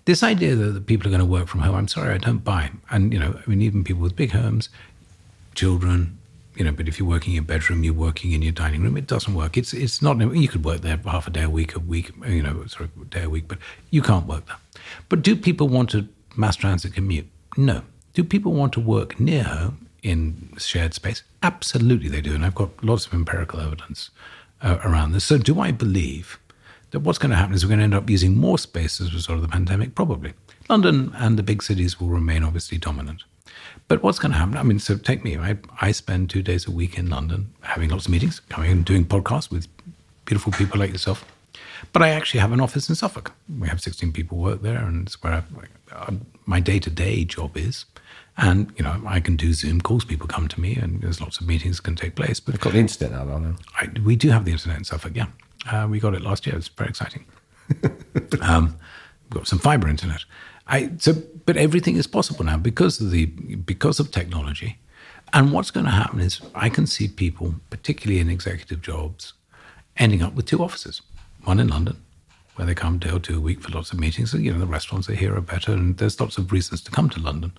This 0.05 0.23
idea 0.23 0.55
that 0.55 0.87
people 0.87 1.09
are 1.09 1.11
going 1.11 1.21
to 1.21 1.27
work 1.27 1.49
from 1.49 1.61
home, 1.61 1.75
I'm 1.75 1.89
sorry, 1.89 2.15
I 2.15 2.19
don't 2.19 2.45
buy. 2.45 2.71
And, 2.91 3.13
you 3.13 3.19
know, 3.19 3.39
I 3.45 3.51
mean, 3.51 3.61
even 3.61 3.83
people 3.83 4.03
with 4.03 4.15
big 4.15 4.31
homes, 4.31 4.69
children, 5.55 6.19
you 6.55 6.65
know, 6.65 6.73
but 6.73 6.89
if 6.89 6.99
you're 6.99 7.09
working 7.09 7.33
in 7.33 7.35
your 7.35 7.45
bedroom, 7.45 7.85
you're 7.85 7.93
working 7.93 8.33
in 8.33 8.41
your 8.41 8.53
dining 8.53 8.83
room, 8.83 8.97
it 8.97 9.07
doesn't 9.07 9.35
work. 9.35 9.57
It's 9.57 9.75
it's 9.75 10.01
not, 10.01 10.19
you 10.19 10.49
could 10.49 10.65
work 10.65 10.81
there 10.81 10.97
half 11.05 11.27
a 11.27 11.31
day 11.31 11.43
a 11.43 11.51
week, 11.51 11.75
a 11.75 11.81
week, 11.81 12.13
you 12.27 12.43
know, 12.43 12.65
sorry, 12.67 12.89
a 13.01 13.05
day 13.05 13.25
a 13.25 13.31
week, 13.31 13.47
but 13.47 13.59
you 13.91 14.01
can't 14.01 14.27
work 14.27 14.47
there. 14.47 14.57
But 15.09 15.23
do 15.23 15.37
people 15.37 15.69
want 15.69 15.91
to 15.91 16.09
mass 16.37 16.57
transit 16.57 16.95
commute? 16.95 17.27
No. 17.57 17.83
Do 18.15 18.25
people 18.25 18.53
want 18.53 18.73
to 18.75 18.81
work 18.81 19.21
near 19.21 19.43
home 19.43 19.89
in 20.03 20.55
shared 20.57 20.95
space? 20.95 21.23
Absolutely, 21.43 22.09
they 22.09 22.23
do. 22.23 22.35
And 22.35 22.45
I've 22.45 22.55
got 22.55 22.71
lots 22.83 23.07
of 23.07 23.13
empirical 23.13 23.61
evidence 23.61 24.11
uh, 24.67 24.79
around 24.85 25.13
this. 25.13 25.25
So, 25.25 25.39
do 25.39 25.61
I 25.61 25.71
believe 25.71 26.39
that 26.91 27.01
what's 27.01 27.19
going 27.19 27.31
to 27.31 27.37
happen 27.37 27.55
is 27.55 27.65
we're 27.65 27.69
going 27.69 27.79
to 27.79 27.85
end 27.85 27.95
up 27.95 28.11
using 28.11 28.37
more 28.37 28.59
space 28.59 29.01
as 29.01 29.09
a 29.09 29.13
result 29.13 29.37
of 29.37 29.43
the 29.43 29.49
pandemic? 29.49 29.95
Probably. 29.95 30.35
London 30.69 31.13
and 31.17 31.39
the 31.39 31.43
big 31.43 31.63
cities 31.63 32.01
will 32.01 32.09
remain 32.09 32.43
obviously 32.43 32.77
dominant. 32.77 33.23
But 33.89 34.03
what's 34.03 34.19
going 34.19 34.33
to 34.33 34.39
happen? 34.39 34.57
I 34.57 34.65
mean, 34.65 34.81
so 34.81 34.97
take 34.97 35.23
me. 35.23 35.39
I, 35.39 35.57
I 35.81 35.93
spend 35.93 36.29
two 36.29 36.43
days 36.43 36.67
a 36.67 36.73
week 36.73 36.99
in 36.99 37.09
London 37.09 37.53
having 37.61 37.91
lots 37.91 38.07
of 38.07 38.11
meetings, 38.11 38.41
coming 38.41 38.73
and 38.73 38.85
doing 38.85 39.05
podcasts 39.05 39.51
with 39.51 39.69
beautiful 40.25 40.53
people 40.53 40.81
like 40.81 40.91
yourself. 40.91 41.25
But 41.93 42.03
I 42.03 42.09
actually 42.09 42.41
have 42.41 42.53
an 42.53 42.61
office 42.61 42.89
in 42.89 42.97
Suffolk. 42.97 43.33
We 43.61 43.69
have 43.69 43.81
16 43.81 44.13
people 44.13 44.39
work 44.39 44.63
there, 44.63 44.79
and 44.79 45.07
it's 45.07 45.23
where 45.23 45.45
I, 45.93 45.95
uh, 45.95 46.11
my 46.45 46.59
day 46.59 46.81
to 46.81 46.91
day 46.91 47.25
job 47.25 47.57
is. 47.57 47.85
And, 48.39 48.73
you 48.77 48.85
know, 48.85 49.03
I 49.07 49.21
can 49.21 49.37
do 49.37 49.55
Zoom 49.55 49.81
calls. 49.81 50.05
People 50.05 50.29
come 50.29 50.47
to 50.49 50.61
me 50.61 50.75
and 50.77 51.01
there's 51.01 51.21
lots 51.21 51.41
of 51.41 51.47
meetings 51.47 51.81
can 51.81 51.97
take 51.97 52.17
place. 52.17 52.39
But 52.39 52.55
We've 52.55 52.61
got 52.61 52.73
the 52.75 52.81
internet 52.81 53.13
now, 53.13 53.25
don't 53.25 53.57
we? 53.95 54.01
we 54.03 54.17
do 54.17 54.29
have 54.29 54.45
the 54.45 54.53
internet 54.53 54.77
in 54.77 54.85
Suffolk, 54.85 55.13
yeah. 55.15 55.27
Uh, 55.71 55.87
we 55.91 55.99
got 55.99 56.15
it 56.15 56.21
last 56.21 56.47
year. 56.47 56.55
It's 56.55 56.69
very 56.69 56.91
exciting. 56.91 57.25
um, 58.43 58.79
we've 59.25 59.31
got 59.31 59.49
some 59.49 59.59
fiber 59.59 59.89
internet. 59.89 60.25
I, 60.69 60.91
so, 60.99 61.15
but 61.45 61.57
everything 61.57 61.97
is 61.97 62.07
possible 62.07 62.45
now 62.45 62.57
because 62.57 63.01
of 63.01 63.11
the 63.11 63.27
because 63.27 64.01
of 64.01 64.11
technology. 64.11 64.79
And 65.33 65.53
what's 65.53 65.71
going 65.71 65.87
to 65.87 65.93
happen 65.93 66.21
is 66.21 66.41
I 66.55 66.69
can 66.69 66.87
see 66.87 67.09
people, 67.09 67.55
particularly 67.71 68.21
in 68.21 68.31
executive 68.31 68.81
jobs, 68.81 69.33
ending 69.97 70.23
up 70.23 70.35
with 70.35 70.47
two 70.47 70.63
offices. 70.63 71.03
One 71.45 71.59
in 71.59 71.69
London, 71.69 72.01
where 72.55 72.67
they 72.67 72.75
come 72.75 72.99
day 72.99 73.11
or 73.11 73.19
two 73.19 73.39
a 73.39 73.41
week 73.41 73.61
for 73.61 73.71
lots 73.71 73.93
of 73.93 74.01
meetings. 74.01 74.35
And, 74.35 74.45
you 74.45 74.53
know, 74.53 74.59
the 74.59 74.67
restaurants 74.67 75.09
are 75.09 75.15
here 75.15 75.37
are 75.37 75.41
better, 75.41 75.73
and 75.73 75.97
there's 75.99 76.21
lots 76.21 76.39
of 76.39 76.53
reasons 76.53 76.81
to 76.83 76.91
come 76.91 77.11
to 77.11 77.21
London. 77.21 77.53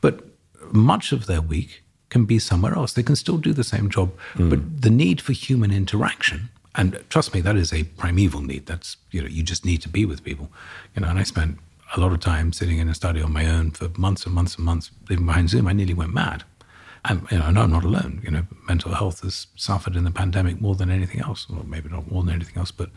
But 0.00 0.24
much 0.72 1.12
of 1.12 1.26
their 1.26 1.40
week 1.40 1.82
can 2.08 2.24
be 2.24 2.38
somewhere 2.38 2.74
else. 2.74 2.92
They 2.92 3.02
can 3.02 3.16
still 3.16 3.38
do 3.38 3.52
the 3.52 3.64
same 3.64 3.90
job, 3.90 4.12
mm. 4.34 4.50
but 4.50 4.82
the 4.82 4.90
need 4.90 5.20
for 5.20 5.32
human 5.32 5.72
interaction, 5.72 6.48
and 6.74 7.02
trust 7.08 7.34
me, 7.34 7.40
that 7.40 7.56
is 7.56 7.72
a 7.72 7.84
primeval 7.84 8.42
need. 8.42 8.66
That's, 8.66 8.96
you 9.10 9.22
know, 9.22 9.28
you 9.28 9.42
just 9.42 9.64
need 9.64 9.80
to 9.82 9.88
be 9.88 10.04
with 10.04 10.22
people. 10.22 10.50
You 10.94 11.02
know, 11.02 11.08
and 11.08 11.18
I 11.18 11.22
spent 11.22 11.58
a 11.96 12.00
lot 12.00 12.12
of 12.12 12.20
time 12.20 12.52
sitting 12.52 12.78
in 12.78 12.88
a 12.88 12.94
study 12.94 13.22
on 13.22 13.32
my 13.32 13.46
own 13.46 13.70
for 13.70 13.88
months 13.96 14.26
and 14.26 14.34
months 14.34 14.56
and 14.56 14.64
months, 14.64 14.90
living 15.08 15.26
behind 15.26 15.50
Zoom. 15.50 15.66
I 15.66 15.72
nearly 15.72 15.94
went 15.94 16.12
mad. 16.12 16.44
And, 17.04 17.26
you 17.30 17.38
know, 17.38 17.50
no, 17.50 17.62
I'm 17.62 17.70
not 17.70 17.84
alone. 17.84 18.20
You 18.24 18.30
know, 18.30 18.42
mental 18.68 18.92
health 18.92 19.20
has 19.22 19.46
suffered 19.56 19.96
in 19.96 20.04
the 20.04 20.10
pandemic 20.10 20.60
more 20.60 20.74
than 20.74 20.90
anything 20.90 21.20
else, 21.20 21.46
or 21.48 21.64
maybe 21.64 21.88
not 21.88 22.10
more 22.10 22.22
than 22.24 22.34
anything 22.34 22.58
else, 22.58 22.72
but, 22.72 22.90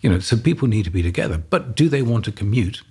you 0.00 0.10
know, 0.10 0.18
so 0.18 0.36
people 0.36 0.68
need 0.68 0.84
to 0.84 0.90
be 0.90 1.02
together. 1.02 1.38
But 1.38 1.76
do 1.76 1.88
they 1.88 2.02
want 2.02 2.24
to 2.26 2.32
commute 2.32 2.82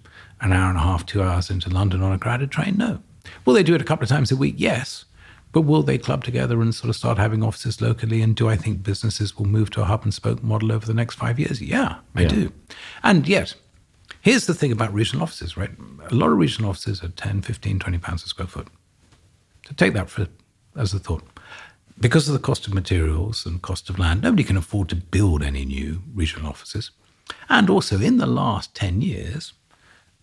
an 0.42 0.54
hour 0.54 0.70
and 0.70 0.78
a 0.78 0.82
half, 0.82 1.06
two 1.06 1.22
hours 1.22 1.50
into 1.50 1.70
London 1.70 2.02
on 2.02 2.14
a 2.14 2.18
crowded 2.18 2.50
train? 2.50 2.78
No. 2.78 3.00
Will 3.46 3.54
they 3.54 3.64
do 3.64 3.76
it 3.76 3.82
a 3.82 3.86
couple 3.86 4.04
of 4.04 4.10
times 4.10 4.32
a 4.32 4.36
week? 4.36 4.56
Yes. 4.58 5.06
But 5.52 5.62
will 5.62 5.84
they 5.84 5.98
club 6.00 6.24
together 6.24 6.62
and 6.62 6.74
sort 6.74 6.90
of 6.90 6.96
start 6.96 7.18
having 7.18 7.44
offices 7.44 7.80
locally? 7.82 8.22
And 8.22 8.36
do 8.36 8.50
I 8.50 8.56
think 8.56 8.82
businesses 8.84 9.38
will 9.38 9.46
move 9.46 9.70
to 9.72 9.82
a 9.82 9.86
hub 9.86 10.04
and 10.04 10.14
spoke 10.14 10.42
model 10.44 10.72
over 10.72 10.86
the 10.86 10.96
next 10.96 11.16
five 11.16 11.40
years? 11.40 11.62
Yeah, 11.62 11.98
I 12.16 12.22
Yeah. 12.24 12.28
do. 12.28 12.54
And 13.04 13.28
yet, 13.28 13.56
here's 14.22 14.48
the 14.48 14.56
thing 14.56 14.72
about 14.72 14.94
regional 14.94 15.22
offices, 15.24 15.56
right? 15.56 15.72
A 16.10 16.16
lot 16.16 16.32
of 16.32 16.38
regional 16.38 16.72
offices 16.72 17.04
are 17.04 17.10
10, 17.10 17.42
15, 17.44 17.78
20 17.80 17.98
pounds 18.00 18.24
a 18.26 18.28
square 18.30 18.48
foot. 18.48 18.68
So 19.68 19.74
take 19.78 19.94
that 19.94 20.10
for 20.10 20.28
as 20.76 20.94
a 20.94 21.00
thought. 21.00 21.24
Because 22.00 22.28
of 22.28 22.34
the 22.34 22.40
cost 22.40 22.66
of 22.66 22.74
materials 22.74 23.46
and 23.46 23.62
cost 23.62 23.90
of 23.92 24.00
land, 24.00 24.24
nobody 24.24 24.44
can 24.44 24.58
afford 24.58 24.90
to 24.90 24.96
build 24.96 25.44
any 25.44 25.64
new 25.66 26.02
regional 26.16 26.48
offices. 26.50 26.90
And 27.48 27.70
also, 27.70 28.00
in 28.02 28.18
the 28.18 28.26
last 28.26 28.74
10 28.74 29.02
years, 29.02 29.54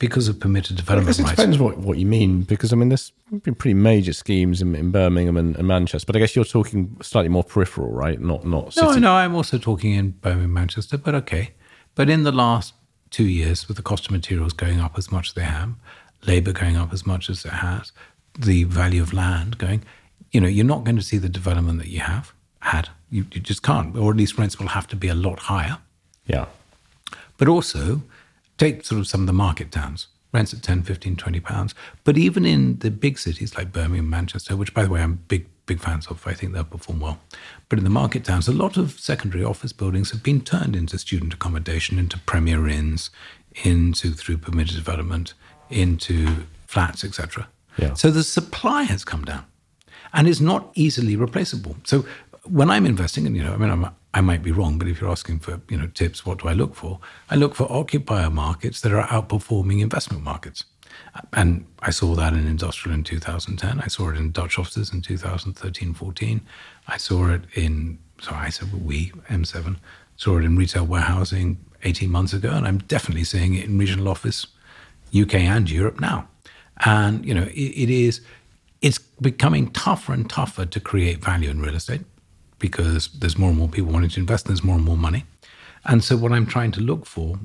because 0.01 0.29
of 0.29 0.41
permitted 0.41 0.77
development 0.77 1.19
guess 1.19 1.25
it 1.25 1.37
depends 1.37 1.59
what, 1.59 1.79
what 1.79 1.99
you 1.99 2.07
mean, 2.07 2.43
because 2.43 2.73
I 2.73 2.77
mean, 2.77 2.89
there's 2.89 3.13
been 3.43 3.55
pretty 3.55 3.75
major 3.75 4.15
schemes 4.15 4.61
in, 4.61 4.75
in 4.75 4.91
Birmingham 4.91 5.37
and, 5.37 5.55
and 5.57 5.69
Manchester, 5.69 6.07
but 6.07 6.17
I 6.17 6.19
guess 6.19 6.35
you're 6.35 6.45
talking 6.45 6.97
slightly 7.03 7.29
more 7.29 7.45
peripheral, 7.45 7.93
right? 7.93 8.19
Not 8.19 8.45
not 8.45 8.73
city. 8.73 8.87
No, 8.87 8.95
no, 8.97 9.13
I'm 9.13 9.37
also 9.37 9.59
talking 9.59 9.93
in 9.93 10.11
Birmingham, 10.11 10.53
Manchester, 10.53 10.99
but 10.99 11.15
okay. 11.15 11.51
But 11.95 12.09
in 12.09 12.25
the 12.25 12.33
last 12.33 12.75
two 13.11 13.27
years, 13.27 13.69
with 13.69 13.77
the 13.77 13.83
cost 13.83 14.07
of 14.07 14.13
materials 14.13 14.55
going 14.55 14.81
up 14.81 14.97
as 14.97 15.13
much 15.13 15.29
as 15.29 15.35
they 15.35 15.43
have, 15.43 15.75
labour 16.27 16.53
going 16.53 16.77
up 16.77 16.93
as 16.93 17.07
much 17.07 17.29
as 17.29 17.45
it 17.45 17.53
has, 17.53 17.93
the 18.39 18.65
value 18.65 19.03
of 19.03 19.13
land 19.13 19.59
going, 19.59 19.85
you 20.33 20.41
know, 20.41 20.49
you're 20.49 20.65
not 20.65 20.85
going 20.85 20.97
to 20.97 21.03
see 21.03 21.19
the 21.19 21.29
development 21.29 21.79
that 21.79 21.89
you 21.89 22.01
have 22.01 22.33
had. 22.61 22.89
You, 23.11 23.27
you 23.33 23.41
just 23.41 23.63
can't, 23.63 23.97
or 23.97 24.13
at 24.13 24.17
least 24.17 24.39
rents 24.39 24.59
will 24.59 24.69
have 24.69 24.87
to 24.89 24.97
be 24.97 25.09
a 25.09 25.15
lot 25.15 25.41
higher. 25.41 25.79
Yeah. 26.27 26.47
But 27.37 27.49
also, 27.49 28.03
take 28.61 28.85
sort 28.85 29.01
of 29.01 29.07
some 29.07 29.23
of 29.23 29.27
the 29.27 29.33
market 29.33 29.73
towns, 29.73 30.09
rents 30.33 30.53
at 30.53 30.63
10, 30.63 30.83
15, 30.83 31.17
20 31.17 31.41
pounds. 31.41 31.75
But 32.05 32.19
even 32.19 32.45
in 32.45 32.79
the 32.81 32.91
big 32.91 33.19
cities 33.19 33.57
like 33.57 33.73
Birmingham, 33.73 34.11
Manchester, 34.11 34.55
which, 34.55 34.75
by 34.75 34.85
the 34.85 34.91
way, 34.91 35.01
I'm 35.01 35.15
big, 35.29 35.47
big 35.65 35.81
fans 35.81 36.07
of, 36.09 36.27
I 36.27 36.35
think 36.35 36.53
they'll 36.53 36.65
perform 36.65 37.01
well. 37.01 37.19
But 37.71 37.79
in 37.79 37.85
the 37.85 37.91
market 37.91 38.25
towns, 38.25 38.49
a 38.49 38.53
lot 38.53 38.77
of 38.77 39.01
secondary 39.01 39.43
office 39.43 39.73
buildings 39.73 40.11
have 40.11 40.23
been 40.23 40.43
turned 40.43 40.77
into 40.77 40.99
student 40.99 41.33
accommodation, 41.33 41.99
into 41.99 42.19
premier 42.19 42.69
inns, 42.69 43.09
into 43.65 44.13
through 44.13 44.39
permitted 44.39 44.77
development, 44.77 45.33
into 45.71 46.45
flats, 46.67 47.03
etc. 47.03 47.49
Yeah. 47.79 47.95
So 47.95 48.11
the 48.11 48.23
supply 48.23 48.83
has 48.83 49.05
come 49.05 49.25
down 49.25 49.47
and 50.13 50.29
is 50.29 50.41
not 50.41 50.71
easily 50.75 51.17
replaceable. 51.17 51.77
So 51.85 52.05
when 52.45 52.69
I'm 52.69 52.85
investing, 52.85 53.27
and 53.27 53.35
you 53.35 53.43
know, 53.43 53.55
I 53.55 53.57
mean, 53.57 53.71
I'm, 53.71 53.87
I 54.13 54.21
might 54.21 54.43
be 54.43 54.51
wrong, 54.51 54.79
but 54.79 54.89
if 54.89 55.01
you're 55.01 55.11
asking 55.11 55.39
for 55.41 55.61
you 55.69 55.77
know 55.77 55.87
tips, 55.87 56.27
what 56.27 56.39
do 56.39 56.49
I 56.49 56.53
look 56.53 56.75
for? 56.75 56.99
I 57.31 57.37
look 57.37 57.55
for 57.55 57.71
occupier 57.71 58.31
markets 58.31 58.81
that 58.81 58.93
are 58.93 59.07
outperforming 59.07 59.81
investment 59.81 60.25
markets, 60.25 60.65
and 61.33 61.67
I 61.81 61.91
saw 61.91 62.15
that 62.17 62.33
in 62.33 62.47
industrial 62.47 62.95
in 62.97 63.05
2010. 63.05 63.81
I 63.81 63.87
saw 63.87 64.11
it 64.11 64.17
in 64.17 64.33
Dutch 64.33 64.59
offices 64.59 64.93
in 64.93 65.03
2013, 65.03 65.95
14. 65.95 66.41
I 66.89 66.97
saw 66.97 67.29
it 67.31 67.43
in 67.55 67.99
so 68.21 68.33
I 68.35 68.49
said 68.51 68.85
we 68.85 69.13
M7 69.29 69.77
saw 70.17 70.39
it 70.39 70.45
in 70.45 70.57
retail 70.57 70.85
warehousing 70.85 71.59
18 71.85 72.11
months 72.11 72.33
ago, 72.33 72.51
and 72.51 72.67
I'm 72.67 72.79
definitely 72.79 73.25
seeing 73.25 73.55
it 73.55 73.65
in 73.65 73.79
regional 73.79 74.09
office 74.09 74.47
UK 75.19 75.35
and 75.37 75.71
Europe 75.71 76.01
now. 76.01 76.29
And 76.85 77.25
you 77.25 77.35
know, 77.35 77.45
it, 77.45 77.55
it 77.55 77.91
is 77.91 78.21
it's 78.83 78.99
becoming 78.99 79.71
tougher 79.71 80.13
and 80.13 80.29
tougher 80.29 80.67
to 80.67 80.81
create 80.81 81.23
value 81.23 81.51
in 81.51 81.61
real 81.61 81.75
estate 81.75 82.03
because 82.61 83.09
there's 83.09 83.37
more 83.37 83.49
and 83.49 83.59
more 83.59 83.69
people 83.69 83.93
wanting 83.93 84.11
to 84.11 84.21
invest, 84.21 84.47
and 84.47 84.51
there's 84.51 84.63
more 84.63 84.77
and 84.77 84.85
more 84.85 84.97
money. 84.97 85.25
And 85.85 86.05
so 86.05 86.17
what 86.17 86.31
I'm 86.31 86.47
trying 86.47 86.71
to 86.73 86.81
look 86.81 87.07
for, 87.07 87.41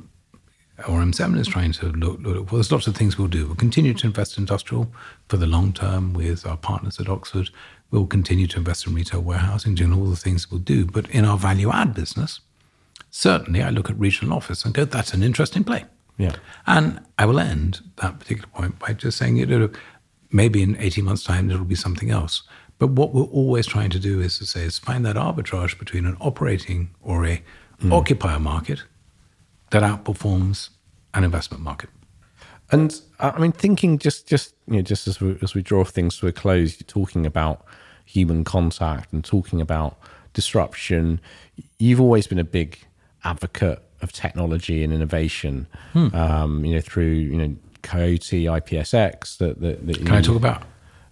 or 0.87 0.99
M7 0.99 1.39
is 1.39 1.47
trying 1.47 1.71
to 1.71 1.87
look, 1.87 2.19
look 2.19 2.49
for, 2.49 2.55
there's 2.55 2.71
lots 2.71 2.85
of 2.85 2.95
things 2.95 3.17
we'll 3.17 3.29
do. 3.29 3.47
We'll 3.47 3.55
continue 3.55 3.93
to 3.93 4.07
invest 4.07 4.37
in 4.37 4.43
industrial 4.43 4.91
for 5.29 5.37
the 5.37 5.47
long 5.47 5.73
term 5.73 6.13
with 6.13 6.45
our 6.45 6.57
partners 6.57 6.99
at 6.99 7.09
Oxford. 7.09 7.49
We'll 7.91 8.07
continue 8.07 8.45
to 8.47 8.57
invest 8.57 8.85
in 8.85 8.93
retail 8.93 9.21
warehousing, 9.21 9.75
doing 9.75 9.93
all 9.93 10.05
the 10.05 10.15
things 10.15 10.51
we'll 10.51 10.59
do. 10.59 10.85
But 10.85 11.09
in 11.09 11.23
our 11.23 11.37
value 11.37 11.71
add 11.71 11.93
business, 11.93 12.41
certainly 13.09 13.63
I 13.63 13.69
look 13.69 13.89
at 13.89 13.97
regional 13.97 14.35
office 14.35 14.65
and 14.65 14.73
go, 14.73 14.85
that's 14.85 15.13
an 15.13 15.23
interesting 15.23 15.63
play. 15.63 15.85
Yeah. 16.17 16.35
And 16.67 16.99
I 17.17 17.25
will 17.25 17.39
end 17.39 17.81
that 17.97 18.19
particular 18.19 18.49
point 18.53 18.79
by 18.79 18.93
just 18.93 19.17
saying, 19.17 19.37
you 19.37 19.45
know, 19.45 19.69
maybe 20.31 20.61
in 20.61 20.75
18 20.77 21.05
months' 21.05 21.23
time, 21.23 21.49
it'll 21.49 21.65
be 21.65 21.75
something 21.75 22.09
else. 22.09 22.43
But 22.77 22.89
what 22.89 23.13
we're 23.13 23.23
always 23.23 23.65
trying 23.65 23.89
to 23.91 23.99
do 23.99 24.19
is 24.19 24.37
to 24.39 24.45
say, 24.45 24.63
is 24.63 24.79
find 24.79 25.05
that 25.05 25.15
arbitrage 25.15 25.79
between 25.79 26.05
an 26.05 26.17
operating 26.19 26.89
or 27.01 27.25
a 27.25 27.41
occupier 27.91 28.39
market 28.39 28.83
that 29.71 29.83
outperforms 29.83 30.69
an 31.13 31.23
investment 31.23 31.63
market. 31.63 31.89
And 32.71 32.99
uh, 33.19 33.31
I 33.35 33.39
mean, 33.39 33.51
thinking 33.51 33.99
just 33.99 34.27
just 34.27 34.55
you 34.67 34.77
know, 34.77 34.81
just 34.81 35.07
as 35.07 35.21
we 35.21 35.37
as 35.41 35.53
we 35.53 35.61
draw 35.61 35.83
things 35.83 36.17
to 36.19 36.27
a 36.27 36.31
close, 36.31 36.79
you're 36.79 36.87
talking 36.87 37.25
about 37.25 37.65
human 38.05 38.43
contact 38.43 39.13
and 39.13 39.23
talking 39.23 39.61
about 39.61 39.97
disruption. 40.33 41.21
You've 41.77 42.01
always 42.01 42.27
been 42.27 42.39
a 42.39 42.43
big 42.43 42.79
advocate 43.23 43.81
of 44.01 44.11
technology 44.11 44.83
and 44.83 44.91
innovation. 44.93 45.67
Um, 46.13 46.65
you 46.65 46.75
know, 46.75 46.81
through 46.81 47.11
you 47.11 47.37
know 47.37 47.55
Coyote, 47.83 48.45
IPSX. 48.45 49.37
That 49.37 49.61
that, 49.61 49.85
that 49.85 49.97
Can 49.97 50.11
I 50.11 50.21
talk 50.21 50.35
about 50.35 50.63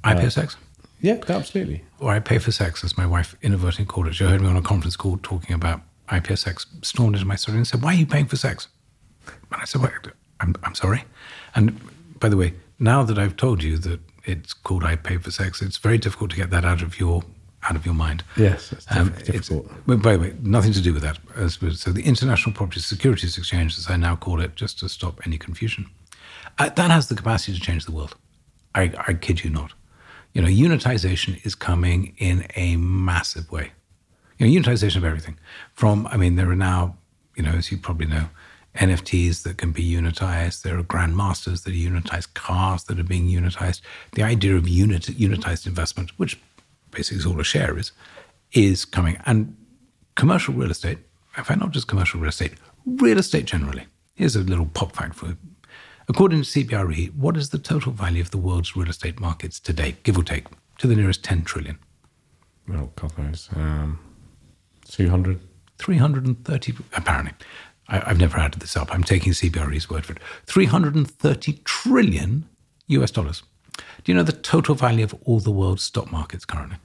IPSX? 0.04 0.56
Yeah, 1.04 1.20
absolutely. 1.28 1.84
Or 2.00 2.12
I 2.12 2.20
pay 2.20 2.38
for 2.40 2.52
sex, 2.52 2.82
as 2.84 2.98
my 2.98 3.06
wife 3.06 3.36
inadvertently 3.42 3.86
called 3.86 4.08
it. 4.08 4.16
She 4.16 4.24
heard 4.24 4.42
me 4.42 4.48
on 4.48 4.56
a 4.56 4.62
conference 4.62 4.96
call 4.96 5.20
talking 5.22 5.54
about 5.54 5.82
IPSX, 6.10 6.66
stormed 6.84 7.16
into 7.16 7.28
my 7.28 7.36
study 7.36 7.58
and 7.58 7.68
said, 7.68 7.82
Why 7.82 7.94
are 7.94 7.98
you 7.98 8.06
paying 8.06 8.26
for 8.26 8.38
sex? 8.38 8.70
And 9.28 9.62
I 9.62 9.66
said, 9.66 9.82
well, 9.82 9.92
I'm, 10.40 10.56
I'm 10.64 10.76
sorry. 10.76 11.04
And 11.56 11.78
by 12.20 12.30
the 12.30 12.38
way, 12.38 12.54
now 12.80 13.04
that 13.04 13.18
I've 13.20 13.36
told 13.36 13.62
you 13.64 13.78
that 13.80 14.00
it's 14.24 14.54
called 14.54 14.84
I 14.86 14.96
pay 14.96 15.18
for 15.18 15.30
sex, 15.30 15.62
it's 15.62 15.78
very 15.78 15.98
difficult 15.98 16.32
to 16.32 16.38
get 16.38 16.50
that 16.52 16.64
out 16.66 16.82
of 16.82 17.00
your 17.00 17.24
out 17.70 17.76
of 17.78 17.86
your 17.86 17.96
mind. 17.96 18.24
Yes, 18.36 18.72
it's 18.74 18.86
Um, 18.90 19.08
it's- 19.10 19.24
difficult. 19.28 19.72
but 19.88 20.02
by 20.02 20.14
the 20.14 20.20
way, 20.20 20.34
nothing 20.42 20.74
to 20.74 20.82
do 20.82 20.94
with 20.94 21.02
that. 21.04 21.18
So 21.78 21.92
the 21.92 22.04
International 22.04 22.54
Property 22.54 22.82
Securities 22.82 23.38
Exchange, 23.38 23.78
as 23.78 23.90
I 23.90 23.96
now 23.98 24.16
call 24.18 24.42
it, 24.42 24.56
just 24.56 24.80
to 24.80 24.90
stop 24.90 25.20
any 25.26 25.38
confusion, 25.38 25.86
uh, 26.60 26.70
that 26.70 26.92
has 26.92 27.08
the 27.08 27.16
capacity 27.16 27.54
to 27.58 27.62
change 27.62 27.86
the 27.86 27.94
world. 27.94 28.16
I, 28.76 28.92
I 29.08 29.14
kid 29.14 29.44
you 29.46 29.50
not. 29.50 29.72
You 30.34 30.42
know, 30.42 30.48
unitization 30.48 31.44
is 31.46 31.56
coming 31.56 32.16
in 32.18 32.46
a 32.56 32.76
massive 32.78 33.52
way. 33.52 33.72
You 34.38 34.48
know, 34.48 34.62
unitization 34.62 34.98
of 34.98 35.06
everything. 35.06 35.38
From, 35.74 36.08
I 36.08 36.18
mean, 36.18 36.36
there 36.36 36.50
are 36.50 36.56
now, 36.56 36.98
you 37.36 37.44
know, 37.44 37.52
as 37.52 37.72
you 37.72 37.78
probably 37.78 38.08
know, 38.08 38.30
NFTs 38.76 39.44
that 39.44 39.58
can 39.58 39.72
be 39.72 39.84
unitized. 39.84 40.64
There 40.64 40.78
are 40.78 40.84
grandmasters 40.84 41.64
that 41.64 41.74
are 41.74 41.78
unitized, 41.78 42.34
cars 42.34 42.86
that 42.86 43.00
are 43.00 43.04
being 43.04 43.28
unitized. 43.28 43.82
The 44.14 44.24
idea 44.24 44.56
of 44.56 44.68
unit, 44.68 45.04
unitized 45.04 45.68
investment, 45.68 46.12
which 46.18 46.40
basically 46.90 47.20
is 47.20 47.26
all 47.26 47.40
a 47.40 47.44
share 47.44 47.78
is, 47.78 47.92
is 48.54 48.86
coming. 48.86 49.18
And 49.26 49.56
commercial 50.16 50.56
real 50.56 50.72
estate, 50.72 50.98
in 51.38 51.44
fact, 51.44 51.60
not 51.60 51.72
just 51.72 51.88
commercial 51.88 52.20
real 52.20 52.30
estate, 52.30 52.54
real 52.86 53.20
estate 53.20 53.46
generally. 53.46 53.86
Here's 54.16 54.36
a 54.36 54.40
little 54.40 54.66
pop 54.66 54.96
fact 54.96 55.16
for. 55.16 55.38
According 56.08 56.44
to 56.44 56.48
CBRE, 56.66 57.16
what 57.16 57.38
is 57.38 57.50
the 57.50 57.58
total 57.58 57.92
value 57.92 58.22
of 58.22 58.32
the 58.32 58.38
world's 58.38 58.76
real 58.76 58.90
estate 58.90 59.20
markets 59.20 59.60
today, 59.60 59.96
give 60.04 60.18
or 60.18 60.24
take, 60.24 60.48
to 60.80 60.88
the 60.88 60.96
nearest 60.96 61.24
10 61.24 61.44
trillion? 61.44 61.80
Oh, 62.72 62.90
God 62.96 63.18
knows. 63.18 63.50
Um, 63.56 64.00
Two 64.88 65.10
hundred. 65.10 65.40
330, 65.80 66.74
apparently. 66.94 67.34
I, 67.88 68.10
I've 68.10 68.20
never 68.20 68.38
added 68.38 68.62
this 68.62 68.78
up. 68.78 68.94
I'm 68.94 69.04
taking 69.04 69.34
CBRE's 69.34 69.90
word 69.90 70.06
for 70.06 70.14
it. 70.14 70.20
330 70.46 71.54
trillion 71.66 72.48
US 72.88 73.12
dollars. 73.12 73.44
Do 73.76 74.12
you 74.12 74.14
know 74.16 74.24
the 74.24 74.32
total 74.34 74.76
value 74.76 75.04
of 75.04 75.16
all 75.26 75.40
the 75.40 75.52
world's 75.52 75.84
stock 75.84 76.12
markets 76.12 76.46
currently? 76.46 76.78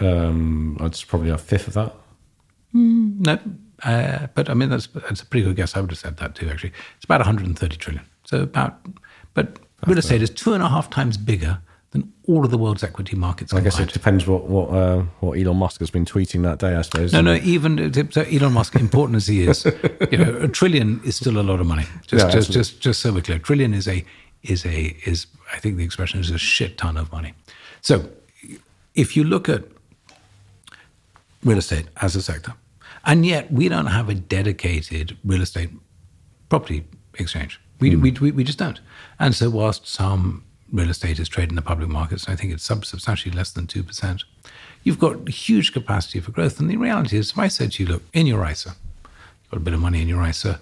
Um, 0.00 0.76
that's 0.80 1.04
probably 1.04 1.30
a 1.30 1.38
fifth 1.38 1.68
of 1.68 1.74
that. 1.74 1.94
No, 2.72 3.38
uh, 3.84 4.26
but 4.34 4.50
I 4.50 4.54
mean 4.54 4.68
that's 4.68 4.86
that's 4.88 5.22
a 5.22 5.26
pretty 5.26 5.46
good 5.46 5.56
guess. 5.56 5.76
I 5.76 5.80
would 5.80 5.90
have 5.90 5.98
said 5.98 6.16
that 6.18 6.34
too. 6.34 6.48
Actually, 6.48 6.72
it's 6.96 7.04
about 7.04 7.20
130 7.20 7.76
trillion. 7.76 8.04
So 8.28 8.42
about, 8.42 8.78
but 9.32 9.58
real 9.86 9.96
estate 9.96 10.20
is 10.20 10.28
two 10.28 10.52
and 10.52 10.62
a 10.62 10.68
half 10.68 10.90
times 10.90 11.16
bigger 11.16 11.60
than 11.92 12.12
all 12.26 12.44
of 12.44 12.50
the 12.50 12.58
world's 12.58 12.84
equity 12.84 13.16
markets 13.16 13.54
I 13.54 13.56
combined. 13.56 13.72
guess 13.72 13.80
it 13.80 13.92
depends 13.94 14.26
what 14.26 14.44
what 14.44 14.68
uh, 14.68 15.04
what 15.20 15.38
Elon 15.38 15.56
Musk 15.56 15.80
has 15.80 15.90
been 15.90 16.04
tweeting 16.04 16.42
that 16.42 16.58
day. 16.58 16.76
I 16.76 16.82
suppose. 16.82 17.14
no, 17.14 17.22
no. 17.22 17.36
Even 17.36 17.90
so 18.12 18.20
Elon 18.20 18.52
Musk, 18.52 18.74
important 18.74 19.16
as 19.16 19.28
he 19.28 19.48
is, 19.48 19.64
you 20.12 20.18
know, 20.18 20.36
a 20.42 20.48
trillion 20.48 21.00
is 21.06 21.16
still 21.16 21.40
a 21.40 21.42
lot 21.42 21.58
of 21.58 21.66
money. 21.66 21.86
Just, 22.06 22.26
Yeah, 22.26 22.30
just, 22.30 22.52
just, 22.52 22.80
just 22.82 23.00
so 23.00 23.14
we're 23.14 23.22
clear, 23.22 23.38
trillion 23.38 23.72
is 23.72 23.88
a 23.88 24.04
is 24.42 24.66
a 24.66 24.94
is 25.06 25.26
I 25.54 25.58
think 25.58 25.78
the 25.78 25.84
expression 25.84 26.20
is 26.20 26.30
a 26.30 26.36
shit 26.36 26.76
ton 26.76 26.98
of 26.98 27.10
money. 27.10 27.32
So, 27.80 28.10
if 28.94 29.16
you 29.16 29.24
look 29.24 29.48
at 29.48 29.64
real 31.42 31.56
estate 31.56 31.86
as 32.02 32.14
a 32.14 32.20
sector, 32.20 32.52
and 33.06 33.24
yet 33.24 33.50
we 33.50 33.70
don't 33.70 33.86
have 33.86 34.10
a 34.10 34.14
dedicated 34.14 35.16
real 35.24 35.40
estate 35.40 35.70
property 36.50 36.84
exchange. 37.14 37.58
We, 37.80 37.94
we, 37.96 38.10
we, 38.12 38.30
we 38.32 38.44
just 38.44 38.58
don't. 38.58 38.80
And 39.18 39.34
so, 39.34 39.50
whilst 39.50 39.86
some 39.86 40.44
real 40.72 40.90
estate 40.90 41.18
is 41.18 41.28
traded 41.28 41.50
in 41.50 41.56
the 41.56 41.62
public 41.62 41.88
markets, 41.88 42.28
I 42.28 42.36
think 42.36 42.52
it's 42.52 42.64
substantially 42.64 43.34
less 43.34 43.50
than 43.50 43.66
2%, 43.66 44.24
you've 44.82 44.98
got 44.98 45.28
huge 45.28 45.72
capacity 45.72 46.20
for 46.20 46.30
growth. 46.30 46.60
And 46.60 46.68
the 46.68 46.76
reality 46.76 47.16
is, 47.16 47.30
if 47.30 47.38
I 47.38 47.48
said 47.48 47.72
to 47.72 47.82
you, 47.82 47.88
look, 47.88 48.02
in 48.12 48.26
your 48.26 48.46
ISA, 48.46 48.70
you've 48.70 49.50
got 49.50 49.56
a 49.56 49.60
bit 49.60 49.74
of 49.74 49.80
money 49.80 50.02
in 50.02 50.08
your 50.08 50.24
ISA, 50.24 50.60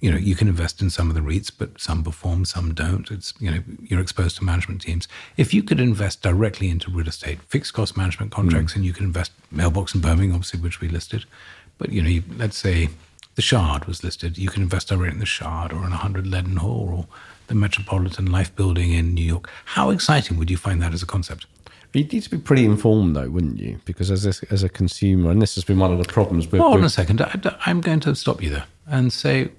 you 0.00 0.10
know, 0.10 0.18
you 0.18 0.34
can 0.34 0.48
invest 0.48 0.82
in 0.82 0.90
some 0.90 1.08
of 1.08 1.14
the 1.14 1.22
REITs, 1.22 1.50
but 1.56 1.80
some 1.80 2.04
perform, 2.04 2.44
some 2.44 2.74
don't. 2.74 3.10
It's, 3.10 3.32
you 3.38 3.50
know, 3.50 3.60
you're 3.82 4.00
exposed 4.00 4.36
to 4.36 4.44
management 4.44 4.82
teams. 4.82 5.08
If 5.38 5.54
you 5.54 5.62
could 5.62 5.80
invest 5.80 6.20
directly 6.20 6.68
into 6.68 6.90
real 6.90 7.08
estate, 7.08 7.40
fixed 7.44 7.72
cost 7.72 7.96
management 7.96 8.30
contracts, 8.30 8.74
mm. 8.74 8.76
and 8.76 8.84
you 8.84 8.92
can 8.92 9.06
invest 9.06 9.32
mailbox 9.50 9.94
in 9.94 10.02
Birmingham, 10.02 10.34
obviously, 10.34 10.60
which 10.60 10.82
we 10.82 10.88
listed. 10.88 11.24
But, 11.78 11.90
you 11.90 12.02
know, 12.02 12.10
you, 12.10 12.22
let's 12.36 12.58
say 12.58 12.90
the 13.34 13.42
Shard 13.42 13.86
was 13.86 14.04
listed. 14.04 14.38
You 14.38 14.48
can 14.48 14.62
invest 14.62 14.88
directly 14.88 15.14
in 15.14 15.18
the 15.18 15.26
Shard 15.26 15.72
or 15.72 15.78
in 15.78 15.90
100 15.90 16.24
Leadenhall 16.24 16.98
or 16.98 17.06
the 17.46 17.54
Metropolitan 17.54 18.30
Life 18.30 18.54
Building 18.54 18.92
in 18.92 19.14
New 19.14 19.24
York. 19.24 19.50
How 19.64 19.90
exciting 19.90 20.38
would 20.38 20.50
you 20.50 20.56
find 20.56 20.80
that 20.82 20.94
as 20.94 21.02
a 21.02 21.06
concept? 21.06 21.46
You'd 21.92 22.12
need 22.12 22.22
to 22.24 22.30
be 22.30 22.38
pretty 22.38 22.64
informed, 22.64 23.14
though, 23.14 23.30
wouldn't 23.30 23.60
you? 23.60 23.80
Because 23.84 24.10
as 24.10 24.26
a, 24.26 24.52
as 24.52 24.64
a 24.64 24.68
consumer, 24.68 25.30
and 25.30 25.40
this 25.40 25.54
has 25.54 25.62
been 25.62 25.78
one 25.78 25.92
of 25.92 25.98
the 25.98 26.04
problems 26.04 26.50
with. 26.50 26.60
Hold 26.60 26.78
on 26.78 26.84
a 26.84 26.88
second. 26.88 27.20
I, 27.20 27.56
I'm 27.66 27.80
going 27.80 28.00
to 28.00 28.16
stop 28.16 28.42
you 28.42 28.50
there 28.50 28.64
and 28.86 29.12
say 29.12 29.50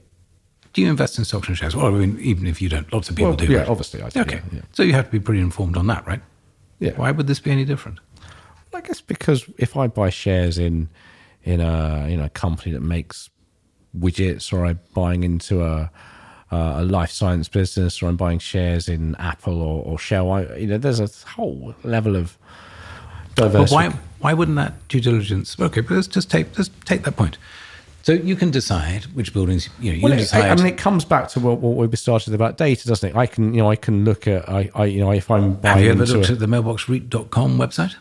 do 0.76 0.82
you 0.82 0.90
invest 0.90 1.18
in 1.18 1.24
stocks 1.24 1.48
and 1.48 1.58
shares? 1.58 1.74
Well, 1.74 1.86
I 1.86 1.92
mean, 1.92 2.20
even 2.20 2.46
if 2.46 2.62
you 2.62 2.68
don't, 2.68 2.92
lots 2.92 3.10
of 3.10 3.16
people 3.16 3.30
well, 3.30 3.38
do. 3.38 3.46
Yeah, 3.46 3.60
right? 3.60 3.70
obviously, 3.70 4.02
I 4.02 4.10
do. 4.10 4.20
Okay, 4.20 4.36
yeah, 4.36 4.58
yeah. 4.58 4.62
so 4.74 4.84
you 4.84 4.92
have 4.92 5.06
to 5.06 5.12
be 5.12 5.22
pretty 5.22 5.40
informed 5.40 5.78
on 5.78 5.88
that, 5.88 6.06
right? 6.06 6.22
Yeah. 6.80 6.92
Why 6.98 7.12
would 7.12 7.28
this 7.28 7.40
be 7.40 7.50
any 7.50 7.64
different? 7.64 8.00
Well, 8.72 8.84
I 8.84 8.86
guess 8.86 9.00
because 9.00 9.46
if 9.58 9.78
I 9.78 9.88
buy 9.88 10.10
shares 10.10 10.58
in 10.58 10.90
in 11.46 11.62
a 11.62 12.08
you 12.10 12.18
know 12.18 12.26
a 12.26 12.30
company 12.30 12.74
that 12.74 12.82
makes 12.82 13.30
widgets, 14.00 14.52
or 14.54 14.66
I'm 14.66 14.80
buying 14.94 15.24
into 15.24 15.64
a 15.64 15.92
a 16.52 16.84
life 16.84 17.12
science 17.12 17.48
business, 17.48 18.02
or 18.02 18.08
I'm 18.08 18.18
buying 18.18 18.40
shares 18.40 18.88
in 18.88 19.16
Apple 19.16 19.62
or, 19.62 19.84
or 19.84 20.00
Shell, 20.00 20.32
I, 20.32 20.56
you 20.56 20.68
know, 20.68 20.78
there's 20.78 21.00
a 21.00 21.10
whole 21.28 21.76
level 21.84 22.16
of 22.16 22.38
diversity. 23.36 23.76
But 23.76 23.94
why 23.94 24.00
why 24.20 24.34
wouldn't 24.34 24.56
that 24.58 24.88
due 24.88 25.02
diligence? 25.02 25.60
Okay, 25.60 25.82
but 25.82 25.92
let's 25.92 26.08
just 26.08 26.32
take 26.32 26.58
let's 26.58 26.70
take 26.86 27.04
that 27.04 27.16
point. 27.16 27.38
So 28.04 28.14
you 28.14 28.36
can 28.36 28.52
decide 28.52 29.06
which 29.16 29.34
buildings 29.34 29.68
you 29.80 29.92
know. 29.92 29.98
You 29.98 30.04
well, 30.04 30.18
decide. 30.18 30.52
I 30.52 30.56
mean, 30.56 30.68
it 30.68 30.78
comes 30.78 31.06
back 31.06 31.28
to 31.30 31.40
what, 31.40 31.58
what 31.60 31.90
we 31.90 31.98
started 31.98 32.36
about 32.36 32.58
data, 32.58 32.88
doesn't 32.88 33.10
it? 33.10 33.16
I 33.16 33.26
can, 33.26 33.56
you 33.56 33.62
know, 33.62 33.72
I 33.72 33.76
can 33.76 34.06
look 34.06 34.28
at, 34.28 34.48
I, 34.48 34.70
I 34.76 34.86
you 34.86 35.00
know, 35.00 35.12
if 35.12 35.32
I'm 35.32 35.56
buying. 35.56 35.78
Have 35.78 35.84
you 35.84 35.90
ever 35.90 36.06
looked 36.06 36.30
a, 36.30 36.34
at 36.34 36.40
the 36.40 36.46
mailboxreit.com 36.46 37.58
website? 37.58 37.96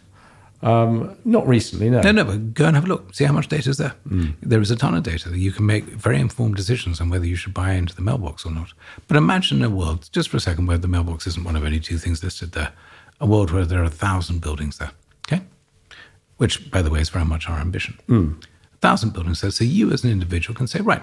Um, 0.62 1.16
not 1.24 1.46
recently, 1.46 1.90
no. 1.90 2.00
No, 2.00 2.12
no, 2.12 2.24
but 2.24 2.54
go 2.54 2.66
and 2.66 2.74
have 2.74 2.86
a 2.86 2.88
look. 2.88 3.14
See 3.14 3.24
how 3.24 3.32
much 3.32 3.48
data 3.48 3.68
is 3.68 3.76
there. 3.76 3.94
Mm. 4.08 4.34
There 4.40 4.62
is 4.62 4.70
a 4.70 4.76
ton 4.76 4.94
of 4.94 5.02
data 5.02 5.28
that 5.28 5.38
you 5.38 5.52
can 5.52 5.66
make 5.66 5.84
very 5.84 6.18
informed 6.18 6.56
decisions 6.56 7.00
on 7.00 7.10
whether 7.10 7.26
you 7.26 7.36
should 7.36 7.52
buy 7.52 7.72
into 7.72 7.94
the 7.94 8.00
mailbox 8.00 8.46
or 8.46 8.52
not. 8.52 8.72
But 9.06 9.18
imagine 9.18 9.62
a 9.62 9.68
world, 9.68 10.08
just 10.12 10.30
for 10.30 10.38
a 10.38 10.40
second, 10.40 10.66
where 10.66 10.78
the 10.78 10.88
mailbox 10.88 11.26
isn't 11.26 11.44
one 11.44 11.56
of 11.56 11.64
any 11.64 11.80
two 11.80 11.98
things 11.98 12.24
listed 12.24 12.52
there. 12.52 12.72
A 13.20 13.26
world 13.26 13.50
where 13.50 13.66
there 13.66 13.80
are 13.80 13.84
a 13.84 13.90
thousand 13.90 14.40
buildings 14.40 14.78
there. 14.78 14.92
Okay, 15.28 15.42
which, 16.38 16.70
by 16.70 16.80
the 16.80 16.90
way, 16.90 17.00
is 17.00 17.10
very 17.10 17.24
much 17.24 17.48
our 17.48 17.58
ambition. 17.58 17.98
Mm 18.08 18.42
thousand 18.84 19.14
buildings 19.14 19.40
there. 19.40 19.50
So 19.50 19.64
you 19.64 19.90
as 19.92 20.04
an 20.04 20.10
individual 20.10 20.54
can 20.54 20.66
say, 20.66 20.80
right, 20.82 21.02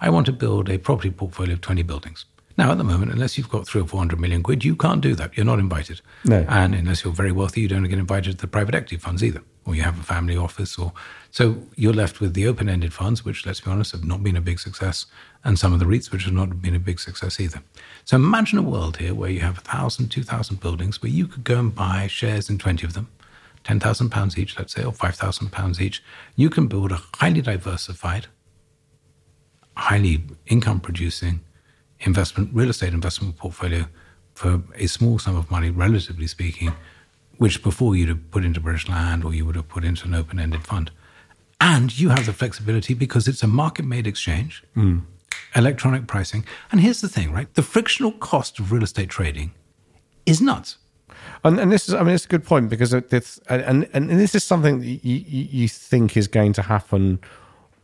I 0.00 0.08
want 0.08 0.24
to 0.26 0.32
build 0.32 0.70
a 0.70 0.78
property 0.78 1.10
portfolio 1.10 1.52
of 1.52 1.60
20 1.60 1.82
buildings. 1.82 2.24
Now, 2.58 2.72
at 2.72 2.78
the 2.78 2.84
moment, 2.84 3.12
unless 3.12 3.38
you've 3.38 3.48
got 3.48 3.68
three 3.68 3.80
or 3.80 3.86
400 3.86 4.18
million 4.18 4.42
quid, 4.42 4.64
you 4.64 4.74
can't 4.74 5.00
do 5.00 5.14
that. 5.14 5.36
You're 5.36 5.46
not 5.46 5.60
invited. 5.60 6.00
No. 6.24 6.44
And 6.48 6.74
unless 6.74 7.04
you're 7.04 7.12
very 7.12 7.30
wealthy, 7.30 7.60
you 7.60 7.68
don't 7.68 7.84
get 7.84 8.00
invited 8.00 8.32
to 8.32 8.38
the 8.38 8.48
private 8.48 8.74
equity 8.74 8.96
funds 8.96 9.22
either, 9.22 9.42
or 9.64 9.76
you 9.76 9.82
have 9.82 9.96
a 9.96 10.02
family 10.02 10.36
office. 10.36 10.76
or 10.76 10.92
So 11.30 11.62
you're 11.76 11.92
left 11.92 12.18
with 12.18 12.34
the 12.34 12.48
open 12.48 12.68
ended 12.68 12.92
funds, 12.92 13.24
which, 13.24 13.46
let's 13.46 13.60
be 13.60 13.70
honest, 13.70 13.92
have 13.92 14.04
not 14.04 14.24
been 14.24 14.36
a 14.36 14.40
big 14.40 14.58
success, 14.58 15.06
and 15.44 15.56
some 15.56 15.72
of 15.72 15.78
the 15.78 15.84
REITs, 15.84 16.10
which 16.10 16.24
have 16.24 16.34
not 16.34 16.60
been 16.60 16.74
a 16.74 16.80
big 16.80 16.98
success 16.98 17.38
either. 17.38 17.62
So 18.04 18.16
imagine 18.16 18.58
a 18.58 18.62
world 18.62 18.96
here 18.96 19.14
where 19.14 19.30
you 19.30 19.38
have 19.40 19.58
1,000, 19.58 20.08
2,000 20.08 20.58
buildings 20.58 21.00
where 21.00 21.12
you 21.12 21.28
could 21.28 21.44
go 21.44 21.60
and 21.60 21.72
buy 21.72 22.08
shares 22.08 22.50
in 22.50 22.58
20 22.58 22.84
of 22.84 22.92
them 22.94 23.08
£10,000 23.64 24.38
each, 24.38 24.58
let's 24.58 24.72
say, 24.74 24.82
or 24.82 24.92
£5,000 24.92 25.80
each, 25.80 26.02
you 26.34 26.48
can 26.48 26.66
build 26.66 26.90
a 26.90 27.00
highly 27.16 27.42
diversified, 27.42 28.26
highly 29.76 30.24
income 30.46 30.80
producing 30.80 31.40
investment, 32.00 32.50
real 32.52 32.70
estate 32.70 32.92
investment 32.92 33.36
portfolio 33.36 33.86
for 34.34 34.62
a 34.74 34.86
small 34.86 35.18
sum 35.18 35.36
of 35.36 35.50
money, 35.50 35.70
relatively 35.70 36.26
speaking, 36.26 36.72
which 37.38 37.62
before 37.62 37.96
you'd 37.96 38.08
have 38.08 38.30
put 38.30 38.44
into 38.44 38.60
British 38.60 38.88
Land 38.88 39.24
or 39.24 39.34
you 39.34 39.44
would 39.44 39.56
have 39.56 39.68
put 39.68 39.84
into 39.84 40.06
an 40.06 40.14
open 40.14 40.38
ended 40.38 40.64
fund. 40.64 40.90
And 41.60 41.98
you 41.98 42.10
have 42.10 42.26
the 42.26 42.32
flexibility 42.32 42.94
because 42.94 43.26
it's 43.26 43.42
a 43.42 43.48
market 43.48 43.84
made 43.84 44.06
exchange, 44.06 44.62
mm. 44.76 45.02
electronic 45.56 46.06
pricing. 46.06 46.44
And 46.70 46.80
here's 46.80 47.00
the 47.00 47.08
thing, 47.08 47.32
right? 47.32 47.52
The 47.54 47.62
frictional 47.62 48.12
cost 48.12 48.60
of 48.60 48.70
real 48.70 48.84
estate 48.84 49.08
trading 49.08 49.52
is 50.24 50.40
nuts. 50.40 50.78
And, 51.42 51.58
and 51.58 51.72
this 51.72 51.88
is, 51.88 51.94
I 51.94 52.02
mean, 52.02 52.14
it's 52.14 52.24
a 52.24 52.28
good 52.28 52.44
point 52.44 52.68
because 52.68 52.92
it's, 52.92 53.38
and, 53.48 53.88
and 53.92 54.10
this 54.10 54.34
is 54.34 54.44
something 54.44 54.80
that 54.80 54.86
you, 54.86 55.24
you 55.26 55.68
think 55.68 56.16
is 56.16 56.28
going 56.28 56.52
to 56.54 56.62
happen 56.62 57.18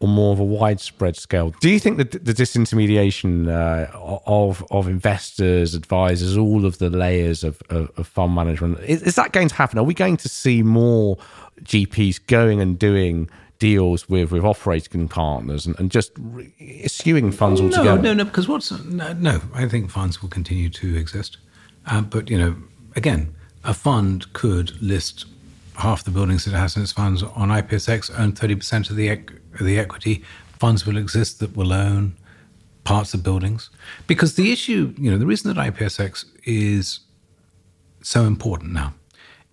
on 0.04 0.10
more 0.10 0.32
of 0.32 0.38
a 0.38 0.44
widespread 0.44 1.16
scale. 1.16 1.54
Do 1.60 1.70
you 1.70 1.80
think 1.80 1.96
that 1.96 2.12
the 2.12 2.32
disintermediation 2.32 3.48
uh, 3.48 3.90
of 4.26 4.64
of 4.70 4.86
investors, 4.86 5.74
advisors, 5.74 6.36
all 6.36 6.64
of 6.64 6.78
the 6.78 6.90
layers 6.90 7.42
of, 7.42 7.62
of, 7.70 7.90
of 7.96 8.06
fund 8.06 8.34
management 8.34 8.80
is, 8.80 9.02
is, 9.02 9.14
that 9.16 9.32
going 9.32 9.48
to 9.48 9.54
happen? 9.54 9.78
Are 9.78 9.84
we 9.84 9.94
going 9.94 10.16
to 10.18 10.28
see 10.28 10.62
more 10.62 11.16
GPs 11.62 12.24
going 12.26 12.60
and 12.60 12.78
doing 12.78 13.28
deals 13.58 14.08
with 14.08 14.30
with 14.30 14.44
operating 14.44 15.08
partners 15.08 15.66
and, 15.66 15.78
and 15.80 15.90
just 15.90 16.12
eschewing 16.60 17.32
funds 17.32 17.60
altogether? 17.60 17.96
No, 17.96 18.12
no, 18.12 18.14
no. 18.14 18.24
Because 18.24 18.46
what's 18.46 18.70
no, 18.84 19.12
no 19.14 19.40
I 19.54 19.66
think 19.66 19.90
funds 19.90 20.22
will 20.22 20.28
continue 20.28 20.68
to 20.68 20.96
exist, 20.96 21.38
uh, 21.86 22.02
but 22.02 22.30
you 22.30 22.38
know, 22.38 22.56
again 22.94 23.34
a 23.64 23.72
fund 23.72 24.30
could 24.34 24.80
list 24.82 25.24
half 25.76 26.04
the 26.04 26.10
buildings 26.10 26.44
that 26.44 26.54
it 26.54 26.58
has 26.58 26.76
in 26.76 26.82
its 26.82 26.92
funds 26.92 27.22
on 27.22 27.48
IPSX, 27.48 28.16
own 28.18 28.32
30% 28.32 28.90
of 28.90 28.96
the, 28.96 29.08
equ- 29.08 29.38
the 29.60 29.78
equity. 29.78 30.22
Funds 30.58 30.86
will 30.86 30.96
exist 30.96 31.40
that 31.40 31.56
will 31.56 31.72
own 31.72 32.16
parts 32.84 33.14
of 33.14 33.22
buildings. 33.22 33.70
Because 34.06 34.36
the 34.36 34.52
issue, 34.52 34.94
you 34.96 35.10
know, 35.10 35.18
the 35.18 35.26
reason 35.26 35.52
that 35.52 35.74
IPSX 35.74 36.26
is 36.44 37.00
so 38.02 38.24
important 38.24 38.72
now, 38.72 38.94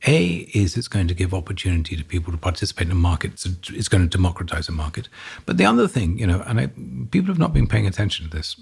A, 0.05 0.49
is 0.53 0.77
it's 0.77 0.87
going 0.87 1.07
to 1.07 1.13
give 1.13 1.33
opportunity 1.33 1.95
to 1.95 2.03
people 2.03 2.31
to 2.31 2.37
participate 2.37 2.87
in 2.87 2.91
a 2.91 2.95
market. 2.95 3.33
It's, 3.33 3.45
it's 3.69 3.87
going 3.87 4.07
to 4.07 4.09
democratize 4.09 4.67
a 4.69 4.71
market. 4.71 5.07
But 5.45 5.57
the 5.57 5.65
other 5.65 5.87
thing, 5.87 6.19
you 6.19 6.27
know, 6.27 6.43
and 6.45 6.59
I, 6.59 6.67
people 7.09 7.27
have 7.27 7.39
not 7.39 7.53
been 7.53 7.67
paying 7.67 7.87
attention 7.87 8.29
to 8.29 8.35
this. 8.35 8.57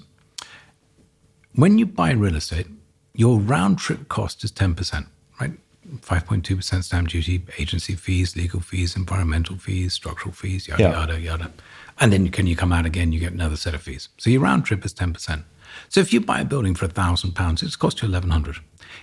When 1.56 1.78
you 1.78 1.86
buy 1.86 2.12
real 2.12 2.36
estate, 2.36 2.68
your 3.14 3.40
round 3.40 3.80
trip 3.80 4.08
cost 4.08 4.44
is 4.44 4.52
10%. 4.52 5.08
5.2% 5.98 6.84
stamp 6.84 7.10
duty, 7.10 7.44
agency 7.58 7.96
fees, 7.96 8.36
legal 8.36 8.60
fees, 8.60 8.96
environmental 8.96 9.58
fees, 9.58 9.94
structural 9.94 10.34
fees, 10.34 10.68
yada, 10.68 10.84
yeah. 10.84 10.92
yada, 10.92 11.20
yada. 11.20 11.52
And 12.00 12.14
then 12.14 12.30
can 12.30 12.48
you 12.48 12.56
come 12.56 12.72
out 12.72 12.86
again, 12.86 13.12
you 13.12 13.20
get 13.20 13.34
another 13.34 13.56
set 13.56 13.74
of 13.74 13.82
fees. 13.82 14.10
So 14.18 14.30
your 14.30 14.42
round 14.42 14.66
trip 14.66 14.86
is 14.86 14.94
10%. 14.94 15.44
So 15.90 16.00
if 16.00 16.14
you 16.14 16.22
buy 16.22 16.42
a 16.42 16.46
building 16.46 16.76
for 16.76 16.88
£1,000, 16.88 17.64
it's 17.64 17.76
cost 17.76 18.02
you 18.02 18.08
1100 18.08 18.58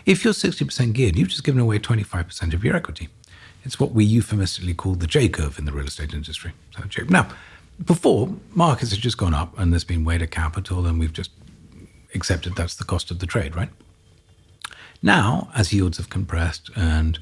If 0.05 0.25
you're 0.25 0.33
60% 0.33 0.93
geared, 0.93 1.17
you've 1.17 1.29
just 1.29 1.45
given 1.45 1.61
away 1.61 1.79
25% 1.79 2.55
of 2.55 2.65
your 2.65 2.77
equity. 2.77 3.09
It's 3.65 3.81
what 3.81 3.93
we 3.93 4.05
euphemistically 4.05 4.75
call 4.75 4.95
the 4.95 5.09
J 5.09 5.29
curve 5.29 5.59
in 5.59 5.65
the 5.65 5.73
real 5.73 5.87
estate 5.87 6.15
industry. 6.15 6.53
So, 6.77 7.03
now, 7.09 7.29
before, 7.85 8.33
markets 8.55 8.93
have 8.93 9.01
just 9.01 9.19
gone 9.19 9.35
up 9.35 9.59
and 9.59 9.73
there's 9.73 9.85
been 9.85 10.05
weight 10.05 10.23
of 10.23 10.31
capital, 10.31 10.87
and 10.87 11.01
we've 11.01 11.13
just 11.13 11.31
accepted 12.15 12.55
that's 12.55 12.77
the 12.77 12.85
cost 12.85 13.11
of 13.11 13.19
the 13.19 13.27
trade, 13.27 13.57
right? 13.57 13.69
Now, 15.03 15.51
as 15.55 15.73
yields 15.73 15.99
have 15.99 16.11
compressed 16.11 16.71
and 16.77 17.19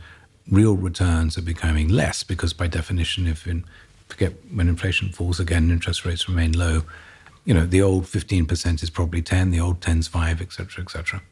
real 0.50 0.76
returns 0.76 1.38
are 1.38 1.42
becoming 1.42 1.88
less, 1.88 2.22
because 2.22 2.52
by 2.52 2.66
definition, 2.66 3.26
if 3.26 3.46
in, 3.46 3.64
forget 4.08 4.32
when 4.52 4.68
inflation 4.68 5.10
falls 5.10 5.40
again, 5.40 5.70
interest 5.70 6.04
rates 6.04 6.28
remain 6.28 6.52
low, 6.52 6.82
you 7.44 7.52
know, 7.52 7.66
the 7.66 7.82
old 7.82 8.04
15% 8.04 8.82
is 8.82 8.90
probably 8.90 9.22
10, 9.22 9.50
the 9.50 9.60
old 9.60 9.80
10's 9.80 10.08
5, 10.08 10.40
etc., 10.40 10.82
etc. 10.82 11.22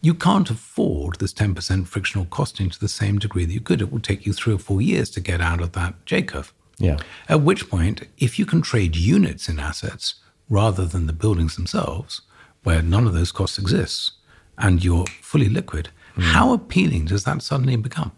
You 0.00 0.14
can't 0.14 0.48
afford 0.48 1.18
this 1.18 1.34
10% 1.34 1.86
frictional 1.86 2.24
costing 2.26 2.70
to 2.70 2.80
the 2.80 2.88
same 2.88 3.18
degree 3.18 3.44
that 3.44 3.52
you 3.52 3.60
could. 3.60 3.82
It 3.82 3.92
will 3.92 4.00
take 4.00 4.24
you 4.24 4.32
three 4.32 4.54
or 4.54 4.58
four 4.58 4.80
years 4.80 5.10
to 5.10 5.20
get 5.20 5.40
out 5.40 5.60
of 5.60 5.72
that 5.72 5.94
J 6.06 6.22
curve. 6.22 6.52
Yeah. 6.78 6.98
At 7.28 7.42
which 7.42 7.68
point, 7.68 8.06
if 8.18 8.38
you 8.38 8.46
can 8.46 8.62
trade 8.62 8.96
units 8.96 9.48
in 9.48 9.58
assets 9.58 10.14
rather 10.48 10.86
than 10.86 11.06
the 11.06 11.12
buildings 11.12 11.56
themselves, 11.56 12.22
where 12.62 12.80
none 12.80 13.06
of 13.06 13.12
those 13.12 13.32
costs 13.32 13.58
exist, 13.58 14.12
and 14.58 14.84
you're 14.84 15.06
fully 15.22 15.48
liquid, 15.48 15.90
mm. 16.16 16.22
how 16.22 16.52
appealing 16.52 17.06
does 17.06 17.24
that 17.24 17.42
suddenly 17.42 17.76
become? 17.76 18.12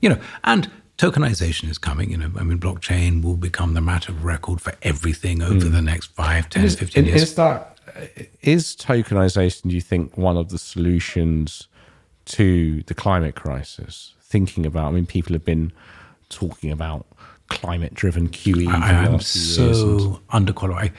You 0.00 0.10
know, 0.10 0.20
and 0.44 0.70
tokenization 0.98 1.70
is 1.70 1.78
coming. 1.78 2.10
You 2.10 2.18
know, 2.18 2.30
I 2.36 2.42
mean, 2.42 2.58
blockchain 2.58 3.22
will 3.22 3.36
become 3.36 3.74
the 3.74 3.80
matter 3.80 4.12
of 4.12 4.24
record 4.24 4.60
for 4.60 4.74
everything 4.82 5.42
over 5.42 5.66
mm. 5.66 5.72
the 5.72 5.82
next 5.82 6.06
5, 6.12 6.48
10, 6.48 6.64
is, 6.64 6.76
15 6.76 7.04
years. 7.06 7.22
Is 7.22 7.34
that 7.36 7.72
is 8.40 8.76
tokenization? 8.76 9.62
Do 9.62 9.74
you 9.74 9.80
think 9.80 10.16
one 10.16 10.36
of 10.36 10.50
the 10.50 10.58
solutions 10.58 11.68
to 12.26 12.82
the 12.84 12.94
climate 12.94 13.34
crisis? 13.34 14.14
Thinking 14.20 14.64
about, 14.64 14.88
I 14.88 14.90
mean, 14.92 15.06
people 15.06 15.34
have 15.34 15.44
been 15.44 15.72
talking 16.28 16.70
about 16.70 17.06
climate-driven 17.48 18.30
QE. 18.30 18.66
I, 18.68 19.04
am 19.04 19.20
so 19.20 20.20
underqualified 20.32 20.92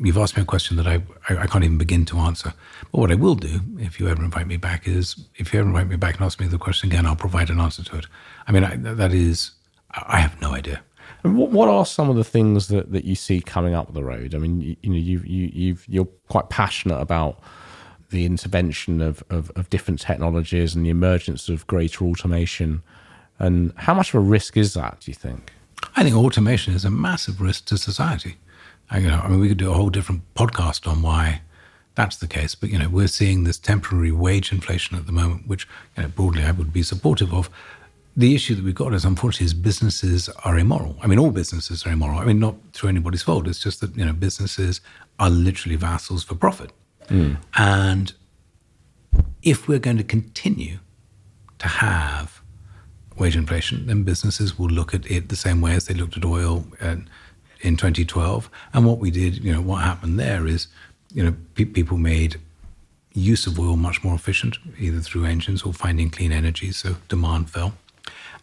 you've 0.00 0.18
asked 0.18 0.36
me 0.36 0.42
a 0.42 0.46
question 0.46 0.76
that 0.76 0.86
I, 0.86 1.02
I, 1.28 1.38
I, 1.38 1.46
can't 1.46 1.64
even 1.64 1.78
begin 1.78 2.04
to 2.06 2.18
answer. 2.18 2.52
But 2.90 2.98
what 2.98 3.10
I 3.10 3.14
will 3.14 3.34
do, 3.34 3.60
if 3.78 4.00
you 4.00 4.08
ever 4.08 4.22
invite 4.22 4.46
me 4.46 4.56
back, 4.56 4.86
is 4.86 5.16
if 5.36 5.52
you 5.52 5.60
ever 5.60 5.68
invite 5.68 5.88
me 5.88 5.96
back 5.96 6.16
and 6.16 6.24
ask 6.24 6.40
me 6.40 6.46
the 6.46 6.58
question 6.58 6.90
again, 6.90 7.06
I'll 7.06 7.16
provide 7.16 7.50
an 7.50 7.60
answer 7.60 7.84
to 7.84 7.96
it. 7.98 8.06
I 8.46 8.52
mean, 8.52 8.64
I, 8.64 8.76
that 8.76 9.12
is, 9.12 9.52
I 9.90 10.20
have 10.20 10.40
no 10.40 10.52
idea. 10.52 10.82
What, 11.22 11.50
what 11.50 11.68
are 11.68 11.84
some 11.84 12.08
of 12.08 12.16
the 12.16 12.24
things 12.24 12.68
that, 12.68 12.92
that 12.92 13.04
you 13.04 13.14
see 13.14 13.40
coming 13.40 13.74
up 13.74 13.92
the 13.92 14.04
road? 14.04 14.34
I 14.34 14.38
mean, 14.38 14.60
you, 14.60 14.76
you 14.82 14.90
know, 14.90 14.96
you 14.96 15.20
you 15.24 15.50
you've, 15.52 15.88
you're 15.88 16.08
quite 16.28 16.48
passionate 16.48 16.98
about 16.98 17.40
the 18.10 18.24
intervention 18.24 19.00
of, 19.00 19.22
of, 19.30 19.50
of 19.54 19.70
different 19.70 20.00
technologies 20.00 20.74
and 20.74 20.84
the 20.84 20.90
emergence 20.90 21.48
of 21.48 21.66
greater 21.66 22.04
automation. 22.04 22.82
And 23.38 23.72
how 23.76 23.94
much 23.94 24.10
of 24.10 24.16
a 24.16 24.20
risk 24.20 24.56
is 24.56 24.74
that? 24.74 25.00
Do 25.00 25.10
you 25.10 25.14
think? 25.14 25.52
I 25.96 26.02
think 26.02 26.16
automation 26.16 26.74
is 26.74 26.84
a 26.84 26.90
massive 26.90 27.40
risk 27.40 27.66
to 27.66 27.78
society. 27.78 28.36
I, 28.90 28.98
you 28.98 29.08
know, 29.08 29.20
I 29.22 29.28
mean, 29.28 29.40
we 29.40 29.48
could 29.48 29.58
do 29.58 29.70
a 29.70 29.74
whole 29.74 29.90
different 29.90 30.22
podcast 30.34 30.90
on 30.90 31.02
why 31.02 31.42
that's 31.94 32.16
the 32.16 32.26
case. 32.26 32.54
But 32.54 32.70
you 32.70 32.78
know, 32.78 32.88
we're 32.88 33.08
seeing 33.08 33.44
this 33.44 33.58
temporary 33.58 34.12
wage 34.12 34.52
inflation 34.52 34.96
at 34.96 35.06
the 35.06 35.12
moment, 35.12 35.46
which 35.46 35.66
you 35.96 36.02
know, 36.02 36.08
broadly 36.08 36.44
I 36.44 36.50
would 36.52 36.72
be 36.72 36.82
supportive 36.82 37.32
of. 37.32 37.50
The 38.16 38.34
issue 38.34 38.56
that 38.56 38.64
we've 38.64 38.74
got 38.74 38.92
is, 38.92 39.04
unfortunately, 39.04 39.46
is 39.46 39.54
businesses 39.54 40.28
are 40.44 40.58
immoral. 40.58 40.96
I 41.00 41.06
mean, 41.06 41.18
all 41.18 41.30
businesses 41.30 41.86
are 41.86 41.92
immoral. 41.92 42.18
I 42.18 42.24
mean, 42.24 42.40
not 42.40 42.56
through 42.72 42.88
anybody's 42.88 43.22
fault. 43.22 43.46
It's 43.46 43.62
just 43.62 43.80
that 43.80 43.96
you 43.96 44.04
know, 44.04 44.12
businesses 44.12 44.80
are 45.18 45.30
literally 45.30 45.76
vassals 45.76 46.24
for 46.24 46.34
profit. 46.34 46.72
Mm. 47.08 47.36
And 47.56 48.12
if 49.42 49.68
we're 49.68 49.78
going 49.78 49.96
to 49.98 50.04
continue 50.04 50.78
to 51.58 51.68
have 51.68 52.40
wage 53.16 53.36
inflation, 53.36 53.86
then 53.86 54.02
businesses 54.02 54.58
will 54.58 54.68
look 54.68 54.94
at 54.94 55.08
it 55.10 55.28
the 55.28 55.36
same 55.36 55.60
way 55.60 55.74
as 55.74 55.86
they 55.86 55.94
looked 55.94 56.16
at 56.16 56.24
oil 56.24 56.66
in 57.60 57.76
2012. 57.76 58.50
And 58.72 58.86
what 58.86 58.98
we 58.98 59.10
did, 59.10 59.44
you 59.44 59.52
know, 59.52 59.60
what 59.60 59.82
happened 59.82 60.18
there 60.18 60.46
is, 60.46 60.68
you 61.12 61.22
know, 61.22 61.34
pe- 61.54 61.64
people 61.64 61.96
made 61.96 62.36
use 63.12 63.46
of 63.46 63.58
oil 63.58 63.76
much 63.76 64.04
more 64.04 64.14
efficient, 64.14 64.58
either 64.78 65.00
through 65.00 65.24
engines 65.24 65.62
or 65.62 65.72
finding 65.72 66.10
clean 66.10 66.32
energy, 66.32 66.72
so 66.72 66.96
demand 67.08 67.50
fell. 67.50 67.74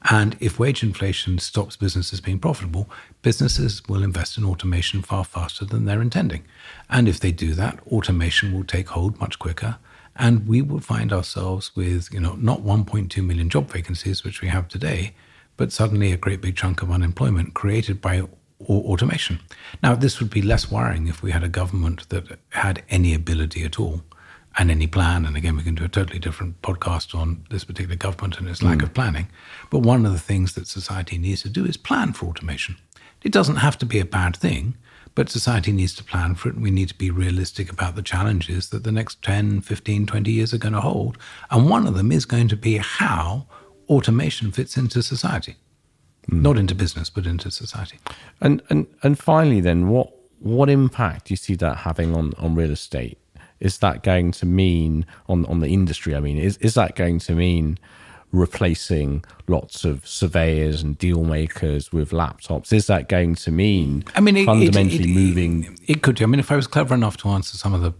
And 0.09 0.37
if 0.39 0.59
wage 0.59 0.83
inflation 0.83 1.39
stops 1.39 1.75
businesses 1.75 2.21
being 2.21 2.39
profitable, 2.39 2.89
businesses 3.21 3.81
will 3.87 4.03
invest 4.03 4.37
in 4.37 4.45
automation 4.45 5.01
far 5.01 5.23
faster 5.23 5.65
than 5.65 5.85
they're 5.85 6.01
intending. 6.01 6.43
And 6.89 7.07
if 7.07 7.19
they 7.19 7.31
do 7.31 7.53
that, 7.55 7.79
automation 7.87 8.53
will 8.53 8.63
take 8.63 8.89
hold 8.89 9.19
much 9.19 9.39
quicker. 9.39 9.77
And 10.15 10.47
we 10.47 10.61
will 10.61 10.79
find 10.79 11.11
ourselves 11.11 11.75
with, 11.75 12.11
you 12.13 12.19
know, 12.19 12.35
not 12.35 12.61
1.2 12.61 13.23
million 13.25 13.49
job 13.49 13.69
vacancies, 13.69 14.23
which 14.23 14.41
we 14.41 14.47
have 14.47 14.67
today, 14.67 15.13
but 15.57 15.71
suddenly 15.71 16.11
a 16.11 16.17
great 16.17 16.41
big 16.41 16.55
chunk 16.55 16.81
of 16.81 16.91
unemployment 16.91 17.53
created 17.53 18.01
by 18.01 18.23
automation. 18.61 19.39
Now, 19.83 19.95
this 19.95 20.19
would 20.19 20.29
be 20.29 20.41
less 20.41 20.71
worrying 20.71 21.07
if 21.07 21.21
we 21.21 21.31
had 21.31 21.43
a 21.43 21.49
government 21.49 22.09
that 22.09 22.39
had 22.49 22.83
any 22.89 23.13
ability 23.13 23.63
at 23.63 23.79
all 23.79 24.01
and 24.57 24.71
any 24.71 24.87
plan. 24.87 25.25
And 25.25 25.37
again, 25.37 25.55
we 25.55 25.63
can 25.63 25.75
do 25.75 25.85
a 25.85 25.89
totally 25.89 26.19
different 26.19 26.61
podcast 26.61 27.13
on 27.13 27.45
this 27.49 27.63
particular 27.63 27.95
government 27.95 28.39
and 28.39 28.47
its 28.47 28.63
lack 28.63 28.79
mm. 28.79 28.83
of 28.83 28.93
planning. 28.93 29.27
But 29.69 29.79
one 29.79 30.05
of 30.05 30.11
the 30.11 30.19
things 30.19 30.53
that 30.55 30.67
society 30.67 31.17
needs 31.17 31.43
to 31.43 31.49
do 31.49 31.65
is 31.65 31.77
plan 31.77 32.13
for 32.13 32.25
automation. 32.25 32.77
It 33.21 33.31
doesn't 33.31 33.57
have 33.57 33.77
to 33.79 33.85
be 33.85 33.99
a 33.99 34.05
bad 34.05 34.35
thing, 34.35 34.75
but 35.13 35.29
society 35.29 35.71
needs 35.71 35.93
to 35.95 36.03
plan 36.03 36.35
for 36.35 36.49
it. 36.49 36.55
And 36.55 36.63
we 36.63 36.71
need 36.71 36.89
to 36.89 36.97
be 36.97 37.11
realistic 37.11 37.71
about 37.71 37.95
the 37.95 38.01
challenges 38.01 38.69
that 38.69 38.83
the 38.83 38.91
next 38.91 39.21
10, 39.21 39.61
15, 39.61 40.05
20 40.07 40.31
years 40.31 40.53
are 40.53 40.59
going 40.59 40.73
to 40.73 40.81
hold. 40.81 41.17
And 41.51 41.69
one 41.69 41.85
of 41.87 41.95
them 41.95 42.11
is 42.11 42.25
going 42.25 42.47
to 42.49 42.57
be 42.57 42.77
how 42.77 43.47
automation 43.89 44.51
fits 44.51 44.77
into 44.77 45.03
society. 45.03 45.55
Mm. 46.31 46.41
Not 46.41 46.57
into 46.57 46.75
business, 46.75 47.09
but 47.09 47.25
into 47.25 47.51
society. 47.51 47.99
And 48.41 48.61
and 48.69 48.87
and 49.03 49.17
finally, 49.17 49.61
then, 49.61 49.87
what 49.87 50.11
what 50.39 50.69
impact 50.69 51.27
do 51.27 51.33
you 51.33 51.37
see 51.37 51.55
that 51.55 51.77
having 51.77 52.15
on 52.15 52.33
on 52.37 52.55
real 52.55 52.71
estate? 52.71 53.17
is 53.59 53.79
that 53.79 54.03
going 54.03 54.31
to 54.31 54.45
mean 54.45 55.05
on 55.27 55.45
on 55.45 55.59
the 55.59 55.67
industry? 55.67 56.15
I 56.15 56.19
mean, 56.19 56.37
is 56.37 56.57
is 56.57 56.73
that 56.75 56.95
going 56.95 57.19
to 57.19 57.33
mean 57.33 57.77
replacing 58.31 59.23
lots 59.47 59.85
of 59.85 60.05
surveyors 60.07 60.83
and 60.83 60.97
deal 60.97 61.23
makers 61.23 61.91
with 61.91 62.11
laptops? 62.11 62.73
Is 62.73 62.87
that 62.87 63.07
going 63.07 63.35
to 63.35 63.51
mean 63.51 64.03
I 64.15 64.21
mean, 64.21 64.37
it, 64.37 64.45
fundamentally 64.45 65.03
it, 65.03 65.09
it, 65.09 65.13
moving? 65.13 65.77
It, 65.87 66.01
could. 66.01 66.21
I 66.21 66.25
mean, 66.25 66.39
if 66.39 66.51
I 66.51 66.55
was 66.55 66.67
clever 66.67 66.93
enough 66.93 67.17
to 67.17 67.29
answer 67.29 67.57
some 67.57 67.73
of 67.73 67.81
the 67.81 67.93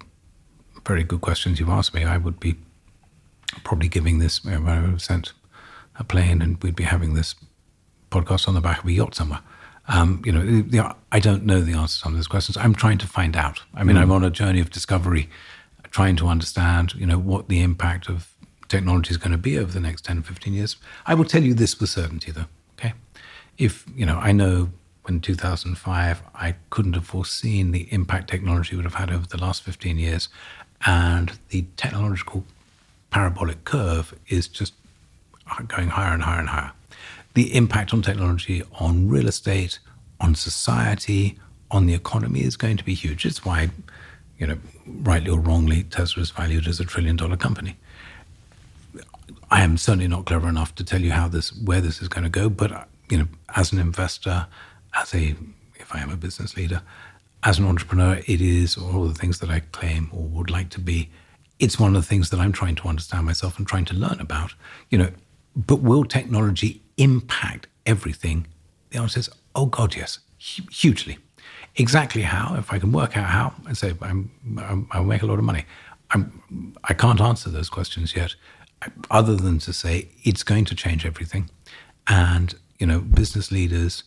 very 0.86 1.04
good 1.04 1.22
questions 1.22 1.60
you've 1.60 1.70
asked 1.70 1.94
me, 1.94 2.04
I 2.04 2.18
would 2.18 2.40
be 2.40 2.56
probably 3.64 3.88
giving 3.88 4.20
this. 4.20 4.42
I 4.46 4.58
would 4.58 4.68
have 4.68 5.02
sent 5.02 5.34
a 5.98 6.04
plane, 6.04 6.42
and 6.42 6.62
we'd 6.62 6.76
be 6.76 6.84
having 6.84 7.14
this 7.14 7.36
podcast 8.10 8.48
on 8.48 8.54
the 8.54 8.62
back 8.62 8.80
of 8.80 8.86
a 8.86 8.92
yacht 8.92 9.16
somewhere. 9.16 9.42
Um, 9.88 10.22
you 10.26 10.32
know, 10.32 10.42
you 10.42 10.64
know, 10.82 10.94
I 11.12 11.20
don't 11.20 11.46
know 11.46 11.62
the 11.62 11.74
answer 11.74 11.94
to 11.94 12.00
some 12.04 12.14
of 12.14 12.18
those 12.18 12.28
questions. 12.28 12.58
I'm 12.58 12.76
trying 12.76 12.98
to 13.00 13.08
find 13.08 13.36
out. 13.38 13.62
I 13.74 13.84
mean, 13.84 13.96
mm. 13.96 14.02
I'm 14.02 14.12
on 14.12 14.24
a 14.24 14.30
journey 14.30 14.60
of 14.60 14.70
discovery, 14.70 15.30
trying 15.92 16.18
to 16.18 16.28
understand, 16.28 16.94
you 16.96 17.06
know, 17.06 17.18
what 17.18 17.48
the 17.48 17.62
impact 17.62 18.10
of 18.10 18.34
technology 18.68 19.12
is 19.12 19.18
going 19.18 19.32
to 19.32 19.38
be 19.38 19.58
over 19.58 19.72
the 19.72 19.80
next 19.80 20.04
10, 20.04 20.24
15 20.24 20.54
years. 20.54 20.76
I 21.06 21.14
will 21.14 21.24
tell 21.24 21.44
you 21.44 21.54
this 21.54 21.80
with 21.80 21.90
certainty, 21.90 22.32
though. 22.32 22.46
Okay, 22.78 22.94
if 23.58 23.86
you 23.96 24.06
know, 24.06 24.18
I 24.18 24.34
know 24.34 24.70
in 25.08 25.22
2005, 25.22 26.22
I 26.36 26.56
couldn't 26.70 26.94
have 26.94 27.06
foreseen 27.06 27.72
the 27.72 27.88
impact 27.92 28.30
technology 28.30 28.76
would 28.76 28.84
have 28.84 28.96
had 28.96 29.10
over 29.10 29.26
the 29.26 29.38
last 29.38 29.64
15 29.64 29.98
years, 29.98 30.28
and 30.86 31.40
the 31.50 31.66
technological 31.78 32.44
parabolic 33.10 33.64
curve 33.64 34.14
is 34.28 34.50
just 34.50 34.74
going 35.70 35.88
higher 35.88 36.14
and 36.14 36.24
higher 36.24 36.40
and 36.40 36.50
higher 36.50 36.74
the 37.38 37.54
impact 37.54 37.94
on 37.94 38.02
technology 38.02 38.64
on 38.80 39.08
real 39.08 39.28
estate, 39.28 39.78
on 40.20 40.34
society, 40.34 41.38
on 41.70 41.86
the 41.86 41.94
economy 41.94 42.42
is 42.42 42.58
going 42.58 42.76
to 42.76 42.84
be 42.84 42.96
huge. 42.96 43.28
It's 43.28 43.46
why, 43.46 43.70
you 44.40 44.48
know, 44.48 44.58
rightly 44.88 45.30
or 45.30 45.40
wrongly, 45.40 45.84
Tesla 45.84 46.24
is 46.24 46.32
valued 46.32 46.68
as 46.68 46.80
a 46.80 46.84
trillion 46.84 47.16
dollar 47.16 47.38
company. 47.38 47.78
I 49.52 49.62
am 49.62 49.78
certainly 49.78 50.08
not 50.08 50.26
clever 50.26 50.50
enough 50.50 50.74
to 50.76 50.84
tell 50.84 51.00
you 51.00 51.12
how 51.12 51.28
this, 51.28 51.56
where 51.56 51.80
this 51.80 52.02
is 52.02 52.08
going 52.08 52.24
to 52.24 52.30
go, 52.32 52.50
but 52.50 52.90
you 53.08 53.20
know, 53.20 53.28
as 53.56 53.72
an 53.72 53.78
investor, 53.78 54.48
as 54.96 55.14
a, 55.14 55.36
if 55.76 55.94
I 55.94 56.00
am 56.00 56.10
a 56.10 56.18
business 56.18 56.58
leader, 56.58 56.82
as 57.44 57.60
an 57.60 57.66
entrepreneur, 57.66 58.20
it 58.26 58.42
is 58.42 58.78
all 58.78 59.08
the 59.08 59.14
things 59.14 59.38
that 59.42 59.52
I 59.52 59.60
claim 59.60 60.10
or 60.12 60.24
would 60.24 60.50
like 60.50 60.70
to 60.72 60.80
be. 60.80 61.12
It's 61.60 61.80
one 61.80 61.96
of 61.96 62.02
the 62.02 62.08
things 62.08 62.32
that 62.32 62.40
I'm 62.40 62.52
trying 62.52 62.74
to 62.78 62.88
understand 62.88 63.28
myself 63.28 63.60
and 63.60 63.68
trying 63.68 63.86
to 63.86 63.94
learn 63.94 64.20
about. 64.20 64.56
You 64.90 64.98
know, 64.98 65.12
but 65.56 65.82
will 65.82 66.04
technology 66.04 66.82
impact 66.98 67.68
everything? 67.86 68.48
The 68.90 69.00
answer 69.00 69.20
is, 69.20 69.30
oh 69.56 69.66
God, 69.68 69.96
yes, 69.96 70.20
hugely. 70.38 71.18
Exactly 71.76 72.24
how, 72.24 72.56
if 72.56 72.74
I 72.74 72.80
can 72.80 72.92
work 72.92 73.16
out 73.16 73.30
how, 73.30 73.54
and 73.68 73.78
say 73.78 73.94
I'm, 74.02 74.32
I'm, 74.60 74.88
I'll 74.92 75.04
make 75.04 75.22
a 75.22 75.26
lot 75.26 75.38
of 75.38 75.46
money. 75.46 75.66
I'm, 76.12 76.76
I 76.84 76.94
can't 76.94 77.22
answer 77.22 77.50
those 77.50 77.70
questions 77.70 78.16
yet, 78.16 78.36
other 79.12 79.36
than 79.36 79.60
to 79.60 79.74
say 79.74 80.10
it's 80.24 80.44
going 80.44 80.66
to 80.66 80.76
change 80.76 81.06
everything. 81.06 81.50
And, 82.08 82.56
you 82.80 82.88
know, 82.88 83.00
business 83.00 83.52
leaders, 83.52 84.04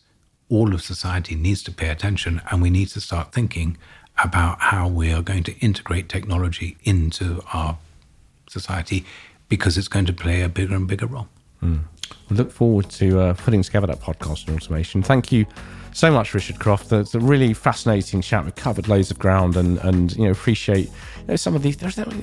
all 0.49 0.73
of 0.73 0.81
society 0.81 1.35
needs 1.35 1.63
to 1.63 1.71
pay 1.71 1.89
attention, 1.89 2.41
and 2.51 2.61
we 2.61 2.69
need 2.69 2.89
to 2.89 2.99
start 2.99 3.31
thinking 3.31 3.77
about 4.21 4.59
how 4.59 4.87
we 4.87 5.13
are 5.13 5.21
going 5.21 5.43
to 5.43 5.57
integrate 5.59 6.09
technology 6.09 6.77
into 6.83 7.41
our 7.53 7.77
society 8.49 9.05
because 9.47 9.77
it's 9.77 9.87
going 9.87 10.05
to 10.05 10.13
play 10.13 10.41
a 10.41 10.49
bigger 10.49 10.75
and 10.75 10.87
bigger 10.87 11.05
role. 11.05 11.27
Mm. 11.63 11.83
Look 12.29 12.51
forward 12.51 12.89
to 12.91 13.19
uh, 13.19 13.33
putting 13.33 13.61
together 13.61 13.87
that 13.87 13.99
podcast 13.99 14.47
on 14.47 14.55
automation. 14.55 15.03
Thank 15.03 15.31
you 15.31 15.45
so 15.93 16.11
much, 16.11 16.33
Richard 16.33 16.59
Croft. 16.59 16.89
That's 16.89 17.15
a 17.15 17.19
really 17.19 17.53
fascinating 17.53 18.21
chat. 18.21 18.45
We've 18.45 18.55
covered 18.55 18.87
loads 18.87 19.11
of 19.11 19.19
ground, 19.19 19.55
and 19.55 19.77
and 19.79 20.15
you 20.15 20.25
know 20.25 20.31
appreciate 20.31 20.87
you 20.87 21.27
know, 21.27 21.35
some 21.35 21.55
of 21.55 21.63
the 21.63 21.73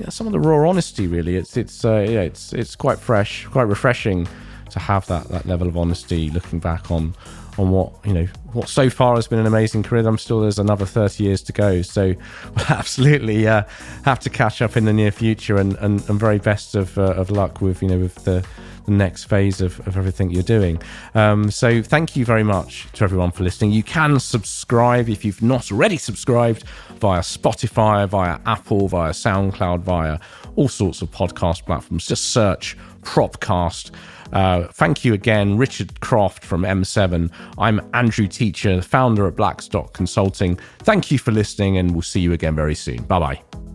some 0.09 0.27
of 0.27 0.33
the 0.33 0.39
raw 0.39 0.67
honesty. 0.67 1.07
Really, 1.07 1.35
it's 1.35 1.57
it's 1.57 1.85
uh, 1.85 2.05
yeah, 2.09 2.21
it's 2.21 2.53
it's 2.53 2.75
quite 2.75 2.99
fresh, 2.99 3.45
quite 3.45 3.63
refreshing 3.63 4.27
to 4.71 4.79
have 4.79 5.05
that 5.07 5.27
that 5.29 5.45
level 5.45 5.67
of 5.67 5.77
honesty. 5.77 6.29
Looking 6.29 6.59
back 6.59 6.91
on 6.91 7.13
on 7.57 7.71
what 7.71 7.93
you 8.05 8.13
know 8.13 8.27
what 8.53 8.69
so 8.69 8.89
far 8.89 9.15
has 9.15 9.27
been 9.27 9.39
an 9.39 9.45
amazing 9.45 9.83
career. 9.83 10.07
I'm 10.07 10.17
still 10.17 10.41
there's 10.41 10.59
another 10.59 10.85
30 10.85 11.23
years 11.23 11.41
to 11.43 11.53
go, 11.53 11.81
so 11.81 12.15
we'll 12.55 12.65
absolutely 12.69 13.47
uh, 13.47 13.63
have 14.05 14.19
to 14.21 14.29
catch 14.29 14.61
up 14.61 14.77
in 14.77 14.85
the 14.85 14.93
near 14.93 15.11
future. 15.11 15.57
And 15.57 15.75
and, 15.75 16.07
and 16.09 16.19
very 16.19 16.39
best 16.39 16.75
of 16.75 16.97
uh, 16.97 17.13
of 17.13 17.29
luck 17.29 17.61
with 17.61 17.81
you 17.81 17.89
know 17.89 17.99
with 17.99 18.15
the 18.23 18.45
the 18.89 18.95
next 18.95 19.25
phase 19.25 19.61
of, 19.61 19.79
of 19.87 19.97
everything 19.97 20.29
you're 20.29 20.43
doing. 20.43 20.81
Um, 21.13 21.51
so 21.51 21.81
thank 21.81 22.15
you 22.15 22.25
very 22.25 22.43
much 22.43 22.87
to 22.93 23.03
everyone 23.03 23.31
for 23.31 23.43
listening. 23.43 23.71
You 23.71 23.83
can 23.83 24.19
subscribe 24.19 25.09
if 25.09 25.23
you've 25.23 25.41
not 25.41 25.71
already 25.71 25.97
subscribed 25.97 26.63
via 26.99 27.21
Spotify, 27.21 28.07
via 28.07 28.39
Apple, 28.45 28.87
via 28.87 29.11
SoundCloud, 29.11 29.81
via 29.81 30.19
all 30.55 30.67
sorts 30.67 31.01
of 31.01 31.11
podcast 31.11 31.65
platforms. 31.65 32.07
Just 32.07 32.31
search 32.31 32.77
Propcast. 33.01 33.91
Uh, 34.33 34.67
thank 34.73 35.03
you 35.03 35.13
again, 35.13 35.57
Richard 35.57 35.99
Croft 36.01 36.43
from 36.43 36.61
M7. 36.63 37.31
I'm 37.57 37.81
Andrew 37.93 38.27
Teacher, 38.27 38.81
founder 38.81 39.27
at 39.27 39.35
Blackstock 39.35 39.93
Consulting. 39.93 40.55
Thank 40.79 41.09
you 41.11 41.17
for 41.17 41.31
listening, 41.31 41.77
and 41.77 41.91
we'll 41.91 42.01
see 42.01 42.19
you 42.19 42.33
again 42.33 42.55
very 42.55 42.75
soon. 42.75 43.03
Bye 43.03 43.19
bye. 43.19 43.68